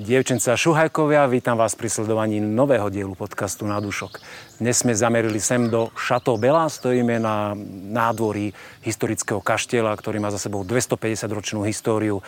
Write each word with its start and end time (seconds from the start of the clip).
Dievčenca 0.00 0.56
Šuhajkovia, 0.56 1.28
vítam 1.28 1.60
vás 1.60 1.76
pri 1.76 1.92
sledovaní 1.92 2.40
nového 2.40 2.88
dielu 2.88 3.12
podcastu 3.12 3.68
Na 3.68 3.84
dušok. 3.84 4.16
Dnes 4.56 4.80
sme 4.80 4.96
zamerili 4.96 5.36
sem 5.36 5.68
do 5.68 5.92
Chateau 5.92 6.40
Bela, 6.40 6.72
stojíme 6.72 7.20
na 7.20 7.52
nádvorí 7.92 8.56
historického 8.80 9.44
kaštieľa, 9.44 9.92
ktorý 9.92 10.16
má 10.24 10.32
za 10.32 10.40
sebou 10.40 10.64
250-ročnú 10.64 11.68
históriu 11.68 12.24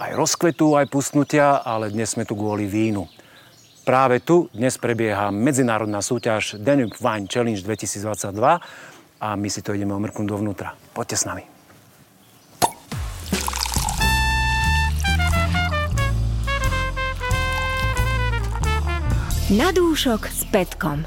aj 0.00 0.16
rozkvetu, 0.16 0.80
aj 0.80 0.88
pustnutia, 0.88 1.60
ale 1.60 1.92
dnes 1.92 2.08
sme 2.08 2.24
tu 2.24 2.32
kvôli 2.40 2.64
vínu. 2.64 3.04
Práve 3.84 4.24
tu 4.24 4.48
dnes 4.56 4.72
prebieha 4.80 5.28
medzinárodná 5.28 6.00
súťaž 6.00 6.56
Danube 6.56 6.96
Wine 7.04 7.28
Challenge 7.28 7.60
2022 7.60 8.32
a 9.20 9.28
my 9.36 9.48
si 9.52 9.60
to 9.60 9.76
ideme 9.76 9.92
omrknúť 9.92 10.24
dovnútra. 10.24 10.72
Poďte 10.96 11.20
s 11.20 11.28
nami. 11.28 11.53
Na 19.52 19.68
dúšok 19.76 20.24
s 20.32 20.48
Petkom. 20.48 21.04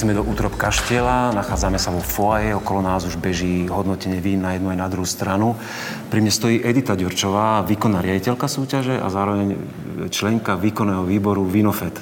Sme 0.00 0.16
do 0.16 0.24
útrob 0.24 0.56
kaštieľa, 0.56 1.36
nachádzame 1.36 1.76
sa 1.76 1.92
vo 1.92 2.00
foaje, 2.00 2.56
okolo 2.56 2.80
nás 2.80 3.04
už 3.04 3.20
beží 3.20 3.68
hodnotenie 3.68 4.16
vín 4.24 4.40
na 4.40 4.56
jednu 4.56 4.72
aj 4.72 4.78
na 4.80 4.88
druhú 4.88 5.04
stranu. 5.04 5.60
Pri 6.08 6.24
mne 6.24 6.32
stojí 6.32 6.64
Edita 6.64 6.96
Ďurčová, 6.96 7.60
výkonná 7.68 8.00
riaditeľka 8.00 8.48
súťaže 8.48 8.96
a 8.96 9.12
zároveň 9.12 9.60
členka 10.08 10.56
výkonného 10.56 11.04
výboru 11.04 11.44
Vinofed. 11.44 11.92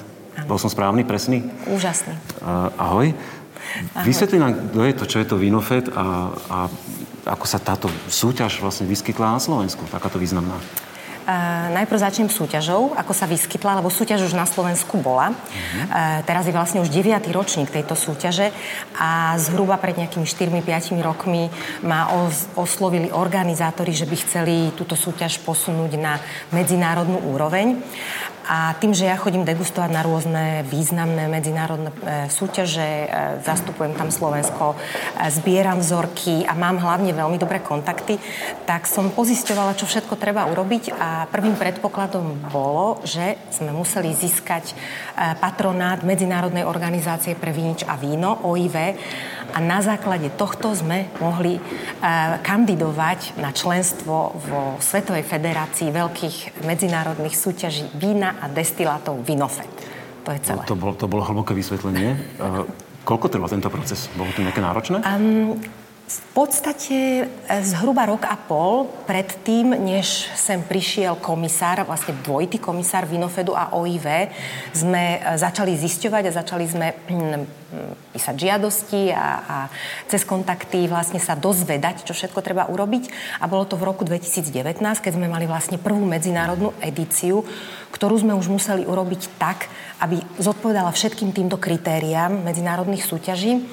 Bol 0.47 0.55
som 0.55 0.71
správny, 0.71 1.03
presný? 1.03 1.43
Úžasný. 1.67 2.15
Uh, 2.39 2.71
ahoj. 2.79 3.11
ahoj. 3.11 4.07
Vysvetli 4.07 4.39
nám, 4.39 4.71
kto 4.71 4.79
je 4.87 4.95
to, 4.95 5.05
čo 5.05 5.17
je 5.19 5.27
to 5.27 5.35
Vinofed 5.35 5.91
a, 5.91 6.31
a 6.47 6.57
ako 7.27 7.45
sa 7.51 7.59
táto 7.59 7.91
súťaž 8.07 8.63
vlastne 8.63 8.87
vyskytla 8.87 9.35
na 9.35 9.43
Slovensku, 9.43 9.83
takáto 9.91 10.15
významná. 10.15 10.55
Najprv 11.69 11.99
začnem 12.01 12.29
súťažou, 12.29 12.97
ako 12.97 13.13
sa 13.13 13.29
vyskytla, 13.29 13.77
lebo 13.77 13.93
súťaž 13.93 14.25
už 14.25 14.33
na 14.33 14.49
Slovensku 14.49 14.97
bola. 14.97 15.29
Uh, 15.29 16.25
teraz 16.25 16.49
je 16.49 16.53
vlastne 16.55 16.81
už 16.81 16.89
9. 16.89 17.21
ročník 17.29 17.69
tejto 17.69 17.93
súťaže 17.93 18.49
a 18.97 19.37
zhruba 19.37 19.77
pred 19.77 19.93
nejakými 19.93 20.25
4-5 20.25 20.97
rokmi 21.05 21.53
ma 21.85 22.09
os- 22.25 22.49
oslovili 22.57 23.13
organizátori, 23.13 23.93
že 23.93 24.09
by 24.09 24.15
chceli 24.25 24.55
túto 24.73 24.97
súťaž 24.97 25.37
posunúť 25.45 25.91
na 26.01 26.17
medzinárodnú 26.49 27.21
úroveň. 27.29 27.77
A 28.49 28.73
tým, 28.81 28.97
že 28.97 29.05
ja 29.05 29.13
chodím 29.13 29.45
degustovať 29.45 29.93
na 29.93 30.01
rôzne 30.01 30.65
významné 30.65 31.29
medzinárodné 31.29 31.93
e, 31.93 32.33
súťaže, 32.33 32.81
e, 32.81 33.07
zastupujem 33.45 33.93
tam 33.93 34.09
Slovensko, 34.09 34.73
e, 34.73 34.77
zbieram 35.29 35.77
vzorky 35.77 36.49
a 36.49 36.57
mám 36.57 36.81
hlavne 36.81 37.13
veľmi 37.13 37.37
dobré 37.37 37.61
kontakty, 37.61 38.17
tak 38.65 38.89
som 38.89 39.13
pozisťovala, 39.13 39.77
čo 39.77 39.85
všetko 39.85 40.17
treba 40.17 40.49
urobiť. 40.49 40.97
A 40.97 41.29
prvým 41.29 41.61
predpokladom 41.61 42.49
bolo, 42.49 43.05
že 43.05 43.37
sme 43.53 43.69
museli 43.69 44.17
získať 44.17 44.73
patronát 45.37 46.01
Medzinárodnej 46.01 46.65
organizácie 46.65 47.37
pre 47.37 47.53
vínič 47.53 47.85
a 47.85 48.01
víno, 48.01 48.33
OIV, 48.49 48.97
a 49.53 49.59
na 49.63 49.79
základe 49.81 50.29
tohto 50.33 50.71
sme 50.73 51.09
mohli 51.19 51.57
uh, 51.57 52.39
kandidovať 52.41 53.39
na 53.41 53.49
členstvo 53.51 54.37
vo 54.37 54.61
Svetovej 54.81 55.25
federácii 55.25 55.89
veľkých 55.89 56.63
medzinárodných 56.65 57.35
súťaží 57.35 57.89
vína 57.97 58.37
a 58.39 58.49
destilátov 58.49 59.21
Vinofed. 59.25 59.69
To 60.27 60.29
je 60.35 60.39
celé. 60.43 60.61
To, 60.67 60.75
bolo, 60.77 60.93
to 60.93 61.07
bolo 61.09 61.23
hlboké 61.25 61.57
vysvetlenie. 61.57 62.17
Uh, 62.37 62.67
koľko 63.07 63.31
trvá 63.31 63.47
tento 63.49 63.71
proces? 63.73 64.11
Bolo 64.13 64.29
to 64.35 64.45
nejaké 64.45 64.61
náročné? 64.61 65.01
Um, 65.01 65.57
v 66.09 66.19
podstate 66.33 66.97
e, 66.97 67.25
zhruba 67.61 68.09
rok 68.09 68.25
a 68.25 68.33
pol 68.33 68.89
pred 69.05 69.29
tým, 69.45 69.77
než 69.77 70.25
sem 70.33 70.57
prišiel 70.65 71.21
komisár, 71.21 71.85
vlastne 71.85 72.17
dvojitý 72.25 72.57
komisár 72.57 73.05
Vinofedu 73.05 73.53
a 73.53 73.77
OIV, 73.77 74.33
sme 74.73 75.21
e, 75.21 75.37
začali 75.37 75.77
zisťovať 75.77 76.23
a 76.25 76.37
začali 76.41 76.65
sme 76.65 76.87
hm, 77.05 77.41
písať 78.09 78.35
žiadosti 78.35 79.13
a, 79.13 79.27
a 79.45 79.57
cez 80.09 80.25
kontakty 80.25 80.89
vlastne 80.89 81.21
sa 81.21 81.37
dozvedať, 81.37 82.01
čo 82.09 82.17
všetko 82.17 82.41
treba 82.41 82.65
urobiť. 82.65 83.37
A 83.37 83.45
bolo 83.45 83.69
to 83.69 83.77
v 83.77 83.85
roku 83.85 84.01
2019, 84.01 84.81
keď 84.81 85.13
sme 85.13 85.29
mali 85.29 85.45
vlastne 85.45 85.77
prvú 85.77 86.01
medzinárodnú 86.09 86.73
edíciu, 86.81 87.45
ktorú 87.89 88.21
sme 88.21 88.37
už 88.37 88.47
museli 88.51 88.85
urobiť 88.85 89.41
tak, 89.41 89.67
aby 89.99 90.23
zodpovedala 90.39 90.95
všetkým 90.95 91.35
týmto 91.35 91.59
kritériám 91.59 92.47
medzinárodných 92.47 93.03
súťaží. 93.03 93.67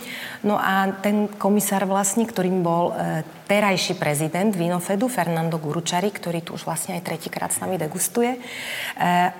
No 0.46 0.58
a 0.58 0.90
ten 1.02 1.26
komisár 1.26 1.86
vlastne, 1.90 2.22
ktorým 2.22 2.62
bol 2.62 2.92
e, 2.92 3.22
terajší 3.50 3.98
prezident 3.98 4.52
Vinofedu, 4.52 5.10
Fernando 5.10 5.58
Guručari, 5.58 6.10
ktorý 6.10 6.42
tu 6.42 6.54
už 6.54 6.66
vlastne 6.66 6.98
aj 6.98 7.02
tretíkrát 7.02 7.50
s 7.50 7.62
nami 7.62 7.78
degustuje, 7.78 8.36
e, 8.36 8.40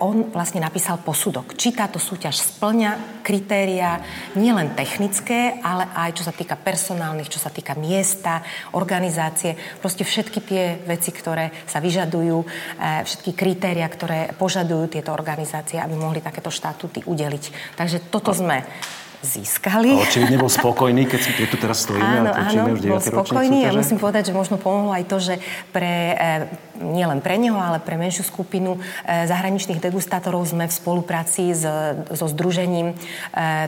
on 0.02 0.30
vlastne 0.34 0.58
napísal 0.62 0.98
posudok, 1.02 1.54
či 1.54 1.74
táto 1.74 2.02
súťaž 2.02 2.42
splňa 2.42 3.22
kritéria 3.22 4.02
nielen 4.34 4.74
technické, 4.74 5.62
ale 5.62 5.90
aj 5.94 6.22
čo 6.22 6.24
sa 6.26 6.34
týka 6.34 6.58
personálnych, 6.58 7.30
čo 7.30 7.38
sa 7.42 7.54
týka 7.54 7.78
miesta, 7.78 8.42
organizácie, 8.74 9.54
proste 9.78 10.02
všetky 10.02 10.38
tie 10.42 10.64
veci, 10.86 11.10
ktoré 11.14 11.54
sa 11.70 11.78
vyžadujú, 11.78 12.38
e, 12.42 12.46
všetky 13.06 13.30
kritéria, 13.36 13.86
ktoré 13.86 14.34
požadujú 14.34 14.65
tieto 14.90 15.14
organizácie, 15.14 15.78
aby 15.78 15.94
mohli 15.94 16.18
takéto 16.18 16.50
štatúty 16.50 17.06
udeliť. 17.06 17.76
Takže 17.78 18.10
toto 18.10 18.34
sme 18.34 18.66
získali. 19.26 19.96
A 19.96 20.06
očividne 20.06 20.36
bol 20.38 20.50
spokojný, 20.50 21.08
keď 21.08 21.20
si 21.22 21.30
tu 21.34 21.56
teraz 21.58 21.82
stojíme 21.82 22.26
áno, 22.26 22.30
a 22.30 22.40
áno, 22.46 22.76
bol 22.78 23.00
spokojný 23.02 23.66
a 23.66 23.74
musím 23.74 23.98
povedať, 23.98 24.30
že 24.30 24.34
možno 24.36 24.60
pomohlo 24.60 24.94
aj 24.94 25.04
to, 25.08 25.16
že 25.18 25.34
pre, 25.74 26.14
e, 26.14 26.46
nielen 26.80 27.24
pre 27.24 27.40
neho, 27.40 27.56
ale 27.56 27.80
pre 27.80 27.96
menšiu 27.96 28.22
skupinu 28.22 28.76
e, 28.76 28.80
zahraničných 29.26 29.80
degustátorov 29.80 30.44
sme 30.46 30.68
v 30.68 30.76
spolupráci 30.76 31.56
s, 31.56 31.64
so 32.12 32.26
Združením 32.28 32.92
e, 32.92 32.94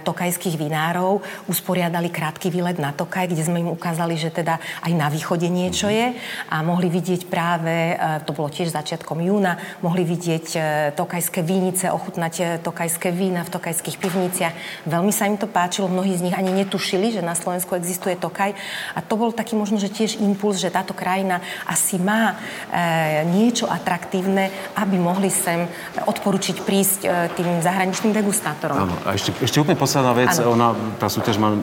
tokajských 0.05 0.61
vinárov 0.61 1.25
usporiadali 1.49 2.13
krátky 2.13 2.53
výlet 2.53 2.77
na 2.77 2.93
Tokaj, 2.93 3.33
kde 3.33 3.43
sme 3.45 3.65
im 3.65 3.71
ukázali, 3.73 4.21
že 4.21 4.29
teda 4.29 4.61
aj 4.85 4.93
na 4.93 5.09
východe 5.09 5.49
niečo 5.49 5.89
je 5.89 6.13
a 6.49 6.57
mohli 6.61 6.93
vidieť 6.93 7.31
práve, 7.31 7.97
to 8.25 8.33
bolo 8.37 8.53
tiež 8.53 8.73
začiatkom 8.73 9.21
júna, 9.23 9.61
mohli 9.85 10.05
vidieť 10.05 10.47
tokajské 10.95 11.41
vínice, 11.45 11.91
ochutnať 11.93 12.61
tokajské 12.61 13.13
vína 13.13 13.45
v 13.45 13.53
tokajských 13.55 13.97
pivniciach. 13.97 14.55
Veľmi 14.89 15.13
sa 15.13 15.29
im 15.31 15.41
to 15.41 15.47
páčilo, 15.49 15.89
mnohí 15.89 16.15
z 16.17 16.25
nich 16.29 16.37
ani 16.37 16.53
netušili, 16.53 17.13
že 17.15 17.23
na 17.25 17.39
Slovensku 17.39 17.75
existuje 17.75 18.19
Tokaj. 18.19 18.55
A 18.95 19.01
to 19.01 19.15
bol 19.15 19.31
taký 19.31 19.55
možno, 19.55 19.79
že 19.79 19.93
tiež 19.93 20.21
impuls, 20.21 20.59
že 20.59 20.75
táto 20.75 20.93
krajina 20.93 21.41
asi 21.65 21.97
má 21.97 22.35
e, 22.35 22.98
niečo 23.29 23.67
atraktívne, 23.69 24.51
aby 24.77 24.97
mohli 24.97 25.31
sem 25.33 25.67
odporučiť 26.07 26.57
prísť 26.63 27.01
e, 27.05 27.09
tým 27.35 27.63
zahraničným 27.63 28.13
degustátorom. 28.15 28.77
Áno, 28.89 28.95
a 29.07 29.15
ešte, 29.15 29.35
ešte 29.43 29.61
úplne 29.63 29.79
posledná 29.79 30.13
vec, 30.15 30.33
ona, 30.41 30.75
tá 30.97 31.11
súťaž 31.11 31.37
má 31.39 31.55
e, 31.55 31.59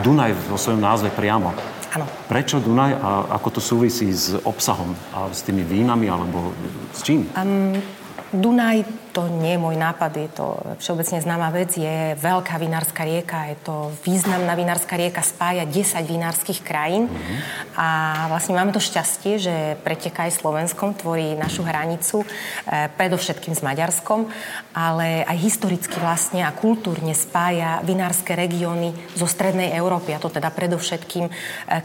Dunaj 0.00 0.32
vo 0.50 0.58
svojom 0.58 0.80
názve 0.80 1.10
priamo. 1.14 1.54
Áno. 1.94 2.06
Prečo 2.26 2.58
Dunaj 2.58 2.92
a 2.98 3.10
ako 3.38 3.48
to 3.54 3.60
súvisí 3.62 4.10
s 4.10 4.34
obsahom 4.42 4.98
a 5.14 5.30
s 5.30 5.46
tými 5.46 5.62
vínami 5.62 6.10
alebo 6.10 6.50
s 6.90 7.06
čím? 7.06 7.30
Um, 7.38 7.78
Dunaj 8.34 9.03
to 9.14 9.30
nie 9.30 9.54
je 9.54 9.62
môj 9.62 9.78
nápad, 9.78 10.10
je 10.18 10.30
to 10.34 10.46
všeobecne 10.82 11.22
známa 11.22 11.54
vec, 11.54 11.78
je 11.78 12.18
veľká 12.18 12.58
vinárska 12.58 13.06
rieka, 13.06 13.46
je 13.54 13.56
to 13.62 13.94
významná 14.02 14.58
vinárska 14.58 14.98
rieka, 14.98 15.22
spája 15.22 15.62
10 15.62 16.02
vinárskych 16.02 16.66
krajín 16.66 17.06
mm-hmm. 17.06 17.38
a 17.78 17.88
vlastne 18.26 18.58
máme 18.58 18.74
to 18.74 18.82
šťastie, 18.82 19.38
že 19.38 19.54
preteká 19.86 20.26
aj 20.26 20.42
Slovenskom, 20.42 20.98
tvorí 20.98 21.38
našu 21.38 21.62
hranicu, 21.62 22.26
e, 22.26 22.90
predovšetkým 22.98 23.54
s 23.54 23.62
Maďarskom, 23.62 24.26
ale 24.74 25.22
aj 25.22 25.38
historicky 25.38 25.94
vlastne 26.02 26.42
a 26.42 26.50
kultúrne 26.50 27.14
spája 27.14 27.78
vinárske 27.86 28.34
regióny 28.34 28.90
zo 29.14 29.30
strednej 29.30 29.78
Európy, 29.78 30.10
a 30.10 30.18
to 30.18 30.26
teda 30.26 30.50
predovšetkým 30.50 31.30
e, 31.30 31.32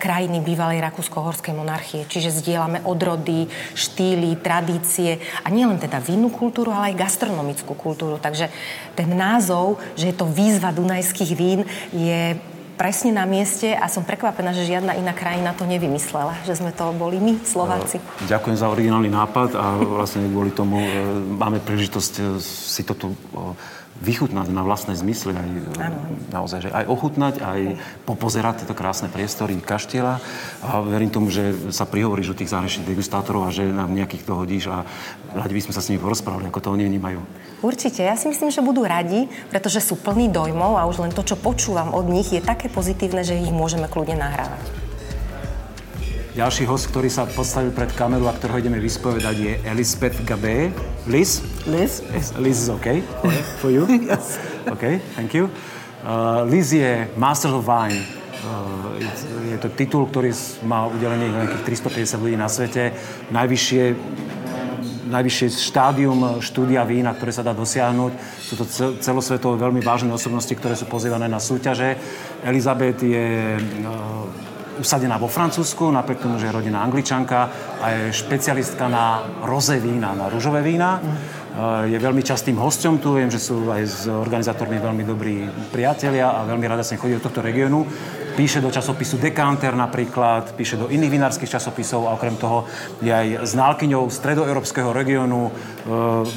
krajiny 0.01 0.41
bývalej 0.41 0.81
Rakúsko-Horskej 0.81 1.53
monarchie. 1.53 2.09
Čiže 2.09 2.41
zdieľame 2.41 2.81
odrody, 2.89 3.45
štýly, 3.77 4.41
tradície 4.41 5.21
a 5.45 5.53
nielen 5.53 5.77
teda 5.77 6.01
vinnú 6.01 6.33
kultúru, 6.33 6.73
ale 6.73 6.97
aj 6.97 6.97
gastronomiu 6.97 7.18
gastronomickú 7.19 7.75
kultúru. 7.75 8.15
Takže 8.15 8.47
ten 8.95 9.11
názov, 9.11 9.83
že 9.99 10.07
je 10.07 10.15
to 10.15 10.23
výzva 10.23 10.71
dunajských 10.71 11.31
vín, 11.35 11.67
je 11.91 12.39
presne 12.79 13.11
na 13.11 13.27
mieste 13.27 13.75
a 13.75 13.91
som 13.91 14.07
prekvapená, 14.07 14.55
že 14.55 14.63
žiadna 14.63 14.95
iná 14.95 15.11
krajina 15.11 15.51
to 15.51 15.67
nevymyslela, 15.67 16.31
že 16.47 16.55
sme 16.55 16.71
to 16.71 16.95
boli 16.95 17.19
my, 17.19 17.35
Slováci. 17.43 17.99
Ďakujem 18.23 18.55
za 18.55 18.71
originálny 18.71 19.11
nápad 19.11 19.51
a 19.51 19.75
vlastne 19.83 20.23
kvôli 20.31 20.55
tomu 20.55 20.79
e, 20.79 20.87
máme 21.35 21.59
príležitosť 21.59 22.13
e, 22.23 22.39
si 22.39 22.87
to 22.87 22.95
tu 22.95 23.11
vychutnať 23.99 24.47
na 24.51 24.63
vlastné 24.63 24.95
zmysly, 24.95 25.35
aj, 25.35 25.49
ano. 25.79 25.99
naozaj, 26.31 26.59
že 26.67 26.69
aj 26.71 26.85
ochutnať, 26.87 27.35
aj 27.43 27.61
popozerať 28.07 28.63
tieto 28.63 28.75
krásne 28.75 29.11
priestory 29.11 29.59
kaštieľa 29.59 30.23
a 30.63 30.69
verím 30.83 31.11
tomu, 31.11 31.27
že 31.27 31.51
sa 31.75 31.83
prihovoríš 31.83 32.31
u 32.31 32.37
tých 32.39 32.51
zahraničných 32.51 32.87
degustátorov 32.87 33.47
a 33.47 33.53
že 33.53 33.67
nám 33.67 33.91
nejakých 33.91 34.23
to 34.23 34.33
hodíš 34.39 34.71
a 34.71 34.87
radi 35.35 35.53
by 35.53 35.63
sme 35.67 35.73
sa 35.75 35.83
s 35.83 35.91
nimi 35.91 35.99
porozprávali, 35.99 36.47
ako 36.47 36.63
to 36.63 36.69
oni 36.71 36.87
vnímajú. 36.87 37.19
Určite, 37.59 38.07
ja 38.07 38.15
si 38.15 38.31
myslím, 38.31 38.55
že 38.55 38.63
budú 38.63 38.87
radi, 38.87 39.27
pretože 39.51 39.83
sú 39.83 39.99
plní 39.99 40.31
dojmov 40.31 40.79
a 40.79 40.87
už 40.87 41.03
len 41.03 41.11
to, 41.11 41.27
čo 41.27 41.35
počúvam 41.35 41.91
od 41.91 42.07
nich, 42.07 42.31
je 42.31 42.39
také 42.39 42.71
pozitívne, 42.71 43.27
že 43.27 43.35
ich 43.35 43.51
môžeme 43.51 43.91
kľudne 43.91 44.15
nahrávať. 44.15 44.88
Ďalší 46.39 46.71
host, 46.71 46.95
ktorý 46.95 47.11
sa 47.11 47.27
postavil 47.27 47.67
pred 47.75 47.91
kameru 47.99 48.23
a 48.23 48.31
ktorého 48.31 48.63
ideme 48.63 48.79
vyspovedať, 48.79 49.35
je 49.35 49.53
Elisabeth 49.67 50.23
Gabé. 50.23 50.71
Liz? 51.03 51.43
Liz. 51.67 51.99
Liz 52.39 52.63
is 52.63 52.71
OK 52.71 53.03
for 53.59 53.67
you? 53.67 53.83
yes. 54.07 54.39
OK, 54.63 55.03
thank 55.19 55.35
you. 55.35 55.51
Uh, 55.99 56.47
Liz 56.47 56.71
je 56.71 57.11
Master 57.19 57.51
of 57.51 57.67
Wine. 57.67 58.07
Uh, 58.39 59.03
je 59.51 59.59
to 59.59 59.67
titul, 59.75 60.07
ktorý 60.07 60.31
má 60.63 60.87
udelený 60.87 61.27
nejakých 61.27 61.83
350 62.07 62.23
ľudí 62.23 62.39
na 62.39 62.47
svete. 62.47 62.95
Najvyššie 63.35 63.83
najvyššie 65.11 65.47
štádium 65.51 66.39
štúdia 66.39 66.87
vína, 66.87 67.11
ktoré 67.19 67.35
sa 67.35 67.43
dá 67.43 67.51
dosiahnuť. 67.51 68.15
Sú 68.39 68.53
to 68.55 68.63
celosvetové 69.03 69.59
veľmi 69.59 69.83
vážne 69.83 70.15
osobnosti, 70.15 70.55
ktoré 70.55 70.79
sú 70.79 70.87
pozývané 70.87 71.27
na 71.27 71.43
súťaže. 71.43 71.99
Elizabeth 72.47 73.03
je 73.03 73.59
uh, 73.59 74.48
usadená 74.79 75.19
vo 75.19 75.27
Francúzsku, 75.27 75.91
napriek 75.91 76.23
tomu, 76.23 76.39
že 76.39 76.47
je 76.47 76.55
rodina 76.55 76.81
angličanka 76.81 77.39
a 77.83 77.85
je 77.91 78.01
špecialistka 78.15 78.87
na 78.87 79.21
roze 79.43 79.77
vína, 79.77 80.15
na 80.15 80.31
rúžové 80.31 80.63
vína. 80.63 81.03
Mm. 81.03 81.17
Je 81.91 81.97
veľmi 81.99 82.23
častým 82.23 82.55
hosťom 82.55 83.03
tu, 83.03 83.19
viem, 83.19 83.27
že 83.27 83.41
sú 83.41 83.67
aj 83.67 83.83
s 83.83 84.07
organizátormi 84.07 84.79
veľmi 84.79 85.03
dobrí 85.03 85.43
priatelia 85.75 86.31
a 86.31 86.47
veľmi 86.47 86.63
rada 86.63 86.87
sa 86.87 86.95
chodí 86.95 87.19
do 87.19 87.25
tohto 87.25 87.43
regiónu 87.43 87.83
píše 88.39 88.63
do 88.63 88.71
časopisu 88.71 89.19
Dekanter 89.19 89.75
napríklad, 89.75 90.55
píše 90.55 90.79
do 90.79 90.87
iných 90.87 91.11
vinárskych 91.11 91.51
časopisov 91.59 92.07
a 92.07 92.15
okrem 92.15 92.39
toho 92.39 92.63
je 93.03 93.11
aj 93.11 93.43
znalkyňou 93.43 94.07
stredoeurópskeho 94.07 94.95
regiónu 94.95 95.49
e, 95.49 95.51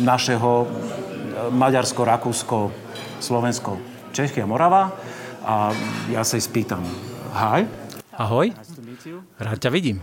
našeho 0.02 0.50
e, 0.50 0.66
Maďarsko, 1.54 2.02
Rakúsko, 2.02 2.58
Slovensko, 3.22 3.78
Čechy 4.10 4.42
a 4.42 4.50
Morava. 4.50 4.90
A 5.46 5.70
ja 6.10 6.26
sa 6.26 6.34
jej 6.34 6.42
spýtam. 6.42 6.82
Hi. 7.38 7.81
Ahoj. 8.16 8.52
Rád 9.40 9.58
ťa 9.58 9.70
vidím. 9.72 9.98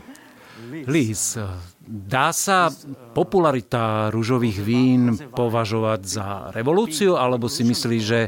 Liz, 0.92 1.40
dá 1.88 2.36
sa 2.36 2.68
popularita 3.16 4.12
rúžových 4.12 4.60
vín 4.60 5.16
považovať 5.32 6.02
za 6.04 6.28
revolúciu, 6.52 7.16
alebo 7.16 7.48
si 7.48 7.64
myslíš, 7.64 8.04
že 8.04 8.28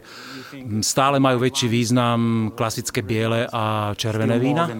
stále 0.79 1.19
majú 1.19 1.43
väčší 1.43 1.67
význam 1.67 2.51
klasické 2.55 3.03
biele 3.03 3.51
a 3.51 3.91
červené 3.99 4.39
vína? 4.39 4.71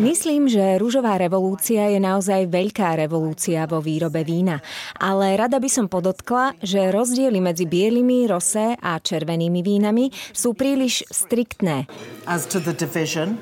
Myslím, 0.00 0.48
že 0.48 0.80
rúžová 0.80 1.20
revolúcia 1.20 1.92
je 1.92 2.00
naozaj 2.00 2.48
veľká 2.48 2.96
revolúcia 2.96 3.68
vo 3.68 3.84
výrobe 3.84 4.24
vína. 4.24 4.64
Ale 4.96 5.36
rada 5.36 5.60
by 5.60 5.68
som 5.68 5.86
podotkla, 5.86 6.56
že 6.64 6.88
rozdiely 6.88 7.38
medzi 7.44 7.68
bielými, 7.68 8.24
rosé 8.24 8.72
a 8.80 8.96
červenými 8.96 9.60
vínami 9.60 10.08
sú 10.32 10.56
príliš 10.56 11.04
striktné. 11.12 11.84
As 12.24 12.48
to 12.48 12.56
the 12.56 12.72
division, 12.72 13.36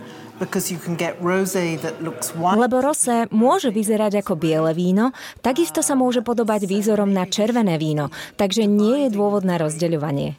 lebo 2.56 2.76
rosé 2.84 3.24
môže 3.32 3.72
vyzerať 3.72 4.20
ako 4.20 4.32
biele 4.36 4.72
víno, 4.76 5.16
takisto 5.40 5.80
sa 5.80 5.96
môže 5.96 6.20
podobať 6.20 6.68
výzorom 6.68 7.08
na 7.08 7.24
červené 7.24 7.80
víno, 7.80 8.12
takže 8.36 8.68
nie 8.68 9.08
je 9.08 9.16
dôvod 9.16 9.48
na 9.48 9.56
rozdeľovanie. 9.56 10.36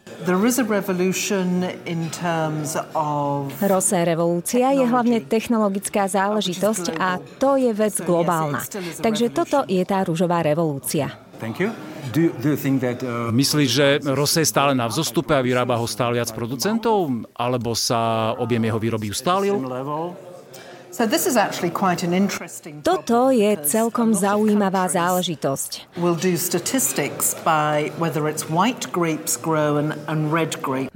Rosé 3.58 4.00
revolúcia 4.06 4.68
je 4.74 4.86
hlavne 4.86 5.18
technologická 5.26 6.06
záležitosť 6.06 6.86
a 7.02 7.18
to 7.42 7.58
je 7.58 7.72
vec 7.74 7.96
globálna. 8.06 8.62
Takže 9.02 9.34
toto 9.34 9.66
je 9.66 9.82
tá 9.82 10.06
rúžová 10.06 10.46
revolúcia. 10.46 11.27
Thank 11.38 11.62
you. 11.62 11.70
Do, 12.14 12.34
do 12.40 12.56
that, 12.56 13.04
uh... 13.04 13.30
Myslíš, 13.36 13.70
že 13.70 13.88
Rosé 14.02 14.42
je 14.42 14.50
stále 14.50 14.72
na 14.74 14.88
vzostupe 14.88 15.36
a 15.36 15.42
vyrába 15.44 15.76
ho 15.78 15.86
stále 15.86 16.18
viac 16.18 16.32
producentov? 16.32 17.12
Alebo 17.36 17.76
sa 17.76 18.32
objem 18.40 18.64
jeho 18.64 18.80
výroby 18.80 19.12
ustálil? 19.12 19.60
Toto 22.82 23.20
je 23.30 23.52
celkom 23.70 24.18
zaujímavá 24.18 24.90
záležitosť. 24.90 25.94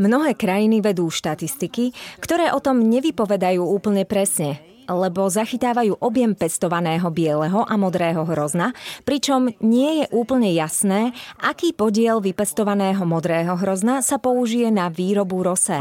Mnohé 0.02 0.32
krajiny 0.34 0.78
vedú 0.82 1.06
štatistiky, 1.06 1.94
ktoré 2.18 2.50
o 2.50 2.58
tom 2.58 2.82
nevypovedajú 2.82 3.62
úplne 3.62 4.02
presne 4.10 4.58
lebo 4.96 5.28
zachytávajú 5.32 5.98
objem 6.00 6.36
pestovaného 6.36 7.08
bieleho 7.12 7.64
a 7.64 7.76
modrého 7.80 8.28
hrozna, 8.28 8.76
pričom 9.08 9.52
nie 9.64 10.04
je 10.04 10.06
úplne 10.12 10.52
jasné, 10.52 11.16
aký 11.40 11.72
podiel 11.72 12.20
vypestovaného 12.20 13.02
modrého 13.08 13.56
hrozna 13.58 14.04
sa 14.04 14.20
použije 14.20 14.70
na 14.70 14.92
výrobu 14.92 15.44
rosé. 15.44 15.80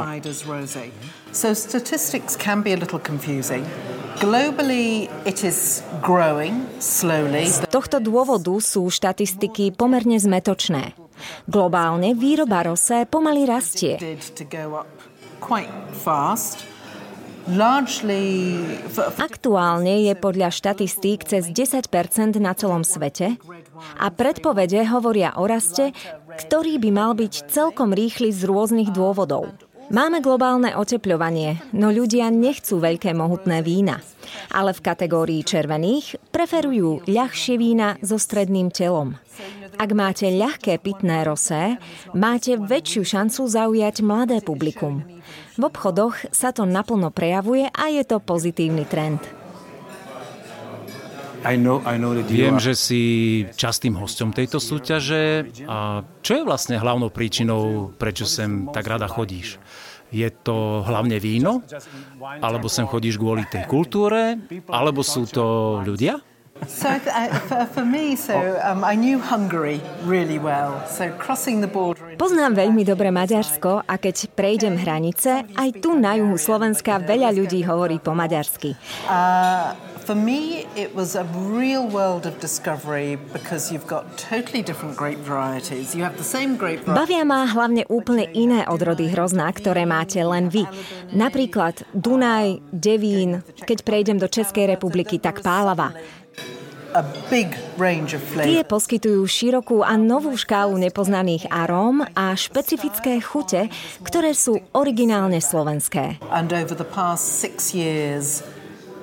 So 1.31 1.55
statistics 1.55 2.35
can 2.35 2.62
be 2.62 2.75
a 2.75 2.79
little 2.79 2.99
confusing. 2.99 3.62
Globally 4.19 5.09
it 5.25 5.47
is 5.47 5.81
growing 6.03 6.67
slowly. 6.83 7.47
Z 7.47 7.71
tohto 7.71 8.03
dôvodu 8.03 8.53
sú 8.59 8.91
štatistiky 8.91 9.73
pomerne 9.73 10.19
zmetočné. 10.19 10.93
Globálne 11.49 12.12
výroba 12.12 12.67
rosé 12.67 13.09
pomaly 13.09 13.49
rastie. 13.49 13.97
Aktuálne 19.16 19.94
je 20.04 20.14
podľa 20.19 20.48
štatistík 20.52 21.25
cez 21.25 21.48
10% 21.48 22.37
na 22.37 22.52
celom 22.52 22.84
svete 22.84 23.40
a 23.96 24.06
predpovede 24.12 24.84
hovoria 24.92 25.32
o 25.40 25.48
raste, 25.48 25.96
ktorý 26.37 26.76
by 26.76 26.90
mal 26.92 27.12
byť 27.16 27.48
celkom 27.48 27.96
rýchly 27.96 28.28
z 28.34 28.44
rôznych 28.44 28.92
dôvodov. 28.92 29.48
Máme 29.90 30.22
globálne 30.22 30.70
otepľovanie, 30.78 31.75
no 31.75 31.90
ľudia 31.90 32.31
nechcú 32.31 32.78
veľké 32.78 33.10
mohutné 33.10 33.58
vína. 33.66 33.98
Ale 34.54 34.70
v 34.70 34.87
kategórii 34.87 35.42
červených 35.42 36.31
preferujú 36.31 37.02
ľahšie 37.10 37.59
vína 37.59 37.99
so 37.99 38.14
stredným 38.14 38.70
telom. 38.70 39.18
Ak 39.82 39.90
máte 39.90 40.30
ľahké 40.30 40.78
pitné 40.78 41.26
rosé, 41.26 41.75
máte 42.14 42.54
väčšiu 42.54 43.02
šancu 43.02 43.50
zaujať 43.50 44.06
mladé 44.06 44.38
publikum. 44.47 45.02
V 45.61 45.69
obchodoch 45.69 46.17
sa 46.33 46.57
to 46.57 46.64
naplno 46.64 47.12
prejavuje 47.12 47.69
a 47.69 47.93
je 47.93 48.00
to 48.09 48.17
pozitívny 48.17 48.88
trend. 48.88 49.21
Viem, 52.33 52.57
že 52.57 52.73
si 52.73 53.02
častým 53.61 53.93
hostom 54.00 54.33
tejto 54.33 54.57
súťaže. 54.57 55.52
A 55.69 56.00
čo 56.25 56.40
je 56.40 56.43
vlastne 56.49 56.81
hlavnou 56.81 57.12
príčinou, 57.12 57.93
prečo 57.93 58.25
sem 58.25 58.73
tak 58.73 58.88
rada 58.88 59.05
chodíš? 59.05 59.61
Je 60.09 60.33
to 60.33 60.81
hlavne 60.81 61.21
víno? 61.21 61.61
Alebo 62.40 62.73
sem 62.73 62.88
chodíš 62.88 63.21
kvôli 63.21 63.45
tej 63.45 63.69
kultúre? 63.69 64.40
Alebo 64.64 65.05
sú 65.05 65.29
to 65.29 65.81
ľudia? 65.85 66.25
So 66.69 66.88
for, 67.73 67.85
me, 67.85 68.17
so 68.17 68.61
um, 68.64 68.85
I 68.85 68.95
knew 68.95 69.19
Hungary 69.19 69.81
really 70.05 70.38
well. 70.38 70.81
So 70.87 71.11
crossing 71.17 71.61
the 71.61 71.71
border. 71.71 72.17
Poznám 72.21 72.57
veľmi 72.57 72.85
dobre 72.85 73.09
Maďarsko 73.09 73.85
a 73.85 73.95
keď 73.97 74.33
prejdem 74.37 74.76
hranice, 74.76 75.45
aj 75.57 75.69
tu 75.81 75.97
na 75.97 76.21
juhu 76.21 76.37
Slovenska 76.37 77.00
veľa 77.00 77.33
ľudí 77.33 77.64
hovorí 77.64 77.97
po 77.97 78.12
maďarsky. 78.12 78.76
Uh, 79.09 79.73
for 80.05 80.14
me, 80.14 80.69
it 80.76 80.93
was 80.93 81.17
a 81.17 81.25
real 81.49 81.88
world 81.88 82.29
of 82.29 82.37
discovery 82.45 83.17
because 83.33 83.73
you've 83.73 83.88
got 83.88 84.05
totally 84.21 84.61
different 84.61 84.97
grape 85.00 85.21
varieties. 85.25 85.97
You 85.97 86.05
have 86.05 86.21
the 86.21 86.26
same 86.26 86.61
grape 86.61 86.85
varieties. 86.85 87.00
Bavia 87.00 87.25
ma 87.25 87.49
hlavne 87.49 87.88
úplne 87.88 88.29
iné 88.37 88.69
odrody 88.69 89.09
hrozná, 89.09 89.49
ktoré 89.55 89.88
máte 89.88 90.21
len 90.21 90.52
vy. 90.52 90.69
Napríklad 91.17 91.88
Dunaj, 91.97 92.61
Devín, 92.69 93.40
keď 93.64 93.79
prejdem 93.87 94.21
do 94.21 94.29
Českej 94.29 94.76
republiky, 94.76 95.17
tak 95.17 95.40
Pálava. 95.40 95.97
Tie 98.50 98.62
poskytujú 98.66 99.23
širokú 99.23 99.87
a 99.87 99.94
novú 99.94 100.35
škálu 100.35 100.75
nepoznaných 100.78 101.47
aróm 101.50 102.02
a 102.14 102.35
špecifické 102.35 103.23
chute, 103.23 103.70
ktoré 104.02 104.35
sú 104.35 104.59
originálne 104.75 105.38
slovenské. 105.38 106.18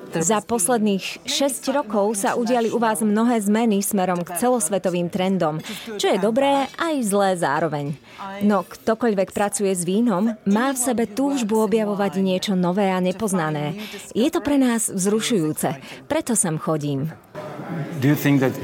Za 0.08 0.40
posledných 0.40 1.28
6 1.28 1.68
rokov 1.76 2.16
sa 2.16 2.32
udiali 2.32 2.72
u 2.72 2.80
vás 2.80 3.04
mnohé 3.04 3.36
zmeny 3.44 3.84
smerom 3.84 4.24
k 4.24 4.40
celosvetovým 4.40 5.12
trendom, 5.12 5.60
čo 6.00 6.08
je 6.08 6.18
dobré 6.18 6.64
aj 6.80 6.94
zlé 7.04 7.36
zároveň. 7.36 7.92
No 8.40 8.64
ktokoľvek 8.64 9.36
pracuje 9.36 9.68
s 9.68 9.84
vínom, 9.84 10.32
má 10.48 10.72
v 10.72 10.78
sebe 10.80 11.04
túžbu 11.04 11.60
objavovať 11.68 12.12
niečo 12.24 12.52
nové 12.56 12.88
a 12.88 13.04
nepoznané. 13.04 13.76
Je 14.16 14.28
to 14.32 14.40
pre 14.40 14.56
nás 14.56 14.88
vzrušujúce, 14.88 15.76
preto 16.08 16.32
sem 16.32 16.56
chodím. 16.56 17.12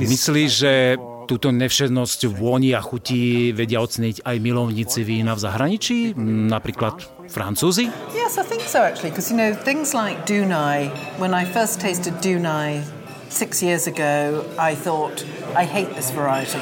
Myslíš, 0.00 0.50
že 0.50 0.72
túto 1.24 1.48
nevšednosť 1.50 2.28
vôni 2.30 2.72
a 2.76 2.80
chutí 2.80 3.52
vedia 3.56 3.80
oceniť 3.80 4.24
aj 4.24 4.36
milovníci 4.40 5.00
vína 5.04 5.32
v 5.36 5.40
zahraničí, 5.40 5.98
napríklad 6.48 7.00
Francúzi? 7.28 7.88
Yes, 8.12 8.36
I 8.36 8.44
think 8.44 8.62
so 8.64 8.84
actually, 8.84 9.10
because 9.10 9.32
you 9.32 9.36
know, 9.36 9.52
things 9.52 9.92
like 9.96 10.28
Dunai, 10.28 10.92
when 11.16 11.32
I 11.32 11.44
first 11.48 11.80
tasted 11.80 12.14
Dunai 12.20 12.84
six 13.32 13.62
years 13.62 13.88
ago, 13.88 14.44
I 14.58 14.74
thought, 14.74 15.24
I 15.56 15.64
hate 15.64 15.92
this 15.96 16.12
variety. 16.12 16.60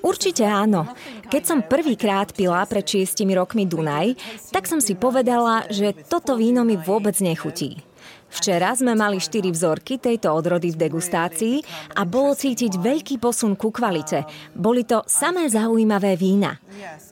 Určite 0.00 0.48
áno. 0.48 0.88
Keď 1.30 1.42
som 1.46 1.58
prvýkrát 1.62 2.32
pila 2.34 2.64
pred 2.66 2.82
šiestimi 2.82 3.36
rokmi 3.36 3.68
Dunaj, 3.68 4.16
tak 4.50 4.66
som 4.66 4.80
si 4.82 4.96
povedala, 4.96 5.68
že 5.70 5.92
toto 6.08 6.34
víno 6.34 6.66
mi 6.66 6.74
vôbec 6.74 7.14
nechutí. 7.22 7.84
Včera 8.30 8.70
sme 8.78 8.94
mali 8.94 9.18
štyri 9.18 9.50
vzorky 9.50 9.98
tejto 9.98 10.30
odrody 10.30 10.70
v 10.70 10.80
degustácii 10.86 11.56
a 11.98 12.06
bolo 12.06 12.32
cítiť 12.38 12.78
veľký 12.78 13.18
posun 13.18 13.58
ku 13.58 13.74
kvalite. 13.74 14.24
Boli 14.54 14.86
to 14.86 15.02
samé 15.10 15.50
zaujímavé 15.50 16.14
vína. 16.14 16.62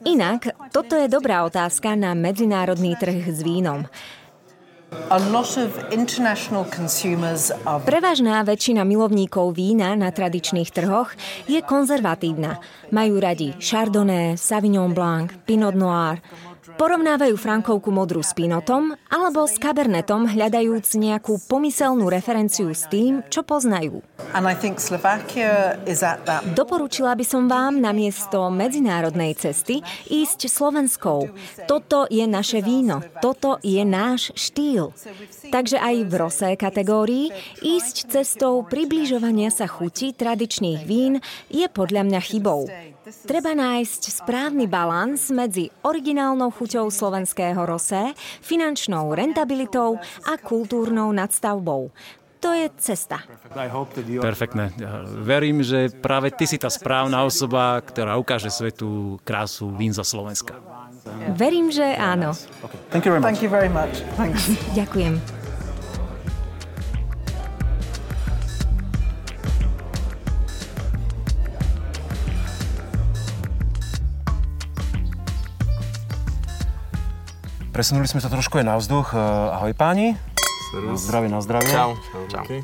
Inak, 0.07 0.71
toto 0.71 0.95
je 0.95 1.11
dobrá 1.11 1.43
otázka 1.43 1.93
na 1.99 2.15
medzinárodný 2.15 2.95
trh 2.95 3.29
s 3.29 3.43
vínom. 3.43 3.83
Prevažná 7.85 8.41
väčšina 8.41 8.81
milovníkov 8.81 9.53
vína 9.53 9.93
na 9.93 10.09
tradičných 10.09 10.73
trhoch 10.73 11.13
je 11.45 11.61
konzervatívna. 11.61 12.57
Majú 12.89 13.21
radi 13.21 13.53
Chardonnay, 13.61 14.33
Sauvignon 14.33 14.97
Blanc, 14.97 15.29
Pinot 15.45 15.77
Noir, 15.77 16.17
Porovnávajú 16.79 17.35
Frankovku 17.35 17.91
modrú 17.91 18.23
s 18.23 18.31
Pinotom 18.31 18.95
alebo 19.11 19.43
s 19.43 19.59
Cabernetom, 19.59 20.31
hľadajúc 20.31 20.95
nejakú 20.95 21.35
pomyselnú 21.51 22.07
referenciu 22.07 22.71
s 22.71 22.87
tým, 22.87 23.19
čo 23.27 23.43
poznajú. 23.43 23.99
Doporučila 26.55 27.19
by 27.19 27.25
som 27.27 27.51
vám 27.51 27.83
na 27.83 27.91
miesto 27.91 28.47
medzinárodnej 28.47 29.35
cesty 29.35 29.83
ísť 30.07 30.47
Slovenskou. 30.47 31.27
Toto 31.67 32.07
je 32.07 32.23
naše 32.23 32.63
víno, 32.63 33.03
toto 33.19 33.59
je 33.59 33.83
náš 33.83 34.31
štýl. 34.39 34.95
Takže 35.51 35.83
aj 35.83 35.95
v 36.07 36.13
rosé 36.15 36.49
kategórii 36.55 37.27
ísť 37.59 38.07
cestou 38.07 38.63
približovania 38.63 39.51
sa 39.51 39.67
chuti 39.67 40.15
tradičných 40.15 40.87
vín 40.87 41.19
je 41.51 41.67
podľa 41.67 42.07
mňa 42.07 42.19
chybou. 42.23 42.71
Treba 43.25 43.51
nájsť 43.57 44.01
správny 44.23 44.65
balans 44.69 45.29
medzi 45.33 45.69
originálnou 45.81 46.53
chuťou 46.53 46.89
slovenského 46.93 47.59
rosé, 47.65 48.13
finančnou 48.41 49.13
rentabilitou 49.13 49.97
a 50.25 50.33
kultúrnou 50.37 51.09
nadstavbou. 51.13 51.89
To 52.39 52.49
je 52.55 52.71
cesta. 52.79 53.19
Perfektné. 54.23 54.71
Verím, 55.19 55.59
že 55.59 55.91
práve 55.91 56.31
ty 56.31 56.47
si 56.47 56.55
tá 56.55 56.71
správna 56.71 57.27
osoba, 57.27 57.83
ktorá 57.83 58.15
ukáže 58.15 58.47
svetu 58.47 59.19
krásu 59.27 59.67
vín 59.75 59.91
za 59.91 60.07
Slovenska. 60.07 60.55
Verím, 61.35 61.67
že 61.67 61.83
áno. 61.83 62.31
Thank 62.95 63.07
you 63.07 63.11
very 63.11 63.19
much. 63.19 63.27
Thank 63.27 63.43
you 63.43 63.51
very 63.51 63.71
much. 63.71 63.93
Ďakujem. 64.71 65.38
Presunuli 77.79 78.11
sme 78.11 78.19
sa 78.19 78.27
trošku 78.27 78.59
aj 78.59 78.67
na 78.67 78.75
vzduch. 78.75 79.15
Eh, 79.15 79.55
ahoj 79.55 79.71
páni. 79.71 80.19
Na 80.75 80.99
zdravie, 80.99 81.31
na 81.31 81.39
zdravie. 81.39 81.71
Čau. 81.71 81.95
Čau. 82.27 82.43
Okay. 82.43 82.59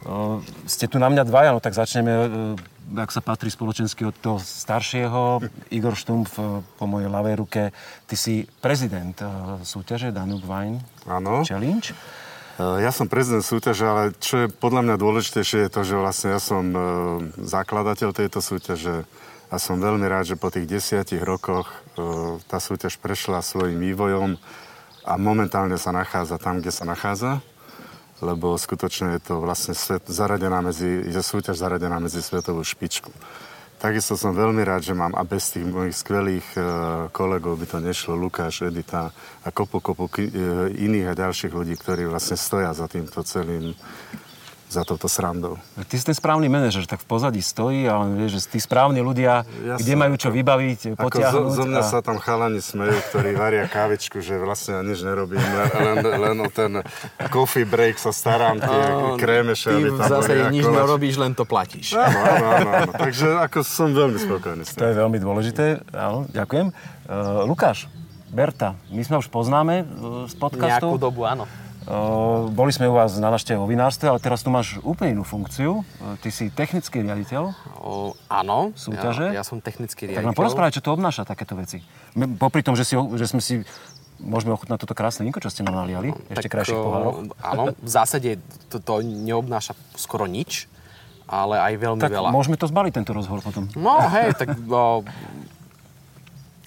Uh, 0.00 0.40
ste 0.64 0.88
tu 0.88 0.96
na 0.96 1.12
mňa 1.12 1.28
dvaja, 1.28 1.52
no 1.52 1.60
tak 1.60 1.76
začneme, 1.76 2.56
uh, 2.56 2.96
ak 2.96 3.12
sa 3.12 3.20
patrí 3.20 3.52
spoločensky 3.52 4.08
od 4.08 4.16
toho 4.16 4.40
staršieho. 4.40 5.44
Igor 5.68 5.92
Štumpf 5.92 6.40
uh, 6.40 6.64
po 6.80 6.88
mojej 6.88 7.12
ľavej 7.12 7.34
ruke. 7.36 7.62
Ty 8.08 8.16
si 8.16 8.48
prezident 8.64 9.12
uh, 9.20 9.60
súťaže 9.60 10.08
Danube 10.08 10.48
Wine 10.48 10.80
Áno. 11.04 11.44
Challenge. 11.44 11.92
Ja 12.56 12.88
som 12.96 13.12
prezident 13.12 13.44
súťaže, 13.44 13.84
ale 13.84 14.16
čo 14.16 14.40
je 14.40 14.46
podľa 14.48 14.88
mňa 14.88 14.96
dôležitejšie 14.96 15.68
je 15.68 15.70
to, 15.76 15.84
že 15.84 16.00
vlastne 16.00 16.32
ja 16.32 16.40
som 16.40 16.64
zakladateľ 17.36 18.16
tejto 18.16 18.40
súťaže 18.40 19.04
a 19.46 19.56
som 19.62 19.78
veľmi 19.78 20.06
rád, 20.10 20.34
že 20.34 20.40
po 20.40 20.50
tých 20.50 20.66
desiatich 20.66 21.22
rokoch 21.22 21.70
e, 21.70 21.74
tá 22.46 22.58
súťaž 22.60 23.00
prešla 23.00 23.40
svojim 23.40 23.80
vývojom 23.80 24.36
a 25.06 25.12
momentálne 25.16 25.78
sa 25.78 25.94
nachádza 25.94 26.36
tam, 26.36 26.60
kde 26.60 26.72
sa 26.74 26.84
nachádza, 26.84 27.40
lebo 28.20 28.56
skutočne 28.56 29.16
je 29.16 29.20
to 29.22 29.34
vlastne 29.40 29.76
svet, 29.76 30.04
zaradená 30.08 30.64
medzi, 30.64 31.04
je 31.06 31.22
súťaž 31.22 31.60
zaradená 31.60 32.00
medzi 32.00 32.18
svetovú 32.20 32.64
špičku. 32.64 33.12
Takisto 33.76 34.16
som 34.16 34.32
veľmi 34.32 34.64
rád, 34.64 34.88
že 34.88 34.96
mám 34.96 35.12
a 35.12 35.20
bez 35.20 35.52
tých 35.52 35.68
mojich 35.68 35.92
skvelých 36.00 36.48
e, 36.56 36.60
kolegov 37.12 37.60
by 37.60 37.66
to 37.68 37.78
nešlo, 37.84 38.16
Lukáš, 38.16 38.64
Edita 38.64 39.12
a 39.44 39.48
kopu, 39.52 39.84
kopu 39.84 40.08
e, 40.16 40.32
iných 40.80 41.12
a 41.12 41.18
ďalších 41.28 41.52
ľudí, 41.52 41.76
ktorí 41.76 42.08
vlastne 42.08 42.40
stoja 42.40 42.72
za 42.72 42.88
týmto 42.88 43.20
celým 43.20 43.76
za 44.66 44.82
touto 44.82 45.06
srandou. 45.06 45.54
Ty 45.78 45.94
si 45.94 46.02
ten 46.02 46.16
správny 46.16 46.50
manažer, 46.50 46.82
tak 46.90 46.98
v 46.98 47.06
pozadí 47.06 47.38
stojí, 47.38 47.86
ale 47.86 48.18
vieš, 48.18 48.42
že 48.42 48.58
tí 48.58 48.58
správni 48.58 48.98
ľudia, 48.98 49.46
ja 49.62 49.78
kde 49.78 49.94
som, 49.94 50.00
majú 50.02 50.14
čo 50.18 50.28
vybaviť, 50.34 50.98
potiahnuť. 50.98 51.54
Zo, 51.54 51.62
zo 51.62 51.64
mňa 51.70 51.82
a... 51.82 51.86
sa 51.86 51.98
tam 52.02 52.18
chalani 52.18 52.58
smejú, 52.58 52.98
ktorí 53.14 53.38
varia 53.38 53.70
kávičku, 53.70 54.18
že 54.18 54.42
vlastne 54.42 54.78
ja 54.78 54.82
nič 54.82 55.06
nerobím, 55.06 55.38
len, 55.38 55.70
len, 55.70 55.96
len 56.02 56.36
o 56.42 56.48
ten 56.50 56.82
coffee 57.30 57.62
break 57.62 57.94
sa 58.02 58.10
starám, 58.10 58.58
tie 58.58 58.82
krémeše. 59.22 59.70
Ty 59.70 59.82
v 59.86 60.00
zásade 60.02 60.42
nič 60.50 60.66
kolač. 60.66 60.78
nerobíš, 60.82 61.14
len 61.22 61.32
to 61.38 61.46
platíš. 61.46 61.94
Áno, 61.94 62.18
áno, 62.18 62.46
áno, 62.50 62.70
áno. 62.74 62.92
Takže 62.92 63.26
ako 63.46 63.58
som 63.62 63.94
veľmi 63.94 64.18
spokojný 64.18 64.62
s 64.66 64.74
tým. 64.74 64.82
To 64.82 64.86
je 64.90 64.94
veľmi 64.98 65.18
dôležité, 65.22 65.64
áno, 65.94 66.26
ďakujem. 66.34 66.74
Uh, 67.06 67.46
Lukáš, 67.46 67.86
Berta, 68.34 68.74
my 68.90 69.02
sme 69.06 69.22
už 69.22 69.30
poznáme 69.30 69.86
uh, 69.86 70.26
z 70.26 70.34
podcastu. 70.34 70.90
Nejakú 70.90 70.98
dobu, 70.98 71.22
áno. 71.22 71.46
Boli 72.50 72.74
sme 72.74 72.90
u 72.90 72.94
vás 72.98 73.14
na 73.14 73.30
návšteve 73.30 73.62
vo 73.62 73.70
vinárstve, 73.70 74.10
ale 74.10 74.18
teraz 74.18 74.42
tu 74.42 74.50
máš 74.50 74.82
úplne 74.82 75.14
inú 75.14 75.22
funkciu. 75.22 75.86
Ty 76.18 76.28
si 76.34 76.50
technický 76.50 77.06
riaditeľ. 77.06 77.54
O, 77.78 78.10
áno, 78.26 78.74
súťaže. 78.74 79.30
Ja, 79.30 79.40
ja 79.40 79.44
som 79.46 79.62
technický 79.62 80.10
riaditeľ. 80.10 80.18
Tak 80.18 80.28
nám 80.34 80.38
porozprávať, 80.38 80.82
čo 80.82 80.82
to 80.82 80.90
obnáša 80.98 81.22
takéto 81.22 81.54
veci. 81.54 81.86
Popri 82.42 82.66
tom, 82.66 82.74
že, 82.74 82.82
si, 82.82 82.98
že 82.98 83.26
sme 83.30 83.38
si 83.38 83.62
môžeme 84.18 84.50
ochutnať 84.50 84.82
toto 84.82 84.98
krásne 84.98 85.22
vinko, 85.28 85.38
čo 85.38 85.52
ste 85.52 85.62
nám 85.62 85.86
naliali. 85.86 86.10
No, 86.10 86.18
Ešte 86.32 86.48
krajších 86.50 86.74
pohárov. 86.74 87.12
Áno, 87.38 87.62
v 87.70 87.90
zásade 87.90 88.42
to, 88.66 88.82
to 88.82 89.04
neobnáša 89.06 89.78
skoro 89.94 90.26
nič, 90.26 90.66
ale 91.30 91.60
aj 91.60 91.72
veľmi 91.78 92.00
tak 92.02 92.10
veľa. 92.14 92.34
môžeme 92.34 92.58
to 92.58 92.66
zbaliť, 92.66 92.92
tento 92.98 93.12
rozhovor 93.14 93.46
potom. 93.46 93.70
No 93.78 93.98
hej, 94.10 94.34
tak 94.34 94.58
o, 94.58 95.06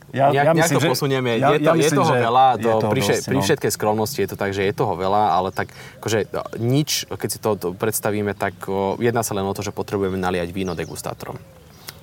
ja, 0.09 0.33
nejak, 0.33 0.45
ja 0.45 0.53
myslím, 0.57 0.77
to 0.77 0.89
posunieme. 0.89 1.29
Ja, 1.37 1.53
je, 1.53 1.59
to, 1.61 1.69
ja 1.69 1.73
myslím, 1.77 1.97
je 1.97 2.01
toho 2.01 2.13
veľa, 2.17 2.45
to, 2.57 2.69
toho 2.81 2.91
pri, 2.91 3.01
dosť, 3.01 3.25
pri 3.29 3.37
no. 3.37 3.45
všetkej 3.45 3.71
skromnosti 3.73 4.19
je 4.19 4.29
to 4.29 4.37
tak, 4.37 4.51
že 4.57 4.61
je 4.65 4.73
toho 4.73 4.93
veľa, 4.97 5.23
ale 5.37 5.49
tak 5.53 5.69
akože 6.01 6.33
no, 6.33 6.41
nič, 6.57 7.05
keď 7.09 7.29
si 7.29 7.37
to, 7.37 7.49
to 7.55 7.67
predstavíme, 7.77 8.33
tak 8.33 8.57
o, 8.65 8.97
jedná 8.97 9.21
sa 9.21 9.37
len 9.37 9.45
o 9.45 9.53
to, 9.53 9.61
že 9.61 9.69
potrebujeme 9.69 10.17
naliať 10.17 10.49
víno 10.49 10.73
degustátorom. 10.73 11.37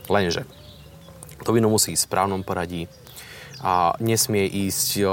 Lenže 0.07 0.47
to 1.43 1.51
víno 1.51 1.67
musí 1.67 1.95
ísť 1.95 2.07
v 2.07 2.09
správnom 2.11 2.41
poradí, 2.47 2.87
a 3.61 3.97
nesmie 4.01 4.45
ísť 4.47 5.05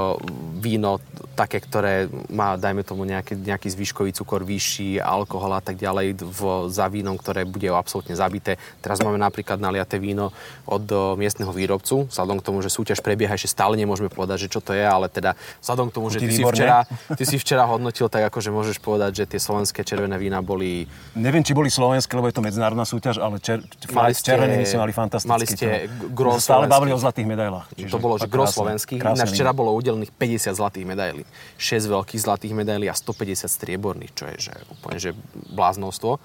víno 0.60 1.00
také, 1.34 1.58
ktoré 1.58 2.06
má, 2.30 2.54
dajme 2.54 2.86
tomu, 2.86 3.02
nejaký, 3.02 3.34
nejaký 3.34 3.66
zvyškový 3.74 4.14
cukor 4.14 4.46
vyšší, 4.46 5.02
alkohol 5.02 5.58
a 5.58 5.62
tak 5.64 5.74
ďalej 5.74 6.22
v, 6.22 6.40
za 6.70 6.86
vínom, 6.86 7.18
ktoré 7.18 7.42
bude 7.42 7.66
absolútne 7.74 8.14
zabité. 8.14 8.54
Teraz 8.78 9.02
máme 9.02 9.18
napríklad 9.18 9.58
naliaté 9.58 9.98
víno 9.98 10.30
od 10.62 10.86
miestneho 11.18 11.50
výrobcu, 11.50 12.06
vzhľadom 12.06 12.38
k 12.38 12.46
tomu, 12.46 12.58
že 12.62 12.70
súťaž 12.70 13.02
prebieha, 13.02 13.34
ešte 13.34 13.50
stále 13.50 13.74
nemôžeme 13.74 14.06
povedať, 14.06 14.46
že 14.46 14.48
čo 14.54 14.62
to 14.62 14.76
je, 14.76 14.86
ale 14.86 15.10
teda 15.10 15.34
vzhľadom 15.58 15.90
k 15.90 15.92
tomu, 15.92 16.06
že 16.14 16.22
ty 16.22 16.30
si, 16.30 16.46
včera, 16.46 16.86
ty 17.18 17.24
si 17.26 17.36
včera 17.40 17.66
hodnotil, 17.66 18.06
tak 18.06 18.30
akože 18.30 18.54
môžeš 18.54 18.78
povedať, 18.78 19.24
že 19.24 19.34
tie 19.34 19.40
slovenské 19.42 19.82
červené 19.82 20.14
vína 20.14 20.38
boli... 20.38 20.86
Neviem, 21.18 21.42
či 21.42 21.50
boli 21.50 21.66
slovenské, 21.66 22.14
lebo 22.14 22.30
je 22.30 22.36
to 22.38 22.46
medzinárodná 22.46 22.86
súťaž, 22.86 23.18
ale 23.18 23.42
čer, 23.42 23.58
mali 23.90 24.14
ste, 24.14 24.30
červenými 24.30 24.62
si 24.62 24.78
mali 24.78 24.94
fantastické. 24.94 25.34
Mali 25.34 25.46
ste 25.50 25.90
gros 26.14 26.46
Stále 26.46 26.70
bavili 26.70 26.94
o 26.94 27.00
zlatých 27.00 27.26
medailách. 27.26 27.66
To 27.90 27.98
bolo, 27.98 28.22
že 28.22 28.30
gros 28.34 28.50
slovenských. 28.52 28.98
Ináč 28.98 29.30
včera 29.30 29.54
bolo 29.54 29.70
udelených 29.78 30.10
50 30.10 30.58
zlatých 30.58 30.84
medailí. 30.84 31.22
6 31.56 31.86
veľkých 31.86 32.20
zlatých 32.20 32.52
medailí 32.58 32.86
a 32.90 32.94
150 32.94 33.46
strieborných, 33.46 34.12
čo 34.12 34.24
je 34.34 34.36
že 34.50 34.54
úplne 34.74 34.98
že 34.98 35.10
bláznostvo. 35.54 36.18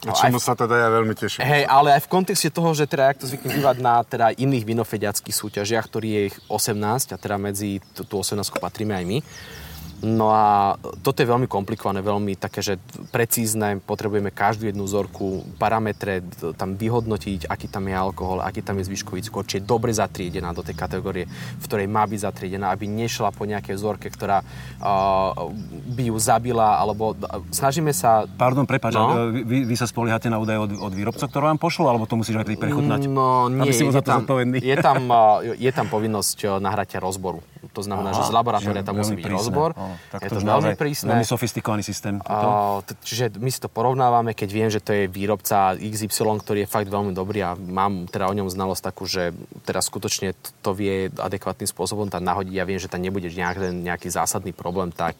No, 0.00 0.16
čomu 0.16 0.40
sa 0.40 0.56
teda 0.56 0.80
ja 0.80 0.88
veľmi 0.88 1.12
teším. 1.12 1.44
Hej, 1.44 1.68
ale 1.68 1.92
aj 1.92 2.08
v 2.08 2.08
kontexte 2.08 2.48
toho, 2.48 2.72
že 2.72 2.88
teda, 2.88 3.12
jak 3.12 3.20
to 3.20 3.28
zvykne 3.28 3.52
bývať 3.52 3.76
na 3.84 4.00
teda 4.00 4.32
iných 4.32 4.64
vinofediackých 4.64 5.36
súťažiach, 5.36 5.84
ktorý 5.92 6.08
je 6.08 6.22
ich 6.32 6.36
18 6.48 7.12
a 7.12 7.16
teda 7.20 7.36
medzi 7.36 7.84
tú, 7.92 8.08
tú 8.08 8.24
18 8.24 8.40
patríme 8.64 8.96
aj 8.96 9.04
my, 9.04 9.18
No 10.00 10.32
a 10.32 10.80
toto 11.04 11.20
je 11.20 11.28
veľmi 11.28 11.44
komplikované, 11.44 12.00
veľmi 12.00 12.32
také, 12.40 12.64
že 12.64 12.80
precízne, 13.12 13.84
potrebujeme 13.84 14.32
každú 14.32 14.72
jednu 14.72 14.88
vzorku, 14.88 15.44
parametre 15.60 16.24
tam 16.56 16.72
vyhodnotiť, 16.72 17.44
aký 17.44 17.68
tam 17.68 17.84
je 17.84 17.96
alkohol, 17.96 18.40
aký 18.40 18.64
tam 18.64 18.80
je 18.80 18.88
zvyškový 18.88 19.20
cukor, 19.28 19.44
či 19.44 19.60
je 19.60 19.68
dobre 19.68 19.92
zatriedená 19.92 20.56
do 20.56 20.64
tej 20.64 20.72
kategórie, 20.72 21.28
v 21.60 21.64
ktorej 21.68 21.84
má 21.84 22.08
byť 22.08 22.16
zatriedená, 22.16 22.72
aby 22.72 22.88
nešla 22.88 23.28
po 23.28 23.44
nejakej 23.44 23.76
vzorke, 23.76 24.08
ktorá 24.08 24.40
uh, 24.40 25.52
by 25.92 26.08
ju 26.08 26.16
zabila, 26.16 26.80
alebo 26.80 27.12
snažíme 27.52 27.92
sa... 27.92 28.24
Pardon, 28.24 28.64
prepáč, 28.64 28.96
no? 28.96 29.28
vy, 29.36 29.68
vy 29.68 29.74
sa 29.76 29.84
spoliehate 29.84 30.32
na 30.32 30.40
údaje 30.40 30.64
od, 30.64 30.80
od 30.80 30.92
výrobcov, 30.96 31.28
ktoré 31.28 31.52
vám 31.52 31.60
pošlo, 31.60 31.92
alebo 31.92 32.08
to 32.08 32.16
musíš 32.16 32.40
aj 32.40 32.48
prechutnať? 32.56 33.04
No 33.04 33.52
nie, 33.52 33.68
je, 33.68 34.00
tam, 34.00 34.24
je, 34.56 34.76
tam, 34.80 34.98
je 35.60 35.70
tam 35.76 35.86
povinnosť 35.92 36.56
nahratia 36.56 37.04
rozboru. 37.04 37.44
To 37.70 37.82
znamená, 37.84 38.10
Aha, 38.10 38.18
že 38.18 38.22
z 38.26 38.32
laboratória 38.34 38.82
tam 38.82 38.98
musí 38.98 39.14
byť 39.14 39.24
prísne. 39.24 39.38
rozbor. 39.38 39.70
O, 39.78 39.89
tak 40.10 40.26
je 40.26 40.30
to, 40.30 40.38
to 40.38 40.46
veľmi 40.46 40.74
prísne. 40.76 41.10
Veľmi 41.10 41.26
sofistikovaný 41.26 41.82
systém. 41.82 42.20
A, 42.26 42.78
čiže 43.02 43.38
my 43.40 43.50
si 43.50 43.58
to 43.58 43.72
porovnávame, 43.72 44.36
keď 44.36 44.48
viem, 44.52 44.68
že 44.68 44.82
to 44.82 44.94
je 44.94 45.04
výrobca 45.10 45.74
XY, 45.78 46.40
ktorý 46.42 46.64
je 46.64 46.68
fakt 46.70 46.88
veľmi 46.90 47.14
dobrý 47.14 47.42
a 47.42 47.56
mám 47.56 48.06
teda 48.06 48.30
o 48.30 48.34
ňom 48.36 48.48
znalosť 48.52 48.82
takú, 48.82 49.04
že 49.08 49.34
teraz 49.64 49.88
skutočne 49.88 50.36
to 50.62 50.70
vie 50.76 51.10
adekvátnym 51.10 51.66
spôsobom 51.66 52.12
tam 52.12 52.22
nahodiť. 52.22 52.54
Ja 52.54 52.68
viem, 52.68 52.78
že 52.78 52.90
tam 52.90 53.02
nebude 53.02 53.32
nejaký, 53.32 53.72
nejaký 53.72 54.08
zásadný 54.12 54.54
problém, 54.54 54.94
tak, 54.94 55.16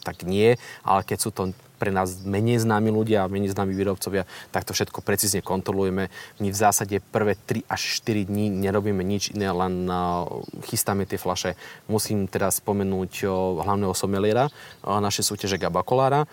tak 0.00 0.22
nie. 0.24 0.56
Ale 0.86 1.02
keď 1.04 1.18
sú 1.18 1.30
to 1.34 1.52
pre 1.76 1.92
nás 1.92 2.24
menej 2.24 2.64
známi 2.64 2.88
ľudia 2.88 3.22
a 3.22 3.30
menej 3.30 3.52
známi 3.52 3.76
výrobcovia, 3.76 4.24
tak 4.50 4.64
to 4.64 4.72
všetko 4.72 5.04
precízne 5.04 5.44
kontrolujeme. 5.44 6.08
My 6.40 6.48
v 6.48 6.56
zásade 6.56 6.98
prvé 6.98 7.36
3 7.36 7.68
až 7.68 8.00
4 8.00 8.26
dní 8.26 8.48
nerobíme 8.48 9.04
nič 9.04 9.36
iné, 9.36 9.52
len 9.52 9.84
chystáme 10.66 11.04
tie 11.04 11.20
flaše. 11.20 11.54
Musím 11.86 12.24
teraz 12.26 12.58
spomenúť 12.64 13.28
hlavného 13.60 13.92
someliera 13.92 14.48
našej 14.82 15.24
súťaže 15.28 15.60
Gaba 15.60 15.84
Kolára, 15.84 16.24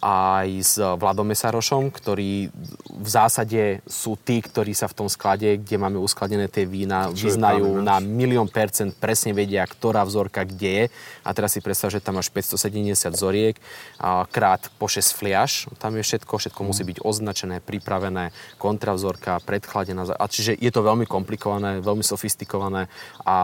aj 0.00 0.48
s 0.62 0.78
Vladom 0.78 1.28
Mesarošom, 1.28 1.92
ktorí 1.92 2.48
v 2.92 3.08
zásade 3.08 3.84
sú 3.84 4.16
tí, 4.16 4.40
ktorí 4.40 4.72
sa 4.72 4.88
v 4.88 5.04
tom 5.04 5.08
sklade, 5.10 5.60
kde 5.60 5.76
máme 5.76 5.98
uskladené 6.00 6.48
tie 6.48 6.64
vína, 6.64 7.10
Čo 7.10 7.28
vyznajú 7.28 7.82
na 7.82 7.98
milión 7.98 8.46
percent, 8.48 8.94
presne 8.96 9.36
vedia, 9.36 9.66
ktorá 9.66 10.06
vzorka 10.06 10.46
kde 10.46 10.70
je. 10.70 10.84
A 11.26 11.34
teraz 11.36 11.52
si 11.52 11.60
predstav, 11.60 11.92
že 11.92 12.00
tam 12.00 12.22
máš 12.22 12.30
570 12.30 13.12
vzoriek, 13.12 13.56
krát 14.30 14.62
po 14.78 14.86
6 14.86 15.12
fliaž, 15.12 15.66
tam 15.76 15.98
je 15.98 16.06
všetko, 16.06 16.32
všetko 16.38 16.60
musí 16.62 16.86
byť 16.86 17.02
označené, 17.02 17.60
pripravené, 17.60 18.30
kontravzorka, 18.56 19.42
predchladená. 19.42 20.06
A 20.16 20.24
čiže 20.30 20.54
je 20.56 20.70
to 20.70 20.86
veľmi 20.86 21.04
komplikované, 21.10 21.82
veľmi 21.82 22.06
sofistikované 22.06 22.86
a 23.26 23.36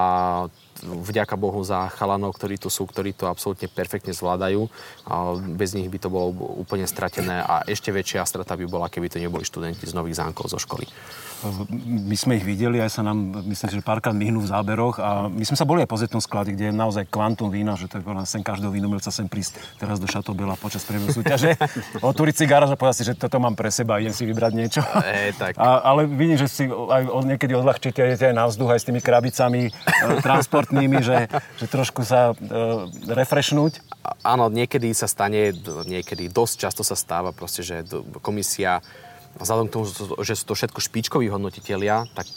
vďaka 0.84 1.34
Bohu 1.34 1.62
za 1.66 1.90
chalanov, 1.94 2.34
ktorí 2.38 2.58
tu 2.58 2.70
sú, 2.70 2.86
ktorí 2.86 3.14
to 3.14 3.26
absolútne 3.26 3.66
perfektne 3.66 4.14
zvládajú. 4.14 4.70
Bez 5.58 5.74
nich 5.74 5.90
by 5.90 5.98
to 5.98 6.08
bolo 6.12 6.30
úplne 6.58 6.86
stratené 6.86 7.42
a 7.42 7.66
ešte 7.66 7.90
väčšia 7.90 8.26
strata 8.28 8.54
by 8.54 8.66
bola, 8.68 8.92
keby 8.92 9.10
to 9.10 9.18
neboli 9.18 9.42
študenti 9.42 9.86
z 9.86 9.96
Nových 9.96 10.22
zámkov 10.22 10.50
zo 10.50 10.58
školy. 10.58 10.86
My 11.70 12.16
sme 12.18 12.34
ich 12.34 12.42
videli, 12.42 12.82
aj 12.82 12.98
sa 12.98 13.02
nám, 13.06 13.46
myslím, 13.46 13.78
že 13.78 13.78
párkrát 13.78 14.10
myhnú 14.10 14.42
v 14.42 14.50
záberoch 14.50 14.98
a 14.98 15.30
my 15.30 15.44
sme 15.46 15.54
sa 15.54 15.62
boli 15.62 15.86
aj 15.86 15.90
pozrieť 15.90 16.18
v 16.18 16.26
sklade, 16.26 16.50
kde 16.50 16.70
je 16.70 16.74
naozaj 16.74 17.06
kvantum 17.06 17.46
vína, 17.46 17.78
že 17.78 17.86
to 17.86 18.02
je 18.02 18.04
sem 18.26 18.42
každého 18.42 18.74
vínomilca 18.74 19.14
sem 19.14 19.30
prísť 19.30 19.62
teraz 19.78 20.02
do 20.02 20.10
Šatobela 20.10 20.58
počas 20.58 20.82
priebehu 20.82 21.14
súťaže, 21.14 21.54
otvoriť 22.02 22.34
si 22.34 22.44
garáž 22.50 22.74
a 22.74 22.76
povedať 22.80 22.96
si, 23.02 23.04
že 23.06 23.14
toto 23.14 23.38
mám 23.38 23.54
pre 23.54 23.70
seba, 23.70 24.02
idem 24.02 24.10
si 24.10 24.26
vybrať 24.26 24.52
niečo. 24.56 24.80
E, 24.82 25.30
tak. 25.38 25.54
A, 25.54 25.78
ale 25.86 26.10
vidím, 26.10 26.34
že 26.34 26.50
si 26.50 26.66
aj 26.66 27.06
od, 27.06 27.24
niekedy 27.30 27.54
odľahčíte 27.54 28.02
aj 28.02 28.34
na 28.34 28.50
vzduch 28.50 28.74
aj 28.74 28.80
s 28.82 28.86
tými 28.90 28.98
krabicami 28.98 29.62
e, 29.68 29.70
transportnými, 30.18 30.98
že, 31.06 31.30
že 31.54 31.66
trošku 31.70 32.02
sa 32.02 32.34
e, 32.34 33.14
refreshnúť. 33.14 33.78
Áno, 34.26 34.50
niekedy 34.50 34.90
sa 34.90 35.06
stane, 35.06 35.54
niekedy 35.86 36.26
dosť 36.26 36.54
často 36.66 36.82
sa 36.82 36.98
stáva 36.98 37.30
proste, 37.30 37.62
že 37.62 37.86
komisia 38.18 38.82
vzhľadom 39.36 39.66
k 39.68 39.74
tomu, 39.76 39.84
že 40.24 40.34
sú 40.34 40.44
to 40.48 40.54
všetko 40.56 40.80
špičkoví 40.80 41.28
hodnotitelia, 41.28 42.08
tak 42.16 42.28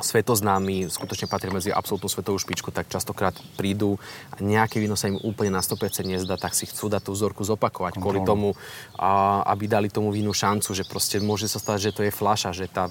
svetoznámi, 0.00 0.88
skutočne 0.88 1.30
patrí 1.30 1.52
medzi 1.52 1.70
absolútnu 1.70 2.08
svetovú 2.08 2.36
špičku, 2.40 2.72
tak 2.72 2.88
častokrát 2.88 3.36
prídu 3.54 4.00
a 4.34 4.40
nejaké 4.42 4.80
víno 4.80 4.96
sa 4.96 5.08
im 5.08 5.20
úplne 5.20 5.54
na 5.54 5.62
100% 5.62 6.04
nezdá, 6.04 6.40
tak 6.40 6.56
si 6.56 6.66
chcú 6.66 6.88
dať 6.88 7.08
tú 7.08 7.12
vzorku 7.12 7.44
zopakovať 7.44 8.00
kvôli 8.00 8.24
tomu, 8.24 8.56
a, 8.96 9.40
aby 9.48 9.68
dali 9.68 9.88
tomu 9.92 10.10
vínu 10.10 10.32
šancu, 10.32 10.72
že 10.72 10.88
proste 10.88 11.20
môže 11.20 11.46
sa 11.46 11.60
stať, 11.60 11.90
že 11.90 11.94
to 11.94 12.02
je 12.04 12.12
fľaša, 12.12 12.50
že 12.56 12.66
tá, 12.66 12.88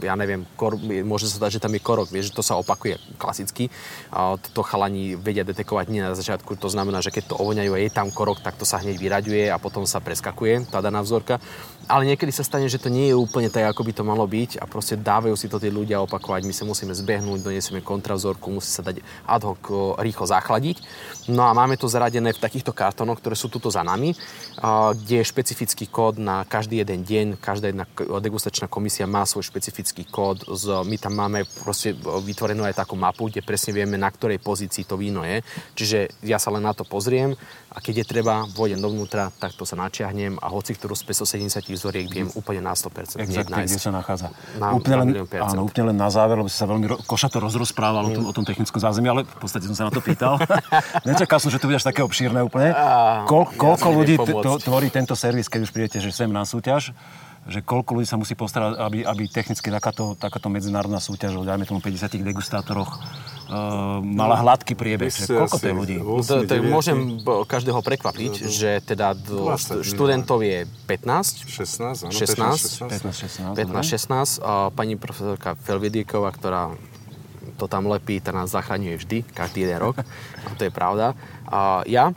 ja 0.00 0.14
neviem, 0.16 0.48
kor, 0.56 0.76
môže 0.80 1.28
sa 1.28 1.44
stať, 1.44 1.60
že 1.60 1.62
tam 1.62 1.76
je 1.76 1.82
korok, 1.84 2.08
vieš, 2.08 2.32
že 2.32 2.36
to 2.36 2.44
sa 2.44 2.56
opakuje 2.56 2.98
klasicky. 3.20 3.68
A 4.10 4.34
to 4.40 4.64
chalani 4.64 5.14
vedia 5.14 5.44
detekovať 5.44 5.86
nie 5.92 6.02
na 6.02 6.16
začiatku, 6.16 6.56
to 6.56 6.68
znamená, 6.72 7.04
že 7.04 7.12
keď 7.12 7.32
to 7.32 7.38
ovoňajú 7.38 7.72
a 7.76 7.78
je 7.78 7.90
tam 7.92 8.08
korok, 8.10 8.40
tak 8.40 8.56
to 8.56 8.64
sa 8.64 8.80
hneď 8.80 8.96
vyraďuje 8.96 9.52
a 9.52 9.56
potom 9.60 9.84
sa 9.84 10.00
preskakuje 10.00 10.68
tá 10.72 10.80
daná 10.80 11.04
vzorka. 11.04 11.38
Ale 11.90 12.06
niekedy 12.06 12.30
sa 12.30 12.46
stane, 12.46 12.70
že 12.70 12.78
to 12.78 12.86
nie 12.86 13.10
je 13.10 13.18
úplne 13.18 13.50
tak, 13.50 13.66
ako 13.66 13.82
by 13.82 13.92
to 13.98 14.06
malo 14.06 14.22
byť 14.22 14.62
a 14.62 14.64
proste 14.70 14.94
dávajú 14.94 15.34
si 15.34 15.50
to 15.50 15.58
tí 15.58 15.74
ľudia 15.74 15.98
opakovať. 16.06 16.46
My 16.46 16.54
sa 16.54 16.62
musíme 16.62 16.94
zbehnúť, 16.94 17.42
donesieme 17.42 17.82
kontrazorku, 17.82 18.46
musí 18.46 18.70
sa 18.70 18.86
dať 18.86 19.02
ad 19.26 19.42
hoc 19.42 19.58
rýchlo 19.98 20.22
zachladiť. 20.22 20.78
No 21.34 21.50
a 21.50 21.50
máme 21.50 21.74
to 21.74 21.90
zaradené 21.90 22.30
v 22.30 22.38
takýchto 22.38 22.70
kartónoch, 22.70 23.18
ktoré 23.18 23.34
sú 23.34 23.50
tuto 23.50 23.74
za 23.74 23.82
nami, 23.82 24.14
kde 24.94 25.18
je 25.18 25.26
špecifický 25.26 25.90
kód 25.90 26.22
na 26.22 26.46
každý 26.46 26.78
jeden 26.78 27.02
deň. 27.02 27.42
Každá 27.42 27.74
jedna 27.74 27.90
degustačná 28.22 28.70
komisia 28.70 29.10
má 29.10 29.26
svoj 29.26 29.50
špecifický 29.50 30.06
kód. 30.06 30.46
My 30.86 30.94
tam 30.94 31.18
máme 31.18 31.42
proste 31.66 31.90
vytvorenú 31.98 32.70
aj 32.70 32.86
takú 32.86 32.94
mapu, 32.94 33.26
kde 33.26 33.42
presne 33.42 33.74
vieme, 33.74 33.98
na 33.98 34.14
ktorej 34.14 34.38
pozícii 34.38 34.86
to 34.86 34.94
víno 34.94 35.26
je. 35.26 35.42
Čiže 35.74 36.22
ja 36.22 36.38
sa 36.38 36.54
len 36.54 36.62
na 36.62 36.70
to 36.70 36.86
pozriem 36.86 37.34
a 37.74 37.82
keď 37.82 38.02
je 38.02 38.10
treba, 38.14 38.46
vôjdem 38.54 38.78
dovnútra, 38.78 39.34
tak 39.42 39.58
to 39.58 39.66
sa 39.66 39.74
načiahnem 39.74 40.38
a 40.38 40.46
hoci 40.46 40.78
ktorú 40.78 40.94
z 40.94 41.02
570 41.26 41.79
vzoriek 41.80 42.06
viem 42.12 42.28
úplne 42.36 42.60
na 42.60 42.76
100% 42.76 43.16
Exaktne, 43.16 43.64
kde 43.64 43.80
sa 43.80 43.88
nachádza. 43.88 44.28
Na, 44.60 44.76
úplne, 44.76 44.96
len, 45.00 45.08
na 45.24 45.48
áno, 45.48 45.64
úplne 45.64 45.84
len 45.90 45.96
na 45.96 46.12
záver, 46.12 46.36
lebo 46.36 46.52
si 46.52 46.60
sa 46.60 46.68
veľmi 46.68 46.86
ro- 46.92 47.00
košato 47.08 47.40
rozprával 47.40 48.04
mm. 48.04 48.08
o, 48.08 48.12
tom, 48.12 48.24
o 48.28 48.32
tom 48.36 48.44
technickom 48.44 48.76
zázemí, 48.76 49.08
ale 49.08 49.24
v 49.24 49.38
podstate 49.40 49.64
som 49.64 49.72
sa 49.72 49.88
na 49.88 49.92
to 49.92 50.04
pýtal. 50.04 50.36
Nečakal 51.08 51.40
som, 51.40 51.48
že 51.48 51.56
to 51.56 51.72
bude 51.72 51.80
až 51.80 51.88
také 51.88 52.04
obšírne 52.04 52.44
úplne. 52.44 52.76
Ko, 53.24 53.48
koľko 53.48 53.88
ja 53.88 53.96
ľudí 53.96 54.14
t- 54.20 54.36
to, 54.36 54.52
tvorí 54.60 54.92
tento 54.92 55.16
servis, 55.16 55.48
keď 55.48 55.60
už 55.64 55.72
prídete 55.72 55.98
že 56.04 56.12
sem 56.12 56.28
na 56.28 56.44
súťaž? 56.44 56.92
že 57.48 57.64
koľko 57.64 57.96
ľudí 57.96 58.04
sa 58.04 58.20
musí 58.20 58.36
postarať, 58.36 58.76
aby, 58.76 58.98
aby 59.00 59.24
technicky 59.24 59.72
takáto, 59.72 60.12
takáto 60.12 60.52
medzinárodná 60.52 61.00
súťaž, 61.00 61.40
dajme 61.40 61.64
tomu 61.64 61.80
50 61.80 62.20
degustátoroch, 62.20 63.00
uh, 63.50 63.98
mala 64.00 64.38
no, 64.38 64.42
hladký 64.46 64.78
priebeh. 64.78 65.10
Koľko 65.10 65.58
to 65.58 65.66
je 65.66 65.74
ľudí? 65.74 65.96
To, 65.98 66.34
to 66.46 66.54
môžem 66.62 67.18
každého 67.50 67.82
prekvapiť, 67.82 68.46
že 68.46 68.80
teda 68.86 69.18
študentov 69.82 70.40
je 70.46 70.64
15. 70.86 71.50
16, 71.50 72.06
áno. 72.06 72.14
16. 72.14 72.88
15, 72.88 73.58
16. 73.58 73.58
15, 73.58 74.40
16. 74.40 74.46
A 74.46 74.70
pani 74.70 74.94
profesorka 74.94 75.58
Felvidíková, 75.58 76.30
ktorá 76.30 76.72
to 77.58 77.68
tam 77.68 77.90
lepí, 77.92 78.22
tá 78.24 78.32
nás 78.32 78.48
zachraňuje 78.54 78.96
vždy, 78.96 79.18
každý 79.36 79.68
jeden 79.68 79.76
rok. 79.82 80.00
A 80.48 80.56
to 80.56 80.64
je 80.64 80.72
pravda. 80.72 81.12
A 81.44 81.84
ja 81.84 82.16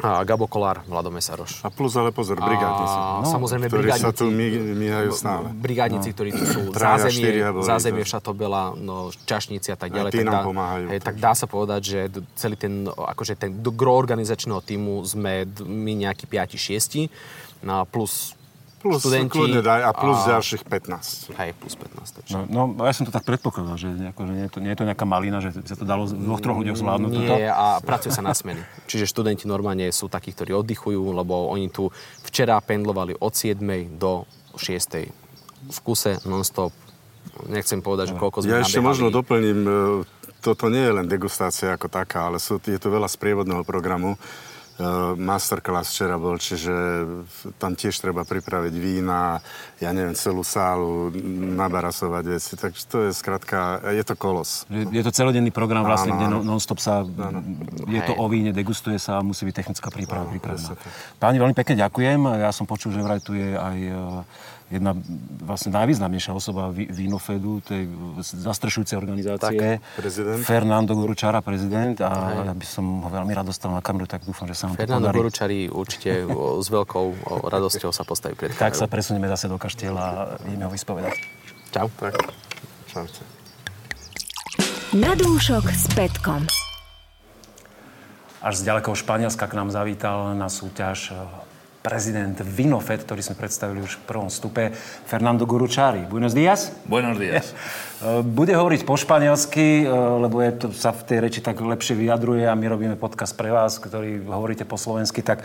a 0.00 0.24
Gabo 0.24 0.48
Kolár, 0.48 0.82
Vlado 0.88 1.12
Mesaroš. 1.12 1.60
A 1.62 1.68
plus 1.68 1.92
ale 1.94 2.10
pozor, 2.10 2.40
brigádnici. 2.40 2.96
A, 2.96 3.20
no, 3.22 3.28
samozrejme 3.28 3.66
ktorí 3.68 3.84
brigádnici. 3.86 4.08
sa 4.08 4.12
tu 4.16 4.26
míhajú 4.76 5.10
stále. 5.12 5.46
Brigádnici, 5.52 6.10
no. 6.10 6.14
ktorí 6.16 6.30
tu 6.34 6.44
sú. 6.48 6.60
Traja, 6.72 7.06
zázemie, 7.06 7.44
zázemie 7.62 8.04
Šatobela, 8.08 8.72
no, 8.74 9.12
čašníci 9.12 9.70
a 9.72 9.78
tak 9.78 9.92
ďalej. 9.92 10.10
A 10.10 10.14
tí 10.14 10.22
tak 10.24 10.28
nám 10.28 10.36
dá, 10.40 10.48
pomáhajú. 10.48 10.86
Hej, 10.90 11.00
tak 11.04 11.16
dá 11.20 11.32
sa 11.36 11.46
povedať, 11.46 11.80
že 11.84 11.98
celý 12.34 12.56
ten, 12.56 12.88
akože 12.88 13.36
ten 13.36 13.52
gro 13.60 13.94
organizačného 13.94 14.60
týmu 14.64 15.04
sme 15.04 15.44
my 15.64 15.92
nejakí 16.08 16.24
5-6 16.24 17.10
no, 17.64 17.84
plus 17.84 18.39
Plus 18.80 18.96
študenti. 18.96 19.36
Kľudne 19.36 19.60
daj 19.60 19.80
a 19.84 19.92
plus 19.92 20.18
a... 20.24 20.40
ďalších 20.40 20.64
15. 20.64 21.36
Hej, 21.36 21.50
plus 21.60 21.76
15. 21.76 22.32
No, 22.32 22.48
no, 22.48 22.80
ja 22.80 22.96
som 22.96 23.04
to 23.04 23.12
tak 23.12 23.28
predpokladal, 23.28 23.76
že, 23.76 23.92
nejako, 23.92 24.24
že 24.24 24.32
nie, 24.32 24.44
je 24.48 24.52
to, 24.56 24.58
nie 24.64 24.72
je 24.72 24.78
to 24.80 24.84
nejaká 24.88 25.04
malina, 25.04 25.44
že 25.44 25.52
sa 25.52 25.76
to 25.76 25.84
dalo 25.84 26.08
z 26.08 26.16
dvoch, 26.16 26.40
troch 26.40 26.56
ľudí 26.56 26.72
zvládnuť. 26.72 27.12
Nie, 27.12 27.28
toto. 27.28 27.36
a 27.52 27.66
pracuje 27.84 28.16
sa 28.16 28.24
na 28.24 28.32
smeny. 28.32 28.64
Čiže 28.88 29.04
študenti 29.04 29.44
normálne 29.44 29.92
sú 29.92 30.08
takí, 30.08 30.32
ktorí 30.32 30.56
oddychujú, 30.56 31.12
lebo 31.12 31.52
oni 31.52 31.68
tu 31.68 31.92
včera 32.24 32.56
pendlovali 32.64 33.12
od 33.20 33.36
7. 33.36 33.60
do 34.00 34.24
6. 34.56 35.68
v 35.68 35.78
kuse 35.84 36.16
non-stop. 36.24 36.72
Nechcem 37.52 37.84
povedať, 37.84 38.12
že 38.12 38.14
koľko 38.16 38.48
sme 38.48 38.56
Ja 38.56 38.64
ešte 38.64 38.80
možno 38.80 39.12
doplním, 39.12 39.60
e, 39.60 39.72
toto 40.40 40.72
nie 40.72 40.80
je 40.80 40.92
len 40.96 41.04
degustácia 41.04 41.76
ako 41.76 41.92
taká, 41.92 42.32
ale 42.32 42.40
sú, 42.40 42.56
je 42.64 42.80
to 42.80 42.88
veľa 42.88 43.12
sprievodného 43.12 43.60
programu 43.60 44.16
masterclass 45.16 45.92
včera 45.92 46.16
bol, 46.16 46.40
čiže 46.40 46.72
tam 47.60 47.76
tiež 47.76 47.96
treba 48.00 48.24
pripraviť 48.24 48.74
vína, 48.74 49.38
ja 49.78 49.90
neviem, 49.92 50.16
celú 50.16 50.40
sálu, 50.42 51.12
nabarasovať 51.56 52.24
veci. 52.26 52.52
Takže 52.56 52.82
to 52.88 52.96
je 53.08 53.10
skrátka, 53.14 53.80
je 53.92 54.04
to 54.04 54.14
kolos. 54.16 54.64
Je 54.70 55.02
to 55.04 55.12
celodenný 55.12 55.52
program 55.52 55.84
vlastne, 55.84 56.16
kde 56.16 56.42
non-stop 56.42 56.80
sa, 56.80 57.04
áno. 57.04 57.40
je 57.86 58.00
to 58.04 58.12
o 58.16 58.26
víne, 58.26 58.50
degustuje 58.50 58.96
sa 58.96 59.20
a 59.20 59.24
musí 59.24 59.44
byť 59.46 59.54
technická 59.54 59.88
príprava 59.92 60.28
pripravená. 60.28 60.74
Páni, 61.20 61.36
veľmi 61.38 61.56
pekne 61.56 61.80
ďakujem. 61.86 62.20
Ja 62.40 62.50
som 62.50 62.64
počul, 62.64 62.96
že 62.96 63.04
vraj 63.04 63.20
tu 63.20 63.36
je 63.36 63.56
aj 63.56 63.78
eh, 63.78 63.98
jedna 64.70 64.94
vlastne 65.42 65.74
najvýznamnejšia 65.74 66.30
osoba 66.30 66.70
Vínofedu, 66.70 67.58
tej 67.60 67.90
zastrešujúcej 68.22 68.94
organizácie. 68.94 69.82
Tak, 69.82 69.98
prezident. 69.98 70.40
Fernando 70.46 70.94
Goručara, 70.94 71.42
prezident. 71.42 71.98
A 71.98 72.46
ja 72.46 72.54
by 72.54 72.66
som 72.66 73.02
ho 73.02 73.10
veľmi 73.10 73.34
rád 73.34 73.50
dostal 73.50 73.74
na 73.74 73.82
kameru, 73.82 74.06
tak 74.06 74.22
dúfam, 74.22 74.46
že 74.46 74.54
sa 74.54 74.70
nám 74.70 74.78
Fernando 74.78 75.10
to 75.10 75.10
podarí. 75.10 75.18
Goručari 75.18 75.58
určite 75.66 76.10
s 76.62 76.66
veľkou 76.70 77.06
radosťou 77.50 77.90
sa 77.90 78.06
postaví 78.06 78.38
pred 78.38 78.54
kameru. 78.54 78.62
Tak 78.70 78.78
sa 78.78 78.86
presunieme 78.86 79.26
zase 79.26 79.50
do 79.50 79.58
kaštieľa 79.58 80.02
a 80.06 80.14
ideme 80.46 80.64
ho 80.64 80.72
vyspovedať. 80.72 81.18
Čau. 81.74 81.90
Tak. 81.98 82.14
Čaute. 82.86 83.22
Na 84.94 85.14
dúšok 85.18 85.66
s 85.70 85.86
Petkom. 85.94 86.46
Až 88.40 88.54
z 88.58 88.72
ďalekého 88.72 88.96
Španielska 88.96 89.46
k 89.46 89.54
nám 89.58 89.68
zavítal 89.68 90.32
na 90.38 90.48
súťaž 90.48 91.12
prezident 91.80 92.36
Vinofed, 92.36 93.08
ktorý 93.08 93.24
sme 93.24 93.40
predstavili 93.40 93.80
už 93.80 94.00
v 94.00 94.04
prvom 94.04 94.28
stupe, 94.28 94.72
Fernando 95.08 95.48
Guručari. 95.48 96.04
Buenos 96.04 96.36
días. 96.36 96.76
Buenos 96.84 97.16
días. 97.16 97.56
Bude 98.36 98.52
hovoriť 98.52 98.84
po 98.84 99.00
španielsky, 99.00 99.88
lebo 100.20 100.44
je 100.44 100.52
to, 100.56 100.66
sa 100.76 100.92
v 100.92 101.04
tej 101.08 101.18
reči 101.24 101.40
tak 101.40 101.56
lepšie 101.60 101.96
vyjadruje 101.96 102.44
a 102.48 102.56
my 102.56 102.66
robíme 102.68 102.96
podcast 103.00 103.32
pre 103.32 103.52
vás, 103.52 103.80
ktorý 103.80 104.24
hovoríte 104.28 104.68
po 104.68 104.76
slovensky, 104.76 105.24
tak 105.24 105.44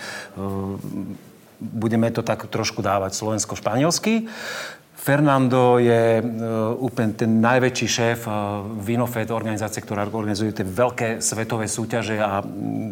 budeme 1.59 2.11
to 2.11 2.19
tak 2.23 2.47
trošku 2.51 2.83
dávať 2.83 3.15
slovensko-španielsky. 3.15 4.27
Fernando 5.05 5.77
je 5.77 6.17
uh, 6.17 6.73
úplne 6.81 7.13
ten 7.13 7.37
najväčší 7.37 7.85
šéf 7.85 8.25
uh, 8.25 8.65
Vinofed, 8.81 9.29
organizácie, 9.29 9.85
ktorá 9.85 10.01
organizuje 10.09 10.49
tie 10.49 10.65
veľké 10.65 11.21
svetové 11.21 11.69
súťaže 11.69 12.17
a 12.17 12.41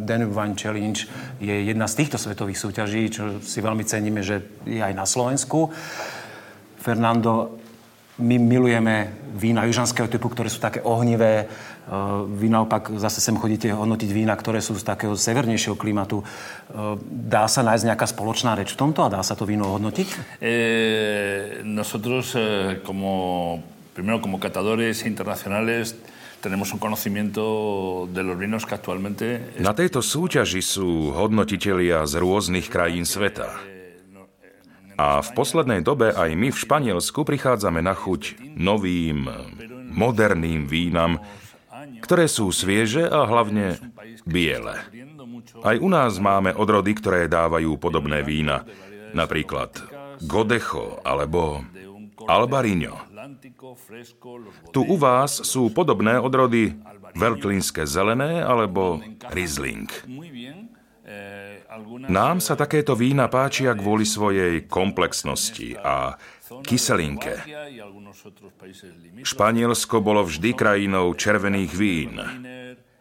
Danube 0.05 0.37
Wine 0.37 0.53
Challenge 0.53 1.09
je 1.41 1.55
jedna 1.65 1.89
z 1.89 2.05
týchto 2.05 2.21
svetových 2.21 2.61
súťaží, 2.61 3.09
čo 3.09 3.41
si 3.41 3.65
veľmi 3.65 3.81
ceníme, 3.81 4.21
že 4.21 4.45
je 4.61 4.77
aj 4.77 4.93
na 4.93 5.09
Slovensku. 5.09 5.73
Fernando 6.77 7.62
my 8.21 8.37
milujeme 8.37 9.09
vína 9.33 9.65
južanského 9.65 10.05
typu, 10.05 10.29
ktoré 10.29 10.45
sú 10.45 10.61
také 10.61 10.85
ohnivé. 10.85 11.45
Eh, 11.45 11.89
vy 12.29 12.47
naopak 12.47 12.93
zase 13.01 13.17
sem 13.17 13.33
chodíte 13.33 13.73
hodnotiť 13.73 14.09
vína, 14.13 14.37
ktoré 14.37 14.61
sú 14.61 14.77
z 14.77 14.85
takého 14.85 15.17
severnejšieho 15.17 15.73
klimatu. 15.73 16.21
Eh, 16.21 16.95
dá 17.09 17.49
sa 17.49 17.65
nájsť 17.65 17.83
nejaká 17.89 18.05
spoločná 18.05 18.53
reč 18.53 18.77
v 18.77 18.79
tomto 18.85 19.01
a 19.01 19.09
dá 19.09 19.21
sa 19.25 19.33
to 19.33 19.49
víno 19.49 19.65
hodnotiť? 19.73 20.07
Eh, 20.37 21.65
nosotros, 21.65 22.37
eh, 22.37 22.77
como, 22.85 23.63
primero 23.97 24.21
como 24.21 24.37
catadores 24.37 25.01
internacionales, 25.09 25.97
tenemos 26.43 26.75
un 26.75 26.79
conocimiento 26.79 28.05
de 28.11 28.21
los 28.21 28.37
vinos 28.37 28.67
que 28.67 28.75
actualmente... 28.75 29.57
Na 29.63 29.73
tejto 29.73 30.03
súťaži 30.03 30.59
sú 30.59 31.15
hodnotitelia 31.15 32.03
z 32.03 32.19
rôznych 32.19 32.67
krajín 32.67 33.07
sveta. 33.07 33.72
A 34.97 35.19
v 35.25 35.29
poslednej 35.33 35.81
dobe 35.81 36.13
aj 36.13 36.29
my 36.37 36.53
v 36.53 36.61
Španielsku 36.61 37.25
prichádzame 37.25 37.81
na 37.81 37.97
chuť 37.97 38.53
novým, 38.57 39.25
moderným 39.93 40.69
vínam, 40.69 41.21
ktoré 42.01 42.29
sú 42.29 42.53
svieže 42.53 43.07
a 43.07 43.25
hlavne 43.25 43.79
biele. 44.27 44.77
Aj 45.63 45.75
u 45.79 45.89
nás 45.89 46.19
máme 46.19 46.51
odrody, 46.53 46.93
ktoré 46.97 47.31
dávajú 47.31 47.79
podobné 47.79 48.21
vína. 48.21 48.67
Napríklad 49.13 49.77
Godecho 50.25 50.99
alebo 51.05 51.63
Albarino. 52.27 52.97
Tu 54.71 54.81
u 54.83 54.95
vás 54.99 55.43
sú 55.43 55.71
podobné 55.71 56.19
odrody 56.19 56.75
Veltlínske 57.13 57.85
zelené 57.85 58.41
alebo 58.41 58.99
Riesling. 59.29 59.87
Nám 62.05 62.37
sa 62.37 62.53
takéto 62.53 62.93
vína 62.93 63.25
páčia 63.29 63.73
kvôli 63.73 64.05
svojej 64.05 64.69
komplexnosti 64.69 65.73
a 65.81 66.13
kyselinke. 66.61 67.41
Španielsko 69.25 69.97
bolo 69.97 70.21
vždy 70.27 70.53
krajinou 70.53 71.17
červených 71.17 71.71
vín. 71.73 72.21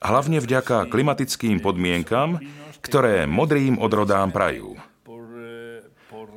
Hlavne 0.03 0.39
vďaka 0.41 0.89
klimatickým 0.89 1.61
podmienkam, 1.61 2.41
ktoré 2.81 3.29
modrým 3.29 3.77
odrodám 3.77 4.33
prajú. 4.33 4.75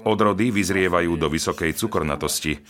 Odrody 0.06 0.54
vyzrievajú 0.54 1.18
do 1.18 1.28
vysokej 1.34 1.74
cukornatosti. 1.74 2.62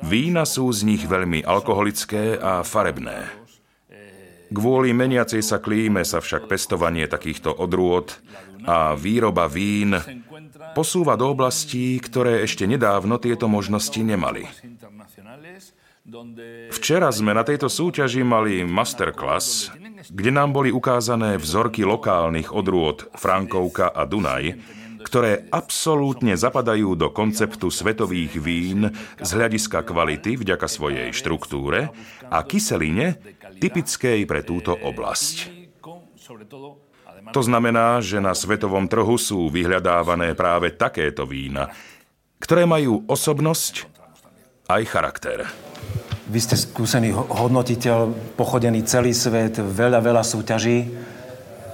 Vína 0.00 0.48
sú 0.48 0.72
z 0.72 0.80
nich 0.88 1.04
veľmi 1.04 1.44
alkoholické 1.44 2.40
a 2.40 2.64
farebné. 2.64 3.47
Kvôli 4.48 4.96
meniacej 4.96 5.44
sa 5.44 5.60
klíme 5.60 6.02
sa 6.08 6.24
však 6.24 6.48
pestovanie 6.48 7.04
takýchto 7.04 7.52
odrôd 7.52 8.16
a 8.64 8.96
výroba 8.96 9.44
vín 9.48 9.96
posúva 10.72 11.16
do 11.20 11.32
oblastí, 11.32 12.00
ktoré 12.00 12.44
ešte 12.44 12.64
nedávno 12.64 13.20
tieto 13.20 13.46
možnosti 13.46 14.00
nemali. 14.00 14.48
Včera 16.72 17.12
sme 17.12 17.36
na 17.36 17.44
tejto 17.44 17.68
súťaži 17.68 18.24
mali 18.24 18.64
masterclass, 18.64 19.68
kde 20.08 20.30
nám 20.32 20.56
boli 20.56 20.72
ukázané 20.72 21.36
vzorky 21.36 21.84
lokálnych 21.84 22.48
odrôd 22.48 23.12
Frankovka 23.12 23.92
a 23.92 24.08
Dunaj, 24.08 24.56
ktoré 25.04 25.48
absolútne 25.52 26.36
zapadajú 26.36 26.96
do 26.96 27.08
konceptu 27.12 27.68
svetových 27.68 28.40
vín 28.40 28.88
z 29.20 29.30
hľadiska 29.36 29.84
kvality 29.84 30.40
vďaka 30.40 30.68
svojej 30.68 31.08
štruktúre 31.12 31.92
a 32.28 32.38
kyseline 32.44 33.16
typickej 33.58 34.24
pre 34.24 34.40
túto 34.46 34.72
oblasť. 34.74 35.58
To 37.34 37.42
znamená, 37.44 38.00
že 38.00 38.22
na 38.22 38.32
svetovom 38.32 38.88
trhu 38.88 39.18
sú 39.20 39.52
vyhľadávané 39.52 40.32
práve 40.32 40.72
takéto 40.72 41.28
vína, 41.28 41.68
ktoré 42.40 42.64
majú 42.64 43.04
osobnosť 43.04 43.84
aj 44.70 44.82
charakter. 44.88 45.38
Vy 46.28 46.40
ste 46.44 46.60
skúsený 46.60 47.16
hodnotiteľ, 47.16 48.12
pochodený 48.36 48.84
celý 48.84 49.16
svet, 49.16 49.56
veľa, 49.56 50.04
veľa 50.04 50.20
súťaží. 50.20 50.92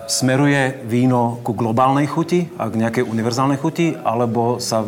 Smeruje 0.07 0.87
víno 0.87 1.43
ku 1.43 1.59
globálnej 1.59 2.07
chuti 2.07 2.47
a 2.55 2.71
k 2.71 2.79
nejakej 2.79 3.03
univerzálnej 3.03 3.59
chuti, 3.59 3.99
alebo 3.99 4.63
sa 4.63 4.87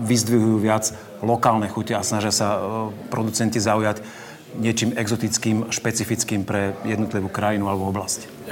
vyzdvihujú 0.00 0.56
viac 0.64 0.88
lokálne 1.20 1.68
chuti 1.68 1.92
a 1.92 2.00
snažia 2.00 2.32
sa 2.32 2.56
e, 2.56 2.60
producenti 3.12 3.60
zaujať 3.60 4.00
niečím 4.56 4.92
exotickým, 4.96 5.72
špecifickým 5.72 6.44
pre 6.44 6.76
jednotlivú 6.84 7.28
krajinu 7.32 7.68
alebo 7.68 7.88
oblasť. 7.92 8.50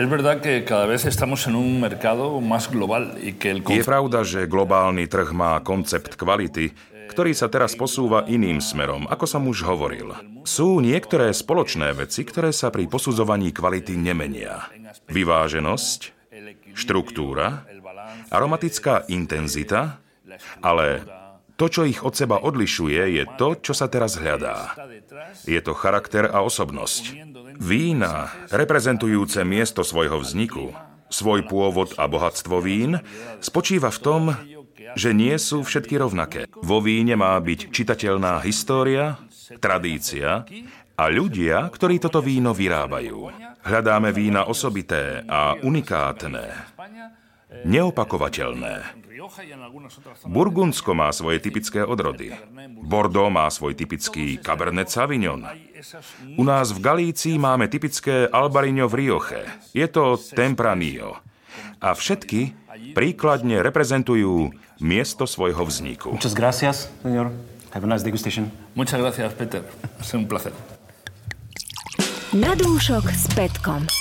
Je 3.68 3.84
pravda, 3.84 4.18
že 4.24 4.48
globálny 4.48 5.04
trh 5.10 5.28
má 5.36 5.60
koncept 5.60 6.16
kvality, 6.16 6.72
ktorý 7.10 7.34
sa 7.34 7.50
teraz 7.50 7.74
posúva 7.74 8.22
iným 8.30 8.62
smerom, 8.62 9.10
ako 9.10 9.24
som 9.26 9.42
už 9.50 9.66
hovoril. 9.66 10.14
Sú 10.46 10.78
niektoré 10.78 11.34
spoločné 11.34 11.90
veci, 11.98 12.22
ktoré 12.22 12.54
sa 12.54 12.70
pri 12.70 12.86
posudzovaní 12.86 13.50
kvality 13.50 13.98
nemenia. 13.98 14.70
Vyváženosť, 15.10 16.00
štruktúra, 16.78 17.66
aromatická 18.30 19.10
intenzita, 19.10 19.98
ale 20.62 21.02
to, 21.60 21.68
čo 21.68 21.84
ich 21.84 22.00
od 22.00 22.16
seba 22.16 22.40
odlišuje, 22.40 23.20
je 23.20 23.24
to, 23.36 23.52
čo 23.60 23.76
sa 23.76 23.92
teraz 23.92 24.16
hľadá. 24.16 24.72
Je 25.44 25.60
to 25.60 25.76
charakter 25.76 26.24
a 26.32 26.40
osobnosť. 26.40 27.20
Vína, 27.60 28.32
reprezentujúce 28.48 29.44
miesto 29.44 29.84
svojho 29.84 30.24
vzniku, 30.24 30.72
svoj 31.12 31.44
pôvod 31.44 31.92
a 32.00 32.08
bohatstvo 32.08 32.64
vín, 32.64 33.04
spočíva 33.44 33.92
v 33.92 34.00
tom, 34.00 34.22
že 34.96 35.12
nie 35.12 35.36
sú 35.36 35.60
všetky 35.60 36.00
rovnaké. 36.00 36.48
Vo 36.64 36.80
víne 36.80 37.20
má 37.20 37.36
byť 37.36 37.68
čitateľná 37.68 38.40
história, 38.40 39.20
tradícia 39.60 40.48
a 40.96 41.04
ľudia, 41.12 41.68
ktorí 41.68 42.00
toto 42.00 42.24
víno 42.24 42.56
vyrábajú. 42.56 43.28
Hľadáme 43.60 44.16
vína 44.16 44.48
osobité 44.48 45.20
a 45.28 45.52
unikátne, 45.60 46.48
neopakovateľné. 47.64 49.00
Burgundsko 50.26 50.96
má 50.96 51.12
svoje 51.12 51.38
typické 51.44 51.84
odrody. 51.84 52.32
Bordeaux 52.82 53.30
má 53.30 53.46
svoj 53.52 53.76
typický 53.76 54.40
Cabernet 54.40 54.88
Sauvignon. 54.88 55.44
U 56.40 56.42
nás 56.42 56.72
v 56.72 56.80
Galícii 56.80 57.36
máme 57.36 57.68
typické 57.68 58.26
Albarino 58.26 58.88
v 58.88 59.06
Rioche. 59.06 59.42
Je 59.76 59.86
to 59.86 60.16
Tempranillo. 60.16 61.20
A 61.80 61.92
všetky 61.96 62.56
príkladne 62.96 63.60
reprezentujú 63.60 64.52
miesto 64.80 65.28
svojho 65.28 65.64
vzniku. 65.64 66.16
Muchas 66.16 66.36
gracias, 66.36 66.88
señor. 67.04 67.32
Have 67.70 67.86
a 67.86 67.90
nice 67.90 68.02
degustation. 68.02 68.50
Muchas 68.74 68.98
gracias, 68.98 69.30
Peter. 69.36 69.62
Es 70.00 70.10
un 70.16 70.26
placer. 70.26 70.52
Na 72.34 72.54
dúšok 72.54 73.10
s 73.10 73.26
Petkom. 73.34 73.99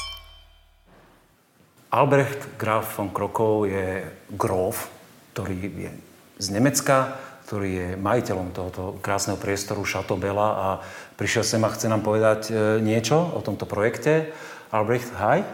Albrecht 1.89 2.53
Graf 2.61 3.01
von 3.01 3.09
Krokov 3.09 3.65
je 3.65 4.05
grof 4.37 4.99
ktorý 5.39 5.55
je 5.87 5.91
z 6.35 6.47
Nemecka, 6.51 7.15
ktorý 7.47 7.69
je 7.71 7.87
majiteľom 7.95 8.51
tohoto 8.51 8.99
krásneho 8.99 9.39
priestoru 9.39 9.87
Chateau 9.87 10.19
Bella 10.19 10.49
a 10.51 10.67
prišiel 11.15 11.47
sem 11.47 11.63
a 11.63 11.71
chce 11.71 11.87
nám 11.87 12.03
povedať 12.03 12.51
e, 12.51 12.83
niečo 12.83 13.15
o 13.15 13.39
tomto 13.39 13.63
projekte. 13.63 14.35
Albrecht, 14.67 15.15
hi. 15.15 15.47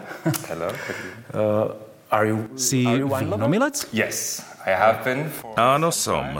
Hello. 0.50 0.68
uh, 1.38 1.72
are 2.10 2.26
you, 2.26 2.50
si 2.58 2.82
are 2.82 2.98
you 2.98 3.08
vínomilec? 3.08 3.86
Yes, 3.94 4.42
I 4.66 4.74
have 4.74 5.06
been. 5.06 5.30
Áno, 5.54 5.94
som. 5.94 6.36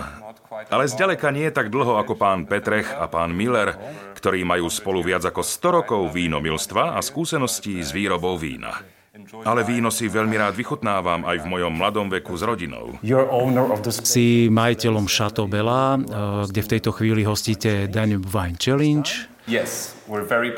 Ale 0.68 0.90
zďaleka 0.90 1.30
nie 1.30 1.46
je 1.48 1.54
tak 1.54 1.70
dlho 1.70 2.02
ako 2.02 2.18
pán 2.18 2.50
Petrech 2.50 2.90
a 2.90 3.06
pán 3.06 3.30
Miller, 3.30 3.78
ktorí 4.18 4.42
majú 4.42 4.66
spolu 4.66 5.06
viac 5.06 5.22
ako 5.22 5.40
100 5.40 5.78
rokov 5.82 6.02
vínomilstva 6.10 6.98
a 6.98 7.00
skúseností 7.00 7.78
s 7.78 7.94
výrobou 7.94 8.34
vína. 8.34 8.95
Ale 9.42 9.66
víno 9.66 9.90
si 9.90 10.06
veľmi 10.06 10.36
rád 10.38 10.54
vychutnávam 10.54 11.26
aj 11.26 11.42
v 11.42 11.46
mojom 11.46 11.72
mladom 11.74 12.06
veku 12.10 12.38
s 12.38 12.42
rodinou. 12.46 12.94
Si 14.02 14.46
majiteľom 14.46 15.06
Chateau 15.10 15.50
Bella, 15.50 15.96
eh, 15.96 16.00
kde 16.46 16.60
v 16.62 16.70
tejto 16.78 16.90
chvíli 16.94 17.26
hostíte 17.26 17.90
Danube 17.90 18.26
Wine 18.30 18.58
Challenge. 18.58 19.36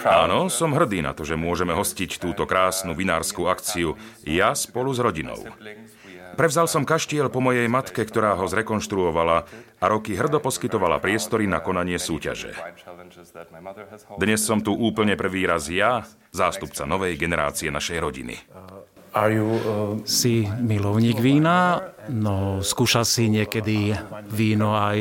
Áno, 0.09 0.48
som 0.48 0.72
hrdý 0.72 1.04
na 1.04 1.12
to, 1.12 1.20
že 1.20 1.37
môžeme 1.37 1.76
hostiť 1.76 2.16
túto 2.16 2.48
krásnu 2.48 2.96
vinárskú 2.96 3.44
akciu 3.44 4.00
ja 4.24 4.57
spolu 4.57 4.96
s 4.96 5.00
rodinou. 5.04 5.37
Prevzal 6.38 6.70
som 6.70 6.88
kaštiel 6.88 7.28
po 7.28 7.42
mojej 7.42 7.66
matke, 7.66 8.00
ktorá 8.07 8.38
ho 8.38 8.46
zrekonštruovala 8.46 9.38
a 9.83 9.85
roky 9.90 10.14
hrdo 10.14 10.38
poskytovala 10.38 11.02
priestory 11.02 11.50
na 11.50 11.59
konanie 11.59 11.98
súťaže. 11.98 12.54
Dnes 14.16 14.40
som 14.40 14.58
tu 14.62 14.72
úplne 14.72 15.14
prvý 15.14 15.44
raz 15.44 15.68
ja, 15.68 16.04
zástupca 16.32 16.88
novej 16.88 17.16
generácie 17.16 17.68
našej 17.72 17.98
rodiny. 18.00 18.36
Uh... 18.52 18.98
Si 20.04 20.44
milovník 20.46 21.18
vína, 21.18 21.80
no 22.12 22.60
skúšal 22.60 23.08
si 23.08 23.26
niekedy 23.26 23.96
víno 24.30 24.76
aj 24.78 24.98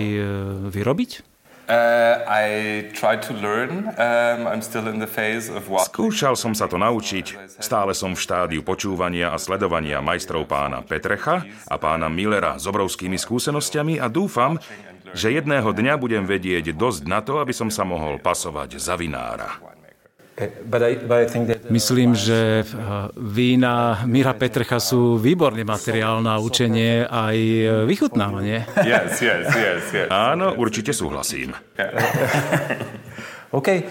uh, 1.68 2.28
vyrobiť? 2.28 3.70
Uh, 3.94 4.48
um, 4.48 5.80
Skúšal 5.84 6.34
som 6.40 6.56
sa 6.56 6.66
to 6.72 6.80
naučiť. 6.80 7.56
Stále 7.60 7.92
som 7.94 8.16
v 8.16 8.24
štádiu 8.24 8.62
počúvania 8.64 9.36
a 9.36 9.38
sledovania 9.38 10.00
majstrov 10.00 10.48
pána 10.48 10.82
Petrecha 10.82 11.44
a 11.68 11.76
pána 11.76 12.08
Millera 12.08 12.56
s 12.58 12.66
obrovskými 12.66 13.20
skúsenosťami 13.20 14.00
a 14.00 14.08
dúfam, 14.08 14.58
že 15.16 15.32
jedného 15.32 15.72
dňa 15.72 15.94
budem 15.96 16.24
vedieť 16.28 16.76
dosť 16.76 17.08
na 17.08 17.24
to, 17.24 17.40
aby 17.40 17.56
som 17.56 17.72
sa 17.72 17.88
mohol 17.88 18.20
pasovať 18.20 18.76
za 18.80 19.00
vinára. 19.00 19.77
Myslím, 21.74 22.14
že 22.14 22.62
eh, 22.62 22.66
vína 23.18 24.06
Mira 24.06 24.38
Petrecha 24.38 24.78
sú 24.78 25.18
výborný 25.18 25.66
materiál 25.66 26.22
na 26.22 26.38
učenie 26.38 27.10
aj 27.10 27.38
vychutnávanie. 27.90 28.70
Yes, 28.88 29.20
yes, 29.20 29.52
yes, 29.52 29.84
yes. 29.92 30.08
Áno, 30.08 30.54
určite 30.56 30.94
súhlasím. 30.96 31.52
OK, 33.52 33.68
uh, 33.68 33.82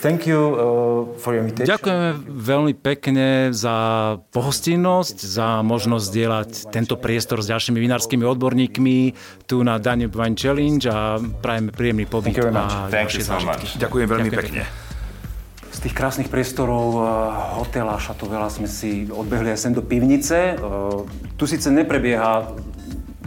thank 0.00 0.26
you 0.26 0.38
uh, 0.38 1.18
for 1.18 1.34
your 1.34 1.42
invitation. 1.42 1.66
Ďakujeme 1.66 2.10
veľmi 2.30 2.74
pekne 2.78 3.50
za 3.50 3.76
pohostinnosť, 4.30 5.16
za 5.26 5.66
možnosť 5.66 6.04
zdieľať 6.06 6.50
tento 6.70 6.94
priestor 6.94 7.42
s 7.42 7.50
ďalšími 7.50 7.78
vinárskymi 7.78 8.22
odborníkmi 8.22 8.98
tu 9.50 9.66
na 9.66 9.82
Danube 9.82 10.14
Wine 10.14 10.38
Challenge 10.38 10.82
a 10.86 11.18
prajeme 11.18 11.74
príjemný 11.74 12.06
pobyt 12.06 12.38
a 12.38 12.86
ďalšie 12.86 13.22
zážitky. 13.26 13.66
Ďakujem 13.82 14.06
veľmi 14.06 14.30
Ďakujem 14.30 14.46
pekne. 14.46 14.62
pekne. 14.66 14.89
Z 15.70 15.78
tých 15.86 15.94
krásnych 15.94 16.26
priestorov 16.26 16.98
eh, 16.98 17.04
hotela 17.62 17.94
Šatovela 18.02 18.50
sme 18.50 18.66
si 18.66 19.06
odbehli 19.06 19.54
aj 19.54 19.58
sem 19.58 19.72
do 19.72 19.82
pivnice. 19.86 20.54
Eh, 20.54 20.58
tu 21.38 21.44
síce 21.46 21.70
neprebieha 21.70 22.50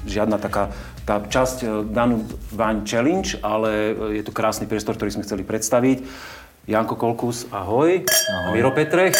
žiadna 0.03 0.35
taká 0.35 0.67
tá 1.07 1.23
časť 1.23 1.57
eh, 1.63 1.67
Danu 1.87 2.27
Wine 2.51 2.83
Challenge, 2.83 3.39
ale 3.39 3.95
je 4.19 4.23
to 4.27 4.35
krásny 4.35 4.67
priestor, 4.67 4.99
ktorý 4.99 5.15
sme 5.15 5.23
chceli 5.23 5.47
predstaviť. 5.47 6.03
Janko 6.67 6.95
Kolkus, 6.95 7.47
ahoj. 7.51 8.03
ahoj. 8.03 8.51
Miro 8.55 8.71
Petrech. 8.75 9.15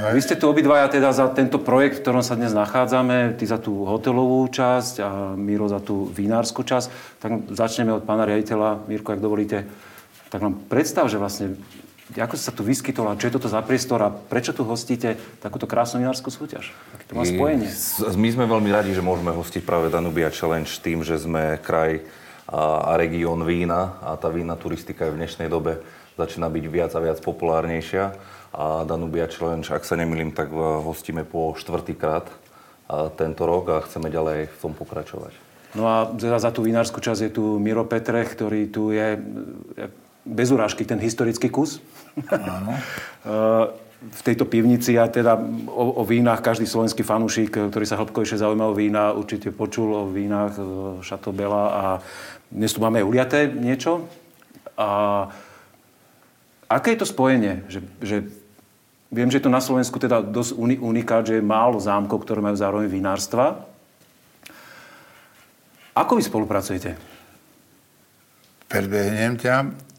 Ahoj. 0.00 0.16
Vy 0.16 0.20
ste 0.24 0.40
tu 0.40 0.48
obidvaja 0.48 0.88
teda 0.88 1.12
za 1.12 1.28
tento 1.28 1.60
projekt, 1.60 2.00
v 2.00 2.04
ktorom 2.04 2.24
sa 2.24 2.36
dnes 2.36 2.56
nachádzame, 2.56 3.36
ty 3.36 3.44
za 3.44 3.60
tú 3.60 3.84
hotelovú 3.84 4.48
časť 4.48 4.94
a 5.04 5.08
Miro 5.36 5.68
za 5.68 5.80
tú 5.84 6.08
vinárskú 6.08 6.64
časť. 6.64 7.20
Tak 7.20 7.52
začneme 7.52 7.92
od 7.92 8.04
pána 8.04 8.24
riaditeľa. 8.24 8.88
Mirko, 8.88 9.12
ak 9.12 9.20
dovolíte, 9.20 9.68
tak 10.32 10.40
nám 10.40 10.56
predstav, 10.72 11.12
že 11.12 11.20
vlastne 11.20 11.60
ako 12.16 12.34
sa 12.36 12.52
tu 12.52 12.66
vyskytol 12.66 13.08
a 13.08 13.16
čo 13.16 13.30
je 13.30 13.36
toto 13.38 13.48
za 13.48 13.62
priestor 13.64 14.02
a 14.04 14.12
prečo 14.12 14.52
tu 14.52 14.66
hostíte 14.66 15.16
takúto 15.40 15.64
krásnu 15.64 16.04
vinárskú 16.04 16.28
súťaž? 16.28 16.74
Aké 16.92 17.04
to 17.08 17.16
má 17.16 17.24
spojenie? 17.24 17.68
My 18.18 18.28
sme 18.28 18.44
veľmi 18.44 18.70
radi, 18.72 18.92
že 18.92 19.00
môžeme 19.00 19.32
hostiť 19.32 19.62
práve 19.64 19.88
Danubia 19.88 20.28
Challenge 20.28 20.68
tým, 20.68 21.06
že 21.06 21.16
sme 21.16 21.56
kraj 21.62 22.04
a, 22.50 22.92
a 22.92 23.00
región 23.00 23.40
vína 23.46 23.96
a 24.02 24.18
tá 24.20 24.28
vína 24.28 24.58
turistika 24.58 25.08
je 25.08 25.14
v 25.14 25.20
dnešnej 25.24 25.48
dobe 25.48 25.80
začína 26.16 26.48
byť 26.52 26.64
viac 26.68 26.92
a 26.92 27.00
viac 27.00 27.18
populárnejšia. 27.24 28.04
A 28.52 28.84
Danubia 28.84 29.24
Challenge, 29.28 29.64
ak 29.64 29.84
sa 29.84 29.96
nemýlim, 29.96 30.36
tak 30.36 30.52
hostíme 30.52 31.24
po 31.24 31.56
štvrtýkrát 31.56 32.28
tento 33.16 33.42
rok 33.48 33.64
a 33.72 33.76
chceme 33.80 34.12
ďalej 34.12 34.52
v 34.52 34.58
tom 34.60 34.76
pokračovať. 34.76 35.32
No 35.72 35.88
a 35.88 36.12
za 36.20 36.52
tú 36.52 36.68
vinárskú 36.68 37.00
časť 37.00 37.20
je 37.24 37.32
tu 37.32 37.56
Miro 37.56 37.88
Petrech, 37.88 38.36
ktorý 38.36 38.68
tu 38.68 38.92
je 38.92 39.16
bez 40.28 40.52
urážky 40.52 40.84
ten 40.84 41.00
historický 41.00 41.48
kus. 41.48 41.80
V 44.02 44.20
tejto 44.26 44.50
pivnici 44.50 44.98
a 44.98 45.06
teda 45.06 45.38
o, 45.70 46.02
o 46.02 46.02
vínach 46.02 46.42
každý 46.42 46.66
slovenský 46.66 47.06
fanúšik, 47.06 47.54
ktorý 47.54 47.86
sa 47.86 47.94
hĺbkovejšie 48.02 48.42
zaujíma 48.42 48.66
o 48.66 48.74
vína, 48.74 49.14
určite 49.14 49.54
počul 49.54 49.94
o 49.94 50.10
vínach 50.10 50.58
Šatobela 51.06 51.64
a 51.70 51.84
dnes 52.50 52.74
tu 52.74 52.82
máme 52.82 52.98
uliaté 52.98 53.46
niečo. 53.46 54.10
A 54.74 55.30
aké 56.66 56.98
je 56.98 57.00
to 57.00 57.06
spojenie? 57.06 57.62
Že, 57.70 57.80
že 58.02 58.16
viem, 59.14 59.30
že 59.30 59.38
je 59.38 59.46
to 59.46 59.54
na 59.54 59.62
Slovensku 59.62 60.02
teda 60.02 60.18
dosť 60.18 60.58
unikát, 60.58 61.22
že 61.22 61.38
je 61.38 61.44
málo 61.44 61.78
zámkov, 61.78 62.26
ktoré 62.26 62.42
majú 62.42 62.58
zároveň 62.58 62.90
vinárstva. 62.90 63.62
Ako 65.94 66.18
vy 66.18 66.26
spolupracujete? 66.26 66.98
Predbehnem 68.66 69.38
ťa. 69.38 69.91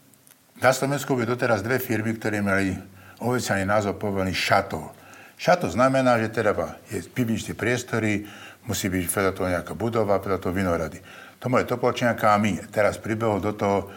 Na 0.62 0.70
Slovensku 0.70 1.18
by 1.18 1.26
doteraz 1.26 1.66
dve 1.66 1.82
firmy, 1.82 2.14
ktoré 2.18 2.44
mali 2.44 2.78
oficiálny 3.24 3.66
názov 3.66 3.98
povedaný 3.98 4.36
šato. 4.36 4.94
Šato 5.34 5.68
znamená, 5.68 6.22
že 6.22 6.30
teda 6.30 6.54
je 6.88 7.02
pivničné 7.10 7.58
priestory, 7.58 8.24
musí 8.70 8.88
byť 8.88 9.04
vedľa 9.10 9.34
toho 9.34 9.50
nejaká 9.50 9.74
budova, 9.74 10.22
vedľa 10.22 10.40
toho 10.40 10.54
vinorady. 10.54 11.00
To 11.42 11.52
moje 11.52 11.68
Topolčianka 11.68 12.32
a 12.32 12.40
my. 12.40 12.72
Teraz 12.72 12.96
pribehol 13.02 13.44
do 13.44 13.52
toho 13.52 13.92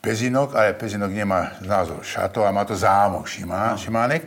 Pezinok, 0.00 0.54
ale 0.54 0.78
Pezinok 0.78 1.12
nemá 1.12 1.58
názov 1.60 2.00
šato 2.00 2.46
a 2.46 2.54
má 2.54 2.62
to 2.64 2.78
zámok 2.78 3.26
Šimá, 3.28 3.76
Šimánek. 3.76 4.22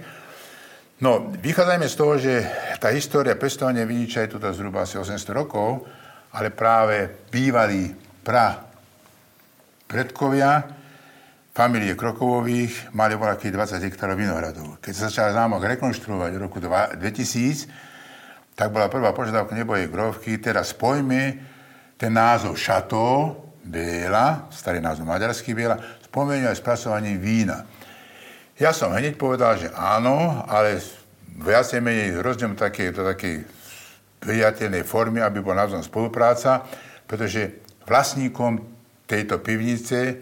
No, 1.00 1.32
vychádzajme 1.32 1.88
z 1.88 1.96
toho, 1.96 2.14
že 2.20 2.44
tá 2.78 2.92
história 2.92 3.40
pestovania 3.40 3.88
viniča 3.88 4.28
je 4.28 4.36
tu 4.36 4.38
zhruba 4.38 4.84
asi 4.84 5.00
800 5.00 5.32
rokov, 5.32 5.88
ale 6.36 6.52
práve 6.52 7.08
bývalí 7.32 7.96
pra 8.22 8.68
predkovia 9.88 10.79
familie 11.54 11.98
Krokovových 11.98 12.94
mali 12.94 13.18
voľakých 13.18 13.54
20 13.54 13.88
hektárov 13.90 14.18
vinohradov. 14.18 14.68
Keď 14.80 14.94
sa 14.96 15.08
začal 15.10 15.36
zámok 15.36 15.66
rekonštruovať 15.66 16.32
v 16.36 16.42
roku 16.42 16.58
2000, 16.62 17.90
tak 18.54 18.76
bola 18.76 18.92
prvá 18.92 19.16
požiadavka 19.16 19.56
nebojej 19.56 19.88
grovky, 19.88 20.36
teraz 20.38 20.76
spojme 20.76 21.40
ten 21.96 22.12
názov 22.12 22.60
Šato, 22.60 23.36
Biela, 23.64 24.50
starý 24.52 24.82
názov 24.82 25.06
maďarský 25.06 25.54
Biela, 25.54 25.78
spomeniu 26.04 26.50
aj 26.50 26.58
spracovaním 26.58 27.22
vína. 27.22 27.64
Ja 28.60 28.76
som 28.76 28.92
hneď 28.92 29.16
povedal, 29.16 29.56
že 29.56 29.72
áno, 29.72 30.44
ale 30.50 30.82
viacej 31.40 31.80
menej 31.80 32.20
rozdiel 32.20 32.52
také, 32.60 32.92
do 32.92 33.08
takej 33.08 33.48
priateľnej 34.20 34.84
formy, 34.84 35.24
aby 35.24 35.40
bola 35.40 35.64
navzájom 35.64 35.88
spolupráca, 35.88 36.68
pretože 37.08 37.64
vlastníkom 37.88 38.60
tejto 39.08 39.40
pivnice 39.40 40.20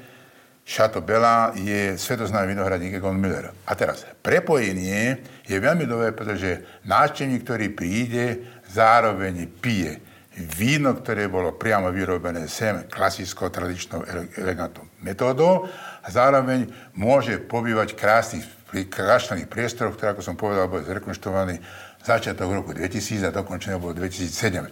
Chateau 0.67 0.99
Bela 0.99 1.55
je 1.55 1.95
svetoznámy 1.95 2.51
vinohradník 2.51 2.99
Egon 2.99 3.15
Miller. 3.15 3.55
A 3.63 3.71
teraz, 3.71 4.03
prepojenie 4.19 5.23
je 5.47 5.55
veľmi 5.55 5.87
dobré, 5.87 6.11
pretože 6.11 6.83
návštevník, 6.83 7.47
ktorý 7.47 7.71
príde, 7.71 8.43
zároveň 8.67 9.47
pije 9.47 10.03
víno, 10.37 10.91
ktoré 10.91 11.31
bolo 11.31 11.55
priamo 11.55 11.87
vyrobené 11.87 12.51
sem 12.51 12.83
klasickou, 12.91 13.47
tradičnou, 13.47 14.03
elegantnou 14.35 14.85
metódou 14.99 15.71
a 16.03 16.07
zároveň 16.11 16.67
môže 16.99 17.39
pobývať 17.41 17.95
krásnych, 17.95 18.45
krásnych 18.91 19.47
priestoroch, 19.47 19.95
ktoré, 19.95 20.13
ako 20.13 20.21
som 20.21 20.35
povedal, 20.35 20.67
boli 20.67 20.83
zrekonštruovaní 20.83 21.63
začiatok 22.03 22.53
roku 22.53 22.75
2000 22.75 23.31
a 23.31 23.31
dokončené 23.31 23.79
bolo 23.79 23.95
2007. 23.95 24.67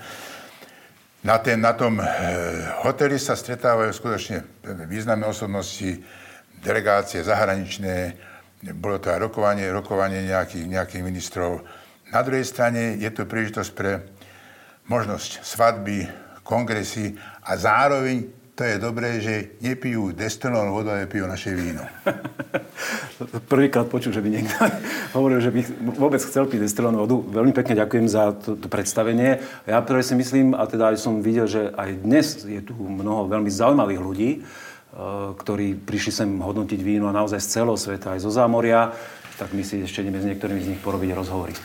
Na, 1.26 1.42
ten, 1.42 1.58
na 1.58 1.74
tom 1.74 1.98
e, 1.98 2.06
hoteli 2.86 3.18
sa 3.18 3.34
stretávajú 3.34 3.90
skutočne 3.90 4.46
významné 4.86 5.26
osobnosti, 5.26 6.06
delegácie 6.62 7.26
zahraničné, 7.26 8.14
bolo 8.78 9.02
to 9.02 9.10
aj 9.10 9.26
rokovanie, 9.26 9.66
rokovanie 9.74 10.22
nejakých, 10.22 10.70
nejakých 10.70 11.02
ministrov. 11.02 11.66
Na 12.14 12.22
druhej 12.22 12.46
strane 12.46 13.02
je 13.02 13.10
to 13.10 13.26
príležitosť 13.26 13.72
pre 13.74 14.06
možnosť 14.86 15.42
svadby, 15.42 16.06
kongresy 16.46 17.18
a 17.42 17.58
zároveň 17.58 18.30
to 18.56 18.64
je 18.64 18.80
dobré, 18.80 19.20
že 19.20 19.60
nepijú 19.60 20.16
destilovanú 20.16 20.80
vodu, 20.80 20.96
ale 20.96 21.12
pijú 21.12 21.28
naše 21.28 21.52
víno. 21.52 21.84
Prvýkrát 23.52 23.84
počul, 23.92 24.16
že 24.16 24.24
by 24.24 24.32
niekto 24.32 24.56
hovoril, 25.20 25.44
že 25.44 25.52
by 25.52 25.60
vôbec 26.00 26.24
chcel 26.24 26.48
piť 26.48 26.64
destilovanú 26.64 27.04
vodu. 27.04 27.16
Veľmi 27.44 27.52
pekne 27.52 27.76
ďakujem 27.76 28.08
za 28.08 28.32
to, 28.32 28.56
to 28.56 28.72
predstavenie. 28.72 29.44
Ja 29.68 29.84
práve 29.84 30.08
si 30.08 30.16
myslím, 30.16 30.56
a 30.56 30.64
teda 30.72 30.96
aj 30.96 31.04
som 31.04 31.20
videl, 31.20 31.52
že 31.52 31.76
aj 31.76 31.90
dnes 32.00 32.48
je 32.48 32.64
tu 32.64 32.72
mnoho 32.80 33.28
veľmi 33.28 33.52
zaujímavých 33.52 34.02
ľudí, 34.02 34.30
eh, 34.40 34.44
ktorí 35.36 35.76
prišli 35.76 36.12
sem 36.16 36.30
hodnotiť 36.40 36.80
víno 36.80 37.12
a 37.12 37.16
naozaj 37.16 37.44
z 37.44 37.60
celého 37.60 37.76
sveta, 37.76 38.16
aj 38.16 38.24
zo 38.24 38.32
zámoria, 38.32 38.96
tak 39.36 39.52
my 39.52 39.68
si 39.68 39.84
ešte 39.84 40.00
ideme 40.00 40.24
s 40.24 40.28
niektorými 40.32 40.64
z 40.64 40.70
nich 40.72 40.80
porobiť 40.80 41.12
rozhovory. 41.12 41.56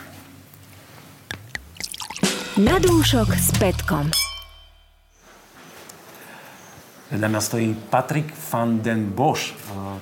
Na 2.59 2.83
dúšok 2.83 3.31
s 3.38 3.55
Petkom. 3.62 4.11
Vedľa 7.10 7.26
mňa 7.26 7.42
stojí 7.42 7.74
Patrik 7.90 8.30
van 8.54 8.78
den 8.78 9.10
Bosch, 9.10 9.50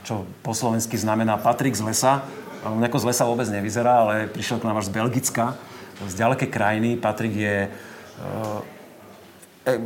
čo 0.04 0.28
po 0.44 0.52
slovensky 0.52 0.92
znamená 1.00 1.40
Patrik 1.40 1.72
z 1.72 1.80
lesa. 1.80 2.20
On 2.60 2.76
ako 2.84 3.00
z 3.00 3.08
lesa 3.08 3.24
vôbec 3.24 3.48
nevyzerá, 3.48 4.04
ale 4.04 4.28
prišiel 4.28 4.60
k 4.60 4.68
nám 4.68 4.76
až 4.76 4.92
z 4.92 5.00
Belgicka, 5.00 5.56
z 6.04 6.14
ďalekej 6.20 6.52
krajiny. 6.52 7.00
Patrik 7.00 7.32
je 7.32 7.56
e, 7.64 7.68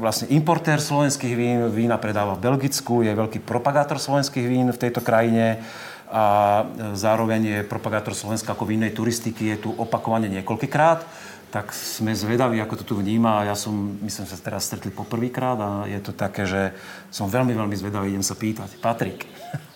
vlastne 0.03 0.35
importér 0.35 0.83
slovenských 0.83 1.35
vín, 1.39 1.71
vína 1.71 1.95
predáva 1.95 2.35
v 2.35 2.43
Belgicku, 2.43 3.07
je 3.07 3.15
veľký 3.15 3.39
propagátor 3.47 4.03
slovenských 4.03 4.47
vín 4.51 4.75
v 4.75 4.83
tejto 4.83 4.99
krajine 4.99 5.63
a 6.11 6.67
zároveň 6.93 7.41
je 7.41 7.59
propagátor 7.65 8.13
Slovenska 8.13 8.53
ako 8.53 8.69
vinnej 8.69 8.93
turistiky, 8.93 9.57
je 9.57 9.65
tu 9.65 9.71
opakovane 9.73 10.29
niekoľkýkrát 10.29 11.07
tak 11.53 11.77
sme 11.77 12.17
zvedaví, 12.17 12.57
ako 12.65 12.81
to 12.81 12.85
tu 12.89 12.95
vníma. 12.97 13.45
Ja 13.45 13.53
som, 13.53 14.01
myslím, 14.01 14.25
sa 14.25 14.41
teraz 14.41 14.65
stretli 14.73 14.89
poprvýkrát 14.89 15.59
a 15.61 15.71
je 15.85 16.01
to 16.01 16.17
také, 16.17 16.49
že 16.49 16.73
som 17.13 17.29
veľmi, 17.29 17.53
veľmi 17.53 17.77
zvedavý, 17.77 18.09
idem 18.09 18.25
sa 18.25 18.33
pýtať. 18.33 18.81
Patrik, 18.81 19.29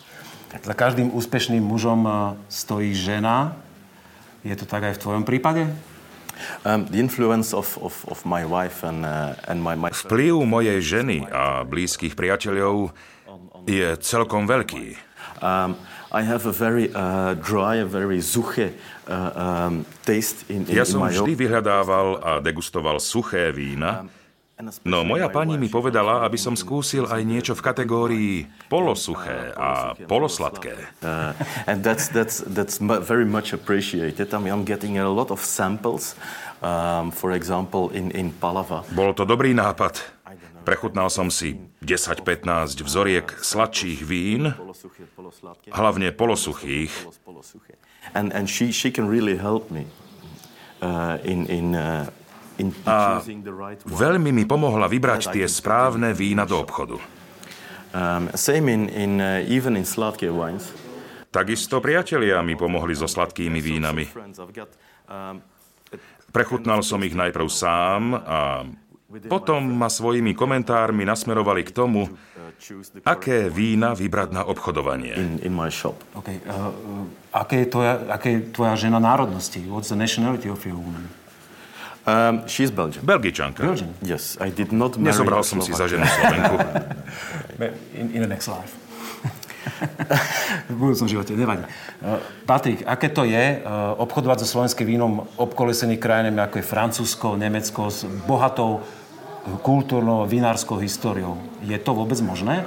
za 0.69 0.73
každým 0.73 1.13
úspešným 1.13 1.61
mužom 1.61 2.01
eh, 2.09 2.15
stojí 2.49 2.97
žena. 2.97 3.61
Je 4.41 4.57
to 4.57 4.65
tak 4.65 4.89
aj 4.89 4.97
v 4.97 5.03
tvojom 5.05 5.25
prípade? 5.29 5.69
The 6.63 7.01
influence 7.01 7.57
of, 7.57 7.81
of, 7.81 8.05
of 8.13 8.29
my 8.29 8.45
wife 8.45 8.85
and, 8.85 9.09
and 9.49 9.59
my, 9.65 9.73
my... 9.73 9.89
Vplyv 9.89 10.45
mojej 10.45 10.85
ženy 10.85 11.25
a 11.33 11.65
blízkych 11.65 12.13
priateľov 12.13 12.93
je 13.65 13.97
celkom 14.05 14.45
veľký. 14.45 15.01
Um, 15.41 15.75
I 16.17 16.25
have 16.25 16.49
a 16.49 16.55
very 16.57 16.89
uh, 16.97 17.37
dry, 17.37 17.85
a 17.85 17.85
very 17.85 18.25
suche 18.25 18.73
uh, 19.05 19.13
um, 19.37 19.85
taste 20.01 20.49
in, 20.49 20.65
in, 20.65 20.73
Ja 20.73 20.89
som 20.89 21.05
vždy 21.05 21.37
vyhľadával 21.37 22.25
a 22.25 22.31
degustoval 22.41 22.97
suché 22.97 23.53
vína, 23.53 24.09
No 24.89 25.05
moja 25.05 25.29
pani 25.29 25.61
mi 25.61 25.69
povedala, 25.69 26.25
aby 26.25 26.41
som 26.41 26.57
skúsil 26.57 27.05
aj 27.05 27.21
niečo 27.29 27.53
v 27.53 27.61
kategórii 27.61 28.33
polosuché 28.73 29.53
a 29.53 29.93
polosladké. 30.09 30.73
Uh, 31.05 31.37
and 31.69 31.85
that's, 31.85 32.09
that's, 32.09 32.41
that's 32.57 32.81
very 32.81 33.29
much 33.29 33.53
appreciated. 33.53 34.33
I 34.33 34.41
mean, 34.41 34.57
I'm 34.57 34.65
getting 34.65 34.97
a 34.97 35.13
lot 35.13 35.29
of 35.29 35.45
samples, 35.45 36.17
um, 36.65 37.13
for 37.13 37.37
example, 37.37 37.93
in, 37.93 38.09
in 38.17 38.33
Palava. 38.33 38.81
Bol 38.97 39.13
to 39.13 39.29
dobrý 39.29 39.53
nápad. 39.53 40.16
Prechutnal 40.67 41.07
som 41.15 41.31
si 41.31 41.55
10-15 41.79 42.83
vzoriek 42.83 43.31
sladších 43.31 44.03
vín, 44.03 44.51
hlavne 45.71 46.11
polosuchých. 46.11 46.91
A 52.83 52.99
veľmi 53.87 54.31
mi 54.35 54.43
pomohla 54.43 54.91
vybrať 54.91 55.39
tie 55.39 55.47
správne 55.47 56.11
vína 56.11 56.43
do 56.43 56.59
obchodu. 56.59 56.99
Um, 57.95 58.27
uh. 58.27 58.43
Takisto 61.31 61.77
priatelia 61.79 62.43
mi 62.43 62.59
pomohli 62.59 62.95
so 62.99 63.07
sladkými 63.07 63.61
vínami. 63.63 64.05
Um, 65.07 65.39
Prechutnal 66.35 66.85
som 66.85 67.01
ich 67.01 67.17
najprv 67.17 67.49
sám 67.49 68.13
a 68.13 68.69
potom 69.25 69.65
ma 69.65 69.89
svojimi 69.89 70.37
komentármi 70.37 71.09
nasmerovali 71.09 71.65
k 71.65 71.71
tomu, 71.73 72.13
aké 73.05 73.49
vína 73.53 73.93
vybrať 73.97 74.29
na 74.33 74.43
obchodovanie. 74.45 75.13
In, 75.17 75.31
in 75.41 75.53
my 75.53 75.69
shop. 75.73 75.97
Okay. 76.17 76.41
Uh, 76.45 77.09
aké, 77.33 77.65
je 77.65 77.67
tvoja, 77.73 77.95
aké 78.13 78.29
je 78.37 78.41
tvoja 78.53 78.75
žena 78.77 79.01
národnosti? 79.01 79.61
What's 79.69 79.93
the 79.93 79.99
nationality 79.99 80.49
of 80.49 80.61
your 80.65 80.81
woman? 80.81 81.09
Um, 82.07 82.47
she's 82.47 82.71
Belgian. 82.71 83.03
Belgičanka. 83.03 83.67
Belgian. 83.67 83.91
Yes, 83.99 84.39
I 84.39 84.49
did 84.55 84.71
not 84.71 84.95
marry 84.95 85.11
Nezobral 85.11 85.43
som 85.43 85.59
si 85.59 85.75
za 85.75 85.91
ženu 85.91 86.07
Slovenku. 86.07 86.57
in, 88.01 88.07
in 88.15 88.21
the 88.23 88.31
next 88.31 88.47
life. 88.47 88.87
v 90.71 90.77
budúcnom 90.79 91.11
živote, 91.11 91.35
nevadí. 91.35 91.67
Uh, 92.01 92.23
Patrik, 92.47 92.87
aké 92.87 93.11
to 93.11 93.27
je 93.27 93.61
uh, 93.61 93.99
obchodovať 93.99 94.47
so 94.47 94.57
slovenským 94.57 94.87
vínom 94.87 95.27
obkolesených 95.37 96.01
krajinami, 96.01 96.39
ako 96.41 96.63
je 96.63 96.65
Francúzsko, 96.65 97.29
Nemecko, 97.35 97.91
s 97.91 98.07
bohatou 98.25 98.87
kultúrnou, 99.63 100.27
vinárskou 100.27 100.77
históriou. 100.83 101.39
Je 101.63 101.79
to 101.79 101.95
vôbec 101.95 102.19
možné? 102.23 102.67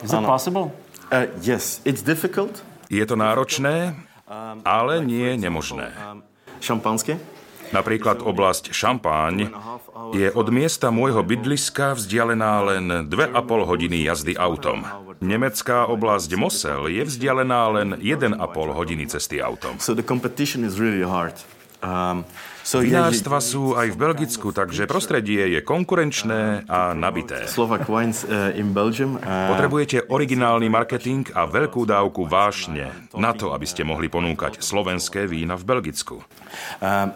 Is 0.00 0.14
it 0.14 0.24
possible? 0.24 0.70
Uh, 1.10 1.26
yes, 1.40 1.80
it's 1.84 2.04
difficult. 2.04 2.62
Je 2.88 3.04
to 3.04 3.16
náročné, 3.16 3.96
ale 4.64 5.04
nie 5.04 5.36
nemožné. 5.36 5.92
Šampanské? 6.60 7.20
Napríklad 7.68 8.24
oblasť 8.24 8.72
Šampáň 8.72 9.52
je 10.16 10.32
od 10.32 10.48
miesta 10.48 10.88
môjho 10.88 11.20
bydliska 11.20 12.00
vzdialená 12.00 12.64
len 12.64 12.84
2,5 13.12 13.68
hodiny 13.68 14.08
jazdy 14.08 14.40
autom. 14.40 14.88
Nemecká 15.20 15.84
oblasť 15.84 16.30
Mosel 16.40 16.88
je 16.88 17.04
vzdialená 17.04 17.60
len 17.76 17.88
1,5 18.00 18.40
hodiny 18.72 19.04
cesty 19.10 19.44
autom. 19.44 19.76
So 19.76 19.92
the 19.92 20.06
competition 20.06 20.64
is 20.64 20.80
really 20.80 21.04
hard. 21.04 21.36
Um, 21.84 22.24
Vinárstva 22.76 23.40
sú 23.40 23.72
aj 23.72 23.88
v 23.88 23.96
Belgicku, 23.96 24.52
takže 24.52 24.84
prostredie 24.84 25.56
je 25.56 25.60
konkurenčné 25.64 26.68
a 26.68 26.92
nabité. 26.92 27.48
Uh, 27.48 27.64
uh, 27.64 29.48
Potrebujete 29.48 30.04
originálny 30.12 30.68
marketing 30.68 31.32
a 31.32 31.48
veľkú 31.48 31.88
dávku 31.88 32.28
vášne 32.28 32.92
na 33.16 33.32
to, 33.32 33.56
aby 33.56 33.64
ste 33.64 33.88
mohli 33.88 34.12
ponúkať 34.12 34.60
slovenské 34.60 35.24
vína 35.24 35.56
v 35.56 35.64
Belgicku. 35.64 36.20
Uh, 36.84 37.08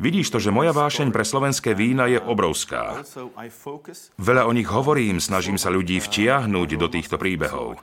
Vidíš 0.00 0.26
to, 0.32 0.38
že 0.40 0.48
moja 0.48 0.72
vášeň 0.72 1.12
pre 1.12 1.24
slovenské 1.28 1.76
vína 1.76 2.08
je 2.08 2.16
obrovská. 2.16 3.04
Veľa 4.16 4.48
o 4.48 4.52
nich 4.56 4.68
hovorím, 4.72 5.20
snažím 5.20 5.60
sa 5.60 5.68
ľudí 5.68 6.00
vtiahnuť 6.00 6.68
do 6.80 6.88
týchto 6.88 7.20
príbehov. 7.20 7.76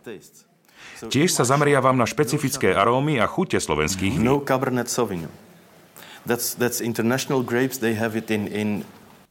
Tiež 0.97 1.29
sa 1.29 1.45
zameriavam 1.45 1.93
na 1.93 2.09
špecifické 2.09 2.73
arómy 2.73 3.21
a 3.21 3.29
chute 3.29 3.61
slovenských 3.61 4.17
vín. 4.17 4.25
No 4.25 4.41
Cabernet 4.41 4.89
Sauvignon. 4.89 5.46
That's, 6.27 6.53
that's 6.59 6.83
international 6.83 7.41
grapes. 7.41 7.79
They 7.79 7.95
have 7.95 8.19
it 8.19 8.27
in, 8.27 8.51
in 8.51 8.83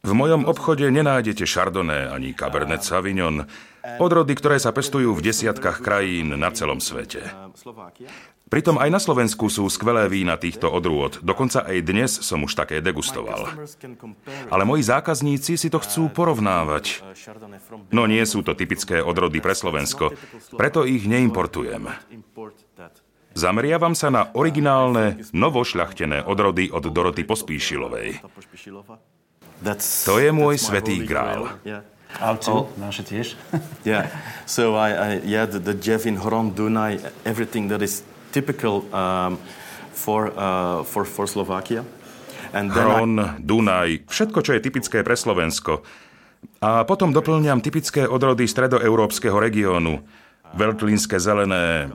v 0.07 0.15
mojom 0.15 0.47
obchode 0.47 0.87
nenájdete 0.87 1.43
Chardonnay 1.51 2.07
ani 2.07 2.31
Cabernet 2.31 2.87
Sauvignon, 2.87 3.43
odrody, 3.99 4.39
ktoré 4.39 4.55
sa 4.63 4.71
pestujú 4.71 5.11
v 5.19 5.25
desiatkách 5.35 5.83
krajín 5.83 6.31
na 6.39 6.55
celom 6.55 6.79
svete. 6.79 7.27
Pritom 8.47 8.79
aj 8.79 8.95
na 8.95 9.03
Slovensku 9.03 9.51
sú 9.51 9.67
skvelé 9.67 10.07
vína 10.07 10.39
týchto 10.39 10.71
odrôd, 10.71 11.19
dokonca 11.27 11.67
aj 11.67 11.77
dnes 11.83 12.11
som 12.23 12.47
už 12.47 12.55
také 12.55 12.79
degustoval. 12.79 13.51
Ale 14.55 14.63
moji 14.63 14.87
zákazníci 14.87 15.59
si 15.59 15.67
to 15.67 15.83
chcú 15.83 16.07
porovnávať. 16.15 17.03
No 17.91 18.07
nie 18.07 18.23
sú 18.23 18.47
to 18.47 18.55
typické 18.55 19.03
odrody 19.03 19.43
pre 19.43 19.59
Slovensko, 19.59 20.15
preto 20.55 20.87
ich 20.87 21.11
neimportujem. 21.11 21.91
Zameriavam 23.37 23.93
sa 23.93 24.09
na 24.09 24.33
originálne, 24.33 25.21
novošľachtené 25.37 26.25
odrody 26.25 26.73
od 26.73 26.89
Doroty 26.89 27.21
Pospíšilovej. 27.21 28.25
To 30.09 30.15
je 30.17 30.31
môj 30.33 30.57
svetý 30.57 31.05
grál. 31.05 31.53
Alču, 32.17 32.65
oh. 32.65 32.73
naše 32.81 33.05
tiež. 33.05 33.37
yeah. 33.85 34.09
So 34.49 34.73
I, 34.73 34.89
I 34.97 35.09
yeah, 35.21 35.45
the, 35.45 35.61
the 35.61 35.77
Jevin, 35.77 36.17
Hron, 36.17 36.57
Dunaj, 36.57 36.97
everything 37.29 37.69
that 37.69 37.85
is 37.85 38.01
typical 38.33 38.89
um, 38.89 39.37
for, 39.93 40.33
uh, 40.33 40.81
for, 40.89 41.05
for 41.05 41.29
Slovakia. 41.29 41.85
And 42.57 42.73
Hron, 42.73 43.21
I... 43.21 43.37
Dunaj, 43.45 44.09
všetko, 44.09 44.39
čo 44.41 44.57
je 44.57 44.65
typické 44.65 45.05
pre 45.05 45.13
Slovensko. 45.13 45.85
A 46.65 46.89
potom 46.89 47.13
doplňam 47.13 47.61
typické 47.61 48.09
odrody 48.09 48.49
stredoeurópskeho 48.49 49.37
regiónu. 49.37 50.01
Veltlínske 50.57 51.21
zelené, 51.21 51.93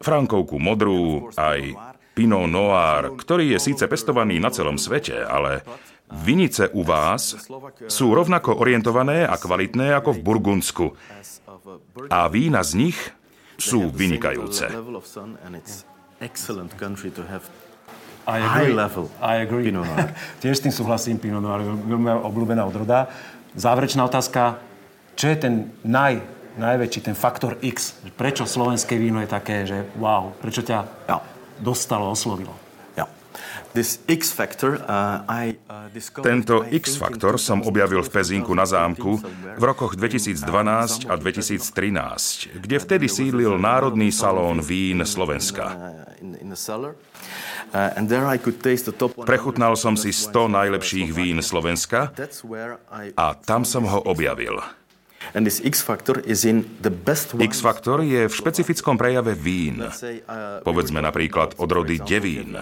Frankovku 0.00 0.56
modrú, 0.56 1.28
aj 1.36 1.76
Pinot 2.16 2.48
Noir, 2.48 3.12
ktorý 3.20 3.52
je 3.52 3.58
síce 3.60 3.84
pestovaný 3.84 4.40
na 4.40 4.48
celom 4.48 4.80
svete, 4.80 5.20
ale 5.20 5.60
vinice 6.08 6.72
u 6.72 6.82
vás 6.82 7.36
sú 7.86 8.06
rovnako 8.16 8.56
orientované 8.56 9.28
a 9.28 9.36
kvalitné 9.36 9.92
ako 9.94 10.16
v 10.16 10.20
Burgundsku. 10.24 10.86
A 12.08 12.32
vína 12.32 12.64
z 12.64 12.88
nich 12.88 12.98
sú 13.60 13.92
vynikajúce. 13.92 14.72
I 18.28 18.36
agree. 18.40 18.72
I 19.20 19.34
agree. 19.44 19.64
Pinot 19.68 19.84
Noir. 19.84 20.12
Tiež 20.40 20.60
s 20.60 20.64
tým 20.64 20.74
súhlasím, 20.74 21.16
Pinot 21.20 21.44
Noir, 21.44 21.60
veľmi 21.64 22.24
obľúbená 22.24 22.64
odroda. 22.64 23.08
Záverečná 23.56 24.04
otázka, 24.04 24.60
čo 25.16 25.28
je 25.28 25.36
ten 25.36 25.54
naj, 25.84 26.20
najväčší, 26.58 27.00
ten 27.10 27.16
faktor 27.18 27.58
X? 27.62 28.00
Prečo 28.16 28.48
slovenské 28.48 28.98
víno 28.98 29.22
je 29.22 29.28
také, 29.30 29.68
že 29.68 29.86
wow, 29.98 30.34
prečo 30.38 30.64
ťa 30.64 30.78
ja. 31.06 31.18
dostalo, 31.60 32.10
oslovilo? 32.10 32.70
Uh, 33.70 33.86
uh, 35.30 35.86
Tento 36.26 36.66
X-faktor 36.66 37.38
som 37.38 37.62
objavil 37.62 38.02
v 38.02 38.10
Pezinku 38.10 38.50
na 38.50 38.66
zámku 38.66 39.22
v 39.54 39.62
rokoch 39.62 39.94
2012 39.94 41.06
a 41.06 41.14
2013, 41.14 42.50
kde 42.58 42.76
vtedy 42.82 43.06
sídlil 43.06 43.54
Národný 43.62 44.10
salón 44.10 44.58
vín 44.58 45.06
Slovenska. 45.06 45.70
Uh, 45.70 46.90
Prechutnal 49.22 49.78
som 49.78 49.94
si 49.94 50.10
100 50.10 50.50
najlepších 50.50 51.14
vín 51.14 51.38
Slovenska 51.38 52.10
a 53.14 53.26
tam 53.38 53.62
som 53.62 53.86
ho 53.86 54.02
objavil. 54.02 54.58
X-faktor 57.38 58.02
je 58.02 58.22
v 58.26 58.34
špecifickom 58.34 58.98
prejave 58.98 59.38
vín. 59.38 59.82
Povedzme 60.66 60.98
napríklad 60.98 61.54
odrody 61.58 62.02
devín. 62.02 62.58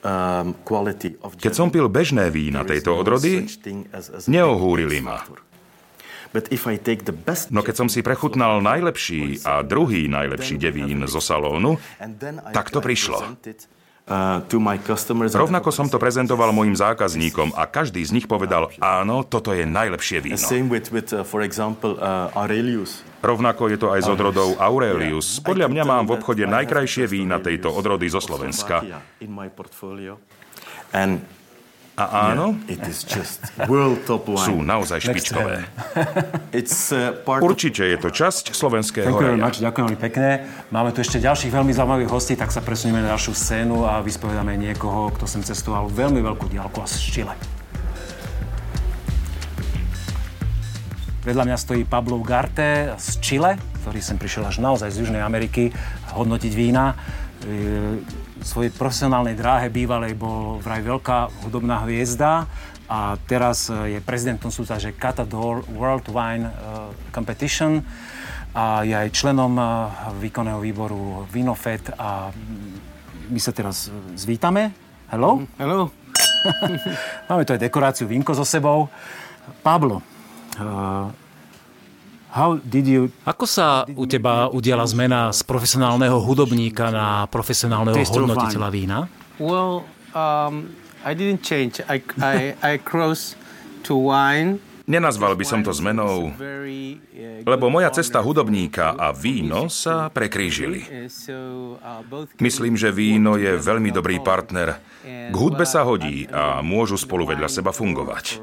Um, 0.00 0.56
Keď 1.36 1.52
som 1.52 1.68
pil 1.68 1.84
bežné 1.92 2.32
vína 2.32 2.64
tejto 2.64 2.96
no 2.96 3.04
odrody, 3.04 3.44
neohúrili 4.32 5.04
ma. 5.04 5.20
No 7.52 7.60
keď 7.60 7.74
som 7.74 7.88
si 7.90 8.00
prechutnal 8.00 8.64
najlepší 8.64 9.44
a 9.44 9.60
druhý 9.60 10.08
najlepší 10.08 10.56
devín 10.56 11.04
zo 11.04 11.20
salónu, 11.20 11.76
tak 12.54 12.72
to 12.72 12.80
prišlo. 12.80 13.36
Rovnako 15.30 15.70
som 15.70 15.86
to 15.86 16.02
prezentoval 16.02 16.50
mojim 16.50 16.74
zákazníkom 16.74 17.54
a 17.54 17.62
každý 17.70 18.02
z 18.02 18.10
nich 18.18 18.26
povedal, 18.26 18.74
áno, 18.82 19.22
toto 19.22 19.54
je 19.54 19.62
najlepšie 19.62 20.18
víno. 20.18 20.34
Uh, 20.34 20.42
uh, 21.94 22.34
Rovnako 23.22 23.62
je 23.70 23.78
to 23.78 23.88
aj 23.94 24.00
s 24.02 24.08
odrodou 24.10 24.58
Aurelius. 24.58 25.38
Podľa 25.38 25.70
mňa 25.70 25.84
mám 25.86 26.04
v 26.10 26.18
obchode 26.18 26.42
najkrajšie 26.42 27.06
vína 27.06 27.38
tejto 27.38 27.70
odrody 27.70 28.10
zo 28.10 28.18
Slovenska. 28.18 28.82
A 32.00 32.32
áno, 32.32 32.56
sú 34.40 34.64
naozaj 34.64 35.04
špičkové. 35.04 35.56
Uh, 36.90 37.40
Určite 37.40 37.86
je 37.86 37.96
to 37.96 38.10
časť 38.10 38.52
slovenského 38.52 39.10
Ďakujem, 39.10 39.36
Mač, 39.38 39.62
ďakujem 39.62 39.84
veľmi 39.90 40.00
pekne. 40.00 40.44
Máme 40.68 40.90
tu 40.92 41.00
ešte 41.00 41.22
ďalších 41.22 41.50
veľmi 41.50 41.72
zaujímavých 41.72 42.10
hostí, 42.10 42.34
tak 42.36 42.52
sa 42.52 42.60
presunieme 42.60 43.00
na 43.00 43.14
ďalšiu 43.14 43.32
scénu 43.32 43.86
a 43.86 44.02
vyspovedáme 44.04 44.54
niekoho, 44.58 45.12
kto 45.14 45.24
sem 45.24 45.40
cestoval 45.40 45.88
veľmi 45.88 46.20
veľkú 46.20 46.50
diálku 46.52 46.82
a 46.82 46.86
z 46.86 46.96
Chile. 47.00 47.34
Vedľa 51.20 51.44
mňa 51.52 51.56
stojí 51.56 51.82
Pablo 51.84 52.20
Garte 52.24 52.96
z 52.96 53.08
Chile, 53.20 53.60
ktorý 53.84 54.00
sem 54.00 54.16
prišiel 54.16 54.48
až 54.48 54.60
naozaj 54.60 54.90
z 54.90 55.04
Južnej 55.04 55.22
Ameriky 55.22 55.70
hodnotiť 56.16 56.52
vína 56.56 56.96
svojej 58.42 58.72
profesionálnej 58.72 59.36
dráhe 59.36 59.68
bývalej 59.68 60.16
bol 60.16 60.58
vraj 60.60 60.80
veľká 60.80 61.44
hudobná 61.44 61.84
hviezda 61.84 62.48
a 62.90 63.14
teraz 63.30 63.70
e, 63.70 63.96
je 63.96 64.00
prezidentom 64.02 64.50
súťaže 64.50 64.96
Catador 64.98 65.62
World 65.70 66.10
Wine 66.10 66.50
e, 66.50 66.52
Competition 67.14 67.78
a 68.50 68.82
je 68.82 68.90
aj 68.90 69.14
členom 69.14 69.54
e, 69.54 69.64
výkonného 70.18 70.58
výboru 70.58 71.22
Vinofed 71.30 71.94
a 71.94 72.34
my 73.30 73.38
sa 73.38 73.54
teraz 73.54 73.86
zvítame. 74.18 74.74
Hello? 75.06 75.46
Hello. 75.54 75.94
Máme 77.30 77.46
tu 77.46 77.54
aj 77.54 77.62
dekoráciu 77.62 78.10
vínko 78.10 78.34
so 78.34 78.42
sebou. 78.42 78.90
Pablo. 79.62 80.02
Ako 83.26 83.44
sa 83.44 83.82
u 83.90 84.06
teba 84.06 84.46
udiala 84.50 84.86
zmena 84.86 85.34
z 85.34 85.42
profesionálneho 85.42 86.22
hudobníka 86.22 86.94
na 86.94 87.26
profesionálneho 87.26 87.98
hodnotiteľa 87.98 88.68
vína? 88.70 88.98
Well, 89.42 89.82
um, 90.14 90.70
I 91.02 91.16
didn't 91.16 91.42
change. 91.42 91.80
I, 91.88 91.98
I, 92.20 92.54
I 92.60 92.72
crossed 92.78 93.34
to 93.88 93.96
wine 93.96 94.60
Nenazval 94.90 95.38
by 95.38 95.46
som 95.46 95.62
to 95.62 95.70
zmenou, 95.70 96.34
lebo 97.46 97.70
moja 97.70 97.94
cesta 97.94 98.18
hudobníka 98.18 98.98
a 98.98 99.14
víno 99.14 99.70
sa 99.70 100.10
prekrížili. 100.10 100.82
Myslím, 102.42 102.74
že 102.74 102.90
víno 102.90 103.38
je 103.38 103.54
veľmi 103.54 103.94
dobrý 103.94 104.18
partner. 104.18 104.82
K 105.06 105.36
hudbe 105.38 105.62
sa 105.62 105.86
hodí 105.86 106.26
a 106.26 106.58
môžu 106.58 106.98
spolu 106.98 107.22
vedľa 107.22 107.46
seba 107.46 107.70
fungovať. 107.70 108.42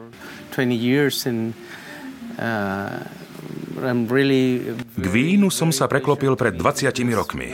K 3.78 5.06
vínu 5.06 5.54
som 5.54 5.70
sa 5.70 5.86
preklopil 5.86 6.34
pred 6.34 6.58
20 6.58 6.90
rokmi. 7.14 7.54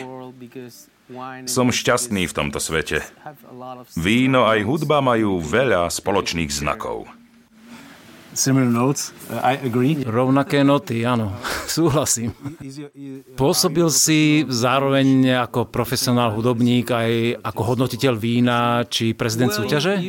Som 1.45 1.69
šťastný 1.69 2.25
v 2.25 2.33
tomto 2.33 2.63
svete. 2.63 3.03
Víno 3.99 4.47
aj 4.47 4.63
hudba 4.63 5.03
majú 5.03 5.43
veľa 5.43 5.91
spoločných 5.91 6.47
znakov. 6.47 7.11
Similar 8.33 8.69
notes, 8.69 9.13
uh, 9.29 9.39
I 9.45 9.61
agree. 9.61 10.01
Rovnaké 10.01 10.65
noty, 10.65 11.05
áno, 11.05 11.37
súhlasím. 11.69 12.33
Pôsobil 13.37 13.87
si 13.93 14.43
zároveň 14.49 15.37
ako 15.45 15.69
profesionál 15.69 16.33
hudobník 16.33 16.89
aj 16.89 17.39
ako 17.45 17.61
hodnotiteľ 17.73 18.13
vína 18.17 18.83
či 18.89 19.13
prezident 19.13 19.53
súťaže? 19.53 20.01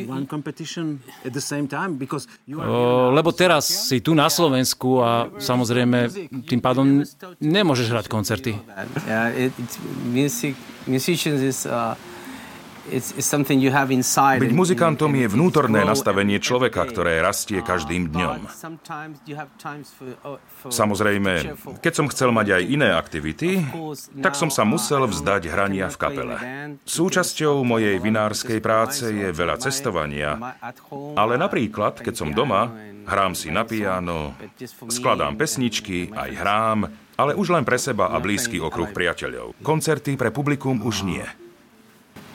lebo 3.13 3.29
teraz 3.29 3.69
si 3.69 4.01
tu 4.01 4.17
na 4.17 4.25
Slovensku 4.25 5.05
a 5.05 5.29
samozrejme 5.37 6.09
tým 6.49 6.61
pádom 6.61 7.05
nemôžeš 7.37 7.87
hrať 7.93 8.05
koncerty. 8.09 8.57
musicians 10.85 11.41
is 11.41 11.65
uh, 11.65 11.93
byť 12.85 14.53
muzikantom 14.53 15.11
je 15.17 15.25
vnútorné 15.25 15.81
nastavenie 15.81 16.37
človeka, 16.37 16.85
ktoré 16.85 17.17
rastie 17.17 17.65
každým 17.65 18.13
dňom. 18.13 18.45
Samozrejme, 20.69 21.33
keď 21.81 21.93
som 21.93 22.05
chcel 22.13 22.29
mať 22.29 22.47
aj 22.61 22.63
iné 22.69 22.89
aktivity, 22.93 23.65
tak 24.21 24.37
som 24.37 24.53
sa 24.53 24.61
musel 24.63 25.09
vzdať 25.09 25.49
hrania 25.49 25.89
v 25.89 25.97
kapele. 25.97 26.35
Súčasťou 26.85 27.65
mojej 27.65 27.97
vinárskej 27.97 28.61
práce 28.61 29.09
je 29.09 29.29
veľa 29.33 29.57
cestovania, 29.57 30.37
ale 31.17 31.41
napríklad, 31.41 32.05
keď 32.05 32.13
som 32.13 32.29
doma, 32.33 32.69
hrám 33.05 33.33
si 33.33 33.49
na 33.49 33.65
piano, 33.65 34.37
skladám 34.89 35.37
pesničky, 35.37 36.13
aj 36.13 36.31
hrám, 36.37 36.79
ale 37.15 37.31
už 37.33 37.55
len 37.55 37.63
pre 37.63 37.79
seba 37.79 38.11
a 38.11 38.19
blízky 38.19 38.59
okruh 38.59 38.91
priateľov. 38.91 39.55
Koncerty 39.63 40.19
pre 40.19 40.29
publikum 40.29 40.83
už 40.83 41.07
nie. 41.07 41.25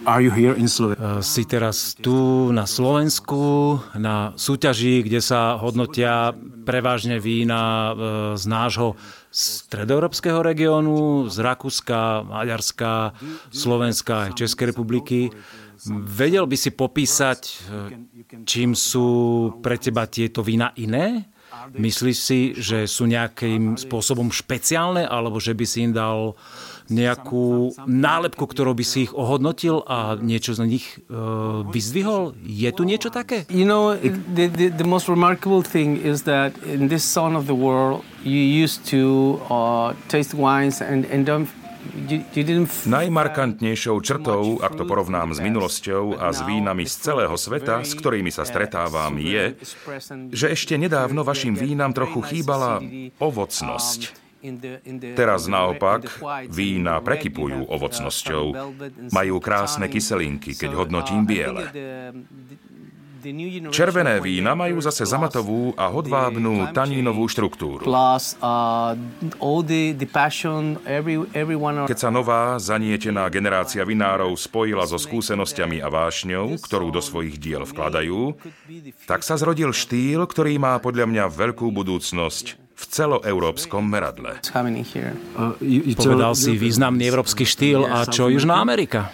Are 0.09 0.25
you 0.25 0.33
here 0.33 0.57
in 0.57 0.65
Slovenia? 0.65 1.21
Si 1.21 1.45
teraz 1.45 1.93
tu 1.93 2.49
na 2.57 2.65
Slovensku, 2.65 3.77
na 3.93 4.33
súťaži, 4.33 5.05
kde 5.05 5.21
sa 5.21 5.61
hodnotia 5.61 6.33
prevažne 6.65 7.21
vína 7.21 7.61
e, 7.61 7.93
z 8.41 8.45
nášho 8.49 8.97
stredoeurópskeho 9.29 10.41
regiónu, 10.41 11.29
z 11.29 11.37
Rakúska, 11.45 12.25
Maďarska, 12.25 13.13
Slovenska 13.53 14.33
aj 14.33 14.41
Českej 14.41 14.73
republiky. 14.73 15.29
Vedel 15.93 16.49
by 16.49 16.57
si 16.57 16.73
popísať, 16.73 17.41
e, 17.45 17.53
čím 18.49 18.73
sú 18.73 19.09
pre 19.61 19.77
teba 19.77 20.09
tieto 20.09 20.41
vína 20.41 20.73
iné? 20.81 21.29
Myslíš 21.77 22.17
si, 22.17 22.41
že 22.57 22.89
sú 22.89 23.05
nejakým 23.05 23.77
spôsobom 23.77 24.33
špeciálne, 24.33 25.05
alebo 25.05 25.37
že 25.37 25.53
by 25.53 25.65
si 25.69 25.85
im 25.85 25.93
dal 25.93 26.41
nejakú 26.91 27.72
nálepku, 27.86 28.45
ktorou 28.45 28.74
by 28.74 28.84
si 28.84 29.09
ich 29.09 29.12
ohodnotil 29.14 29.86
a 29.86 30.18
niečo 30.18 30.53
z 30.53 30.66
nich 30.66 30.86
uh, 31.09 31.62
vyzdvihol? 31.70 32.34
Je 32.43 32.70
tu 32.74 32.82
niečo 32.84 33.09
také? 33.09 33.47
You 33.49 33.64
know, 33.64 33.95
the, 33.95 34.51
the, 34.51 34.68
the 34.74 34.86
most 34.86 35.07
remarkable 35.09 35.62
thing 35.62 35.97
is 35.97 36.26
that 36.26 36.53
in 36.66 36.91
this 36.91 37.07
zone 37.07 37.38
of 37.38 37.47
the 37.47 37.57
world 37.57 38.03
you 38.26 38.43
used 38.43 38.84
to 38.91 39.38
uh, 39.49 39.95
taste 40.11 40.34
wines 40.34 40.82
and, 40.82 41.07
and 41.09 41.24
don't 41.24 41.49
Najmarkantnejšou 42.86 43.97
črtou, 44.05 44.61
ak 44.61 44.76
to 44.76 44.84
porovnám 44.84 45.32
s 45.32 45.41
minulosťou 45.41 46.20
a 46.20 46.28
s 46.28 46.45
vínami 46.45 46.84
z 46.84 46.95
celého 47.01 47.32
sveta, 47.34 47.80
s 47.82 47.97
ktorými 47.97 48.28
sa 48.28 48.45
stretávam, 48.45 49.16
je, 49.16 49.57
že 50.28 50.53
ešte 50.53 50.76
nedávno 50.76 51.24
vašim 51.24 51.57
vínam 51.57 51.97
trochu 51.97 52.20
chýbala 52.20 52.84
ovocnosť. 53.16 54.30
Teraz 55.16 55.45
naopak 55.45 56.09
vína 56.49 57.05
prekypujú 57.05 57.68
ovocnosťou. 57.68 58.45
Majú 59.12 59.34
krásne 59.38 59.86
kyselinky, 59.93 60.57
keď 60.57 60.70
hodnotím 60.80 61.28
biele. 61.28 61.68
Červené 63.68 64.16
vína 64.24 64.57
majú 64.57 64.80
zase 64.80 65.05
zamatovú 65.05 65.76
a 65.76 65.93
hodvábnú 65.93 66.72
tanínovú 66.72 67.28
štruktúru. 67.28 67.84
Uh, 67.84 68.97
Keď 71.84 71.99
sa 72.01 72.09
nová, 72.09 72.57
zanietená 72.57 73.28
generácia 73.28 73.84
vinárov 73.84 74.32
spojila 74.41 74.88
so 74.88 74.97
skúsenosťami 74.97 75.84
a 75.84 75.93
vášňou, 75.93 76.57
ktorú 76.64 76.88
do 76.88 77.05
svojich 77.05 77.36
diel 77.36 77.68
vkladajú, 77.68 78.41
tak 79.05 79.20
sa 79.20 79.36
zrodil 79.36 79.76
štýl, 79.76 80.24
ktorý 80.24 80.57
má 80.57 80.80
podľa 80.80 81.05
mňa 81.05 81.24
veľkú 81.28 81.68
budúcnosť 81.76 82.70
v 82.81 82.85
celoeurópskom 82.89 83.85
meradle. 83.85 84.41
Povedal 86.01 86.33
si 86.33 86.57
významný 86.57 87.05
európsky 87.05 87.45
štýl 87.45 87.85
a 87.85 88.09
čo 88.09 88.33
Južná 88.33 88.64
Amerika? 88.64 89.12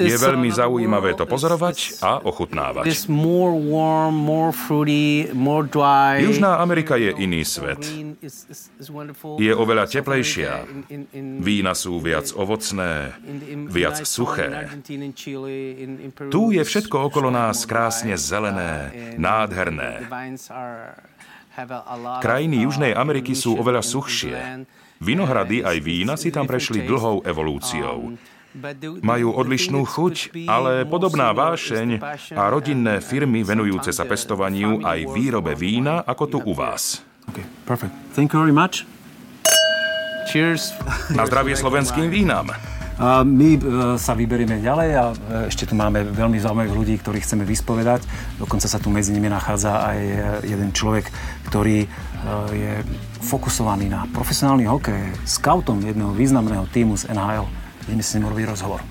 Je 0.00 0.16
veľmi 0.16 0.48
zaujímavé 0.48 1.12
to 1.12 1.28
pozorovať 1.28 2.00
a 2.00 2.24
ochutnávať. 2.24 2.88
Južná 6.24 6.52
Amerika 6.56 6.96
je 6.96 7.10
iný 7.20 7.44
svet. 7.44 7.84
Je 9.36 9.52
oveľa 9.52 9.84
teplejšia. 9.92 10.64
Vína 11.44 11.76
sú 11.76 12.00
viac 12.00 12.32
ovocné, 12.32 13.12
viac 13.68 14.08
suché. 14.08 14.72
Tu 16.32 16.42
je 16.56 16.62
všetko 16.64 16.96
okolo 17.12 17.28
nás 17.28 17.68
krásne 17.68 18.16
zelené, 18.16 18.88
nádherné. 19.20 20.08
Krajiny 22.22 22.56
Južnej 22.64 22.92
Ameriky 22.94 23.34
sú 23.34 23.58
oveľa 23.58 23.82
suchšie. 23.82 24.64
Vinohrady 25.00 25.64
aj 25.64 25.76
vína 25.80 26.14
si 26.14 26.28
tam 26.30 26.44
prešli 26.44 26.84
dlhou 26.84 27.24
evolúciou. 27.26 28.14
Majú 29.00 29.28
odlišnú 29.30 29.86
chuť, 29.86 30.34
ale 30.50 30.82
podobná 30.82 31.30
vášeň 31.30 32.02
a 32.34 32.42
rodinné 32.50 32.98
firmy 32.98 33.46
venujúce 33.46 33.94
sa 33.94 34.02
pestovaniu 34.02 34.82
aj 34.82 35.06
výrobe 35.14 35.54
vína, 35.54 36.02
ako 36.02 36.24
tu 36.26 36.38
u 36.42 36.52
vás. 36.54 37.06
Okay, 37.30 37.46
perfect. 37.62 37.94
Thank 38.18 38.34
you 38.34 38.42
very 38.42 38.54
much. 38.54 38.82
Cheers. 40.30 40.74
Na 41.14 41.26
zdravie 41.30 41.54
slovenským 41.54 42.10
vínam. 42.10 42.50
My 43.24 43.56
e, 43.56 43.60
sa 43.96 44.12
vyberieme 44.12 44.60
ďalej 44.60 44.90
a 44.92 45.04
e, 45.08 45.14
ešte 45.48 45.64
tu 45.64 45.72
máme 45.72 46.04
veľmi 46.04 46.36
zaujímavých 46.36 46.76
ľudí, 46.76 46.94
ktorých 47.00 47.24
chceme 47.24 47.48
vyspovedať. 47.48 48.04
Dokonca 48.36 48.68
sa 48.68 48.76
tu 48.76 48.92
medzi 48.92 49.16
nimi 49.16 49.32
nachádza 49.32 49.88
aj 49.88 49.98
e, 50.04 50.16
jeden 50.52 50.68
človek, 50.76 51.08
ktorý 51.48 51.88
je 52.52 52.84
fokusovaný 53.24 53.88
na 53.88 54.04
profesionálny 54.12 54.68
hokej, 54.68 55.16
scoutom 55.24 55.80
jedného 55.80 56.12
významného 56.12 56.68
týmu 56.68 56.92
z 57.00 57.08
NHL. 57.08 57.48
Ideme 57.88 58.04
s 58.04 58.12
ním 58.12 58.28
robiť 58.28 58.44
rozhovor. 58.52 58.84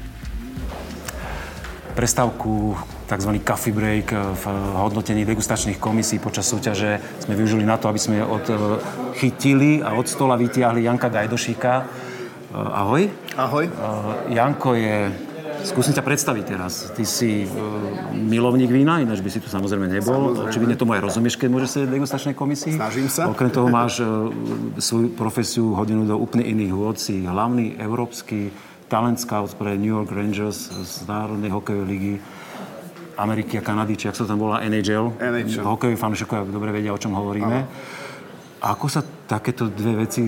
Prestávku, 1.93 2.73
tzv. 3.05 3.31
coffee 3.45 3.69
break 3.69 4.09
v 4.09 4.43
hodnotení 4.81 5.29
degustačných 5.29 5.77
komisí 5.77 6.17
počas 6.17 6.49
súťaže 6.49 6.97
sme 7.21 7.37
využili 7.37 7.61
na 7.61 7.77
to, 7.77 7.85
aby 7.85 8.01
sme 8.01 8.25
odchytili 8.25 9.85
a 9.85 9.93
od 9.93 10.09
stola 10.09 10.33
vytiahli 10.33 10.89
Janka 10.89 11.13
Gajdošíka, 11.13 11.73
ahoj. 12.53 13.09
Ahoj. 13.37 13.65
Eh, 13.65 14.33
Janko 14.33 14.73
je... 14.73 14.97
Skúsim 15.59 15.91
ťa 15.91 16.07
predstaviť 16.07 16.43
teraz. 16.55 16.87
Ty 16.95 17.03
si 17.03 17.43
uh, 17.43 17.51
milovník 18.15 18.71
vína, 18.71 19.03
ináč 19.03 19.19
by 19.19 19.27
si 19.27 19.43
tu 19.43 19.51
samozrejme 19.51 19.91
nebol. 19.91 20.31
Samozrejme. 20.31 20.47
Očividne 20.47 20.75
tomu 20.79 20.95
aj 20.95 21.03
rozumieš, 21.03 21.35
keď 21.35 21.49
môžeš 21.51 21.69
sedieť 21.75 21.89
v 21.91 21.95
degustačnej 21.99 22.31
komisii. 22.31 22.79
Snažím 22.79 23.11
sa. 23.11 23.27
Okrem 23.27 23.51
toho 23.51 23.67
máš 23.67 23.99
svoju 24.79 25.11
profesiu 25.19 25.75
hodinu 25.75 26.07
do 26.07 26.15
úplne 26.15 26.47
iných 26.47 26.71
vôd. 26.71 26.95
Si 26.95 27.27
hlavný 27.27 27.75
európsky 27.75 28.55
talent 28.87 29.19
scout 29.19 29.51
pre 29.59 29.75
New 29.75 29.91
York 29.91 30.15
Rangers 30.15 30.71
z 30.71 31.03
Národnej 31.03 31.51
hokejovej 31.51 31.87
ligy 31.91 32.13
Ameriky 33.19 33.59
a 33.59 33.63
Kanady, 33.63 33.99
či 33.99 34.07
ak 34.07 34.15
sa 34.15 34.23
tam 34.23 34.39
volá 34.39 34.63
NHL. 34.63 35.19
NHL. 35.19 35.59
Hokejoví 35.67 35.99
fanúšikovia 35.99 36.47
dobre 36.47 36.71
vedia, 36.71 36.95
o 36.95 36.99
čom 36.99 37.11
hovoríme. 37.19 37.57
Ano. 37.67 38.07
Ako 38.59 38.91
sa 38.91 38.99
takéto 39.23 39.71
dve 39.71 40.03
veci 40.03 40.19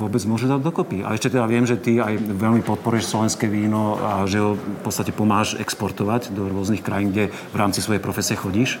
vôbec 0.00 0.24
môžu 0.24 0.48
dať 0.48 0.64
dokopy? 0.64 1.04
A 1.04 1.12
ešte 1.12 1.36
teda 1.36 1.44
viem, 1.44 1.68
že 1.68 1.76
ty 1.76 2.00
aj 2.00 2.16
veľmi 2.16 2.64
podporuješ 2.64 3.12
slovenské 3.12 3.52
víno 3.52 4.00
a 4.00 4.24
že 4.24 4.40
ho 4.40 4.56
v 4.56 4.80
podstate 4.80 5.12
pomáš 5.12 5.60
exportovať 5.60 6.32
do 6.32 6.48
rôznych 6.48 6.80
krajín, 6.80 7.12
kde 7.12 7.28
v 7.28 7.56
rámci 7.56 7.84
svojej 7.84 8.00
profesie 8.00 8.32
chodíš. 8.32 8.80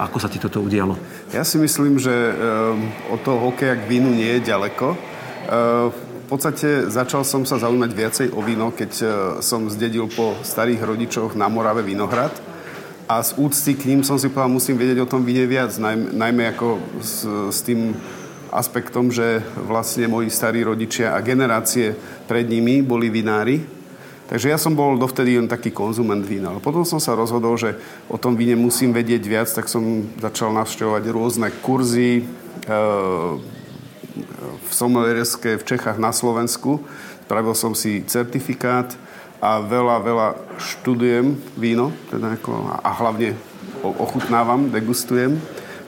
Ako 0.00 0.16
sa 0.16 0.32
ti 0.32 0.40
toto 0.40 0.64
udialo? 0.64 0.96
Ja 1.36 1.44
si 1.44 1.60
myslím, 1.60 2.00
že 2.00 2.08
um, 2.08 2.88
od 3.12 3.20
toho 3.20 3.52
hokeja 3.52 3.76
k 3.76 3.84
vínu 3.84 4.08
nie 4.08 4.40
je 4.40 4.48
ďaleko. 4.48 4.96
Uh, 4.96 5.92
v 5.92 6.26
podstate 6.32 6.88
začal 6.88 7.28
som 7.28 7.44
sa 7.44 7.60
zaujímať 7.60 7.92
viacej 7.92 8.26
o 8.32 8.40
víno, 8.40 8.72
keď 8.72 8.92
uh, 9.04 9.10
som 9.44 9.68
zdedil 9.68 10.08
po 10.08 10.40
starých 10.40 10.80
rodičoch 10.80 11.36
na 11.36 11.52
Morave 11.52 11.84
Vinohrad. 11.84 12.32
A 13.04 13.20
z 13.20 13.36
úcty 13.36 13.76
k 13.76 13.92
ním 13.92 14.00
som 14.00 14.16
si 14.16 14.32
povedal, 14.32 14.56
musím 14.56 14.80
vedieť 14.80 15.04
o 15.04 15.10
tom 15.10 15.20
víne 15.20 15.44
viac, 15.44 15.76
najmä, 15.76 16.16
najmä 16.16 16.42
ako 16.56 16.80
s, 17.04 17.28
s 17.52 17.60
tým 17.60 17.92
aspektom, 18.52 19.08
že 19.08 19.40
vlastne 19.64 20.04
moji 20.06 20.28
starí 20.28 20.60
rodičia 20.60 21.16
a 21.16 21.24
generácie 21.24 21.96
pred 22.28 22.44
nimi 22.44 22.84
boli 22.84 23.08
vinári. 23.08 23.64
Takže 24.28 24.48
ja 24.48 24.56
som 24.56 24.72
bol 24.72 24.96
dovtedy 24.96 25.36
len 25.36 25.48
taký 25.48 25.72
konzument 25.72 26.24
vína. 26.24 26.52
Ale 26.52 26.60
potom 26.60 26.84
som 26.88 26.96
sa 26.96 27.16
rozhodol, 27.16 27.56
že 27.56 27.76
o 28.08 28.16
tom 28.16 28.36
víne 28.36 28.56
musím 28.56 28.92
vedieť 28.92 29.22
viac, 29.28 29.48
tak 29.52 29.68
som 29.68 30.08
začal 30.20 30.56
navštevovať 30.56 31.04
rôzne 31.12 31.48
kurzy 31.60 32.20
e, 32.20 32.22
v 34.56 34.70
somelierske 34.72 35.60
v 35.60 35.66
Čechách 35.68 36.00
na 36.00 36.16
Slovensku. 36.16 36.80
Spravil 37.28 37.56
som 37.56 37.72
si 37.72 38.04
certifikát 38.04 38.92
a 39.40 39.64
veľa, 39.64 39.96
veľa 40.04 40.28
študujem 40.60 41.34
víno, 41.56 41.92
teda 42.12 42.36
ako, 42.36 42.72
a 42.72 42.90
hlavne 42.92 43.32
ochutnávam, 43.82 44.68
degustujem. 44.68 45.40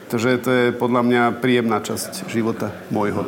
Takže 0.09 0.29
to 0.45 0.51
je 0.53 0.65
podľa 0.77 1.03
mňa 1.03 1.23
príjemná 1.41 1.81
časť 1.81 2.29
života 2.29 2.71
môjho. 2.93 3.25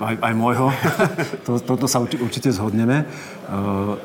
Aj, 0.00 0.16
aj 0.16 0.32
môjho. 0.32 0.72
to, 1.46 1.60
toto 1.60 1.86
sa 1.86 2.00
určite 2.00 2.48
zhodneme. 2.52 3.04
Uh, 3.46 4.00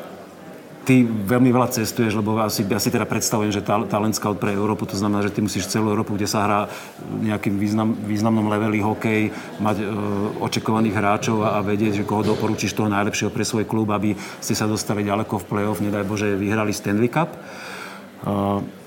ty 0.84 1.06
veľmi 1.06 1.54
veľa 1.54 1.72
cestuješ, 1.72 2.18
lebo 2.18 2.42
asi, 2.42 2.66
ja 2.66 2.82
si 2.82 2.90
teda 2.90 3.06
predstavujem, 3.06 3.54
že 3.54 3.64
talent 3.64 4.18
scout 4.18 4.42
pre 4.42 4.58
Európu, 4.58 4.90
to 4.90 4.98
znamená, 4.98 5.22
že 5.22 5.32
ty 5.32 5.40
musíš 5.40 5.70
celú 5.70 5.94
Európu, 5.94 6.18
kde 6.18 6.28
sa 6.28 6.44
hrá 6.44 6.60
nejakým 7.22 7.56
význam, 7.56 7.94
významnom 7.94 8.50
leveli 8.50 8.82
hokej, 8.82 9.30
mať 9.62 9.78
uh, 9.82 9.88
očekovaných 10.42 10.98
hráčov 10.98 11.46
a, 11.46 11.62
a 11.62 11.66
vedieť, 11.66 12.02
že 12.02 12.08
koho 12.08 12.26
doporučíš 12.26 12.74
toho 12.74 12.90
najlepšieho 12.90 13.32
pre 13.32 13.46
svoj 13.46 13.70
klub, 13.70 13.94
aby 13.94 14.18
ste 14.42 14.58
sa 14.58 14.66
dostali 14.66 15.06
ďaleko 15.06 15.38
v 15.38 15.48
play-off, 15.48 15.80
nedaj 15.80 16.04
Bože, 16.04 16.34
vyhrali 16.36 16.74
Stanley 16.74 17.08
Cup. 17.14 17.30
Uh, 18.22 18.81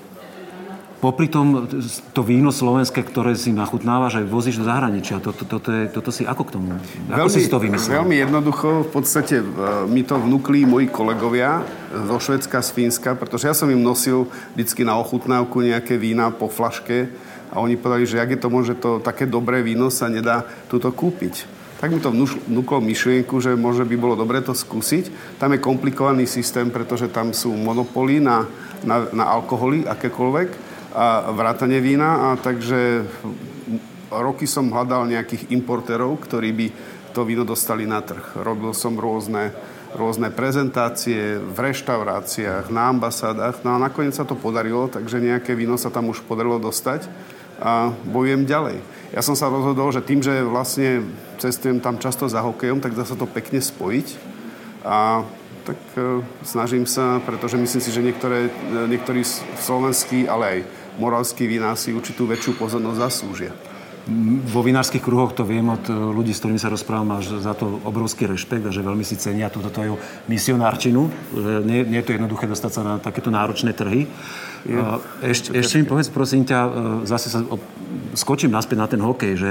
popri 1.05 1.28
tom 1.28 1.68
to 2.16 2.24
víno 2.24 2.48
slovenské, 2.48 3.05
ktoré 3.05 3.36
si 3.36 3.52
nachutnávaš, 3.52 4.24
aj 4.24 4.26
vozíš 4.32 4.57
do 4.57 4.64
zahraničia. 4.64 5.20
Toto, 5.20 5.44
to, 5.44 5.61
to 5.61 5.68
je, 5.68 5.82
toto 5.92 6.09
si 6.09 6.24
ako 6.24 6.48
k 6.48 6.50
tomu? 6.57 6.72
Ako 7.12 7.28
veľmi, 7.28 7.36
si 7.36 7.52
to 7.52 7.61
vymyslel? 7.61 8.00
Veľmi 8.00 8.16
jednoducho. 8.24 8.88
V 8.88 8.90
podstate 8.90 9.44
mi 9.84 10.00
to 10.00 10.16
vnúkli 10.16 10.64
moji 10.64 10.88
kolegovia 10.88 11.61
zo 11.92 12.16
Švedska, 12.16 12.64
z 12.64 12.70
Fínska, 12.72 13.12
pretože 13.12 13.44
ja 13.44 13.52
som 13.52 13.68
im 13.68 13.84
nosil 13.84 14.24
vždycky 14.57 14.88
na 14.88 14.96
ochutnávku 14.96 15.61
nejaké 15.61 16.00
vína 16.00 16.32
po 16.32 16.48
flaške 16.48 17.12
a 17.52 17.61
oni 17.61 17.76
povedali, 17.76 18.09
že 18.09 18.24
ak 18.24 18.30
je 18.32 18.40
to 18.40 18.48
môže 18.48 18.72
to 18.80 19.05
také 19.05 19.28
dobré 19.28 19.61
víno 19.61 19.92
sa 19.92 20.09
nedá 20.09 20.48
túto 20.72 20.88
kúpiť 20.88 21.52
tak 21.84 21.92
mi 21.92 22.00
to 22.00 22.16
vnúklo 22.48 22.80
myšlienku, 22.80 23.44
že 23.44 23.52
možno 23.61 23.84
by 23.84 23.96
bolo 24.00 24.16
dobre 24.16 24.40
to 24.40 24.57
skúsiť. 24.57 25.36
Tam 25.36 25.52
je 25.52 25.61
komplikovaný 25.61 26.24
systém, 26.24 26.72
pretože 26.72 27.12
tam 27.12 27.36
sú 27.36 27.52
monopoly 27.52 28.24
na, 28.24 28.48
na, 28.88 29.05
na 29.12 29.28
alkoholy, 29.28 29.84
akékoľvek 29.84 30.74
a 30.95 31.34
vrátanie 31.34 31.82
vína. 31.82 32.30
A 32.32 32.38
takže 32.38 33.05
roky 34.09 34.47
som 34.47 34.70
hľadal 34.70 35.11
nejakých 35.11 35.51
importerov, 35.51 36.22
ktorí 36.22 36.51
by 36.55 36.66
to 37.14 37.26
víno 37.26 37.42
dostali 37.42 37.86
na 37.86 38.03
trh. 38.03 38.38
Robil 38.38 38.74
som 38.74 38.95
rôzne, 38.95 39.55
rôzne 39.95 40.30
prezentácie 40.30 41.38
v 41.38 41.57
reštauráciách, 41.59 42.70
na 42.70 42.90
ambasádach. 42.95 43.62
No 43.66 43.74
a 43.74 43.82
nakoniec 43.82 44.14
sa 44.14 44.26
to 44.26 44.38
podarilo, 44.38 44.86
takže 44.86 45.22
nejaké 45.22 45.55
víno 45.59 45.74
sa 45.78 45.90
tam 45.90 46.11
už 46.11 46.22
podarilo 46.26 46.59
dostať 46.62 47.07
a 47.62 47.95
bojujem 48.11 48.51
ďalej. 48.51 48.82
Ja 49.14 49.22
som 49.22 49.38
sa 49.38 49.47
rozhodol, 49.47 49.95
že 49.95 50.03
tým, 50.03 50.18
že 50.18 50.42
vlastne 50.42 51.07
cestujem 51.38 51.78
tam 51.78 52.03
často 52.03 52.26
za 52.26 52.42
hokejom, 52.42 52.82
tak 52.82 52.99
dá 52.99 53.07
sa 53.07 53.14
to 53.14 53.30
pekne 53.30 53.62
spojiť. 53.62 54.34
A 54.82 55.22
tak 55.64 55.78
e, 55.97 56.20
snažím 56.42 56.84
sa, 56.84 57.22
pretože 57.22 57.57
myslím 57.57 57.80
si, 57.80 57.95
že 57.95 58.05
niektoré, 58.05 58.51
e, 58.51 58.90
niektorí 58.90 59.22
slovenskí, 59.62 60.26
ale 60.26 60.45
aj 60.45 60.59
moravskí 60.99 61.47
si 61.74 61.90
určitú 61.90 62.26
väčšiu 62.28 62.59
pozornosť 62.59 62.99
zaslúžia. 62.99 63.53
Vo 64.53 64.61
vinárskych 64.61 65.01
kruhoch 65.01 65.32
to 65.32 65.49
viem 65.49 65.64
od 65.64 65.88
e, 65.88 65.97
ľudí, 65.97 66.36
s 66.36 66.45
ktorými 66.45 66.61
sa 66.61 66.68
rozprávam, 66.68 67.16
máš 67.16 67.40
za 67.40 67.57
to 67.57 67.80
obrovský 67.88 68.28
rešpekt 68.28 68.68
a 68.68 68.74
že 68.74 68.84
veľmi 68.84 69.01
si 69.01 69.16
cenia 69.16 69.49
túto 69.49 69.72
tvoju 69.72 69.97
misionárčinu. 70.28 71.09
Nie, 71.64 71.88
nie 71.88 72.05
je 72.05 72.12
to 72.12 72.16
jednoduché 72.20 72.45
dostať 72.45 72.70
sa 72.70 72.82
na 72.84 72.95
takéto 73.01 73.32
náročné 73.32 73.72
trhy. 73.72 74.05
Je, 74.68 74.76
ešte, 75.24 75.57
ešte 75.57 75.80
mi 75.80 75.88
povedz, 75.88 76.12
prosím 76.12 76.45
ťa, 76.45 76.59
e, 76.61 76.70
zase 77.09 77.32
sa 77.32 77.40
skočím 78.12 78.53
naspäť 78.53 78.76
na 78.76 78.88
ten 78.92 79.01
hokej, 79.01 79.32
že 79.40 79.51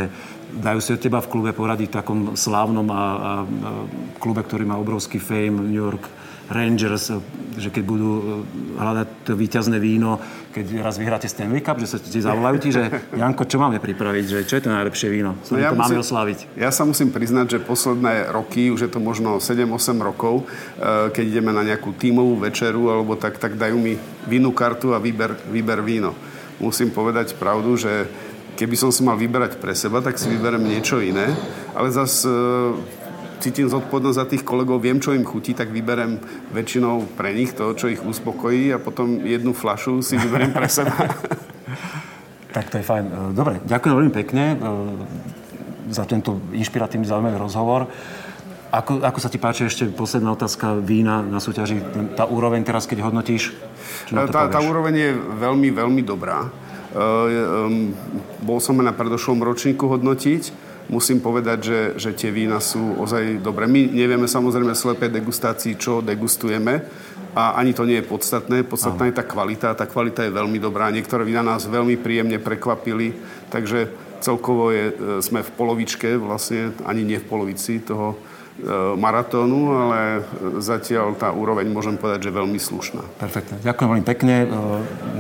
dajú 0.54 0.80
si 0.86 0.94
od 0.94 1.02
teba 1.02 1.18
v 1.18 1.34
klube 1.34 1.50
poradiť 1.50 2.06
takom 2.06 2.38
slávnom 2.38 2.86
a, 2.94 2.94
a, 2.94 3.02
a 3.02 3.04
klube, 4.22 4.46
ktorý 4.46 4.70
má 4.70 4.78
obrovský 4.78 5.18
fame, 5.18 5.66
New 5.66 5.82
York 5.82 6.06
Rangers, 6.52 7.16
že 7.56 7.70
keď 7.72 7.84
budú 7.88 8.44
hľadať 8.76 9.08
to 9.24 9.34
víťazné 9.40 9.80
víno, 9.80 10.20
keď 10.52 10.84
raz 10.84 11.00
vyhráte 11.00 11.32
Stanley 11.32 11.64
Cup, 11.64 11.80
že 11.80 11.96
sa 11.96 11.98
ti 11.98 12.20
zavolajú 12.20 12.58
ti, 12.60 12.70
že 12.76 12.92
Janko, 13.16 13.48
čo 13.48 13.64
máme 13.64 13.80
pripraviť, 13.80 14.26
že 14.28 14.40
čo 14.44 14.60
je 14.60 14.64
to 14.68 14.76
najlepšie 14.76 15.08
víno? 15.08 15.40
Co 15.48 15.56
no 15.56 15.64
ja 15.64 15.72
to 15.72 15.80
musím, 15.80 16.04
máme? 16.04 16.36
Ja 16.60 16.70
sa 16.76 16.84
musím 16.84 17.10
priznať, 17.16 17.58
že 17.58 17.60
posledné 17.64 18.28
roky, 18.30 18.70
už 18.70 18.86
je 18.86 18.92
to 18.92 19.00
možno 19.00 19.40
7-8 19.40 19.98
rokov, 20.04 20.44
keď 21.16 21.24
ideme 21.24 21.56
na 21.56 21.64
nejakú 21.64 21.96
tímovú 21.96 22.36
večeru 22.44 22.92
alebo 22.92 23.16
tak, 23.16 23.40
tak 23.40 23.56
dajú 23.56 23.80
mi 23.80 23.96
vínu 24.28 24.52
kartu 24.52 24.92
a 24.92 25.00
výber, 25.00 25.40
výber 25.48 25.80
víno. 25.80 26.12
Musím 26.60 26.92
povedať 26.92 27.34
pravdu, 27.40 27.80
že 27.80 28.06
keby 28.54 28.76
som 28.78 28.94
si 28.94 29.02
mal 29.02 29.18
vyberať 29.18 29.58
pre 29.58 29.74
seba, 29.74 30.04
tak 30.06 30.22
si 30.22 30.30
vyberem 30.30 30.62
niečo 30.62 31.02
iné, 31.02 31.34
ale 31.74 31.90
zase 31.90 32.30
cítim 33.44 33.68
zodpovednosť 33.68 34.16
za 34.16 34.26
tých 34.26 34.48
kolegov, 34.48 34.80
viem, 34.80 35.04
čo 35.04 35.12
im 35.12 35.28
chutí, 35.28 35.52
tak 35.52 35.76
vyberem 35.76 36.24
väčšinou 36.56 37.04
pre 37.20 37.36
nich 37.36 37.52
to, 37.52 37.76
čo 37.76 37.92
ich 37.92 38.00
uspokojí 38.00 38.72
a 38.72 38.80
potom 38.80 39.20
jednu 39.28 39.52
flašu 39.52 40.00
si 40.00 40.16
vyberiem 40.16 40.56
pre 40.56 40.72
seba. 40.72 40.96
tak 42.56 42.72
to 42.72 42.80
je 42.80 42.86
fajn. 42.88 43.04
E, 43.04 43.14
dobre, 43.36 43.60
ďakujem 43.68 43.94
veľmi 44.00 44.14
pekne 44.16 44.56
e, 44.56 44.58
za 45.92 46.08
tento 46.08 46.40
inšpiratívny 46.56 47.04
zaujímavý 47.04 47.36
rozhovor. 47.36 47.92
Ako, 48.74 49.06
ako 49.06 49.20
sa 49.22 49.30
ti 49.30 49.38
páči 49.38 49.70
ešte 49.70 49.86
posledná 49.92 50.34
otázka 50.34 50.80
vína 50.82 51.22
na 51.22 51.38
súťaži? 51.38 51.78
Tá 52.18 52.26
úroveň 52.26 52.66
teraz, 52.66 52.90
keď 52.90 53.06
hodnotíš? 53.06 53.54
Tá, 54.10 54.50
tá 54.50 54.60
úroveň 54.66 54.96
je 54.98 55.12
veľmi, 55.14 55.70
veľmi 55.70 56.02
dobrá. 56.02 56.50
Uh, 56.94 57.70
um, 57.70 57.94
bol 58.42 58.58
som 58.58 58.78
na 58.82 58.90
predošlom 58.94 59.42
ročníku 59.46 59.86
hodnotiť 59.90 60.63
musím 60.92 61.24
povedať, 61.24 61.60
že, 61.64 61.80
že 62.00 62.10
tie 62.16 62.32
vína 62.32 62.60
sú 62.60 63.00
ozaj 63.00 63.40
dobré. 63.40 63.68
My 63.68 63.88
nevieme 63.88 64.28
samozrejme 64.28 64.76
slepej 64.76 65.14
degustácii, 65.14 65.80
čo 65.80 66.04
degustujeme 66.04 66.84
a 67.34 67.58
ani 67.58 67.74
to 67.74 67.88
nie 67.88 67.98
je 68.02 68.06
podstatné. 68.06 68.62
Podstatná 68.68 69.10
je 69.10 69.18
tá 69.18 69.26
kvalita. 69.26 69.74
Tá 69.74 69.90
kvalita 69.90 70.22
je 70.26 70.36
veľmi 70.36 70.62
dobrá. 70.62 70.94
Niektoré 70.94 71.26
vína 71.26 71.42
nás 71.42 71.66
veľmi 71.66 71.98
príjemne 71.98 72.38
prekvapili, 72.38 73.18
takže 73.50 73.90
celkovo 74.22 74.70
je, 74.70 74.94
e, 74.94 74.94
sme 75.20 75.42
v 75.42 75.52
polovičke, 75.58 76.16
vlastne 76.16 76.72
ani 76.86 77.04
nie 77.04 77.20
v 77.20 77.28
polovici 77.28 77.82
toho 77.82 78.16
maratónu, 78.96 79.74
ale 79.74 80.22
zatiaľ 80.62 81.18
tá 81.18 81.34
úroveň 81.34 81.66
môžem 81.74 81.98
povedať, 81.98 82.30
že 82.30 82.32
veľmi 82.38 82.62
slušná. 82.62 83.02
Perfektne. 83.18 83.58
Ďakujem 83.66 83.90
veľmi 83.90 84.06
pekne. 84.06 84.36
E, 84.46 84.48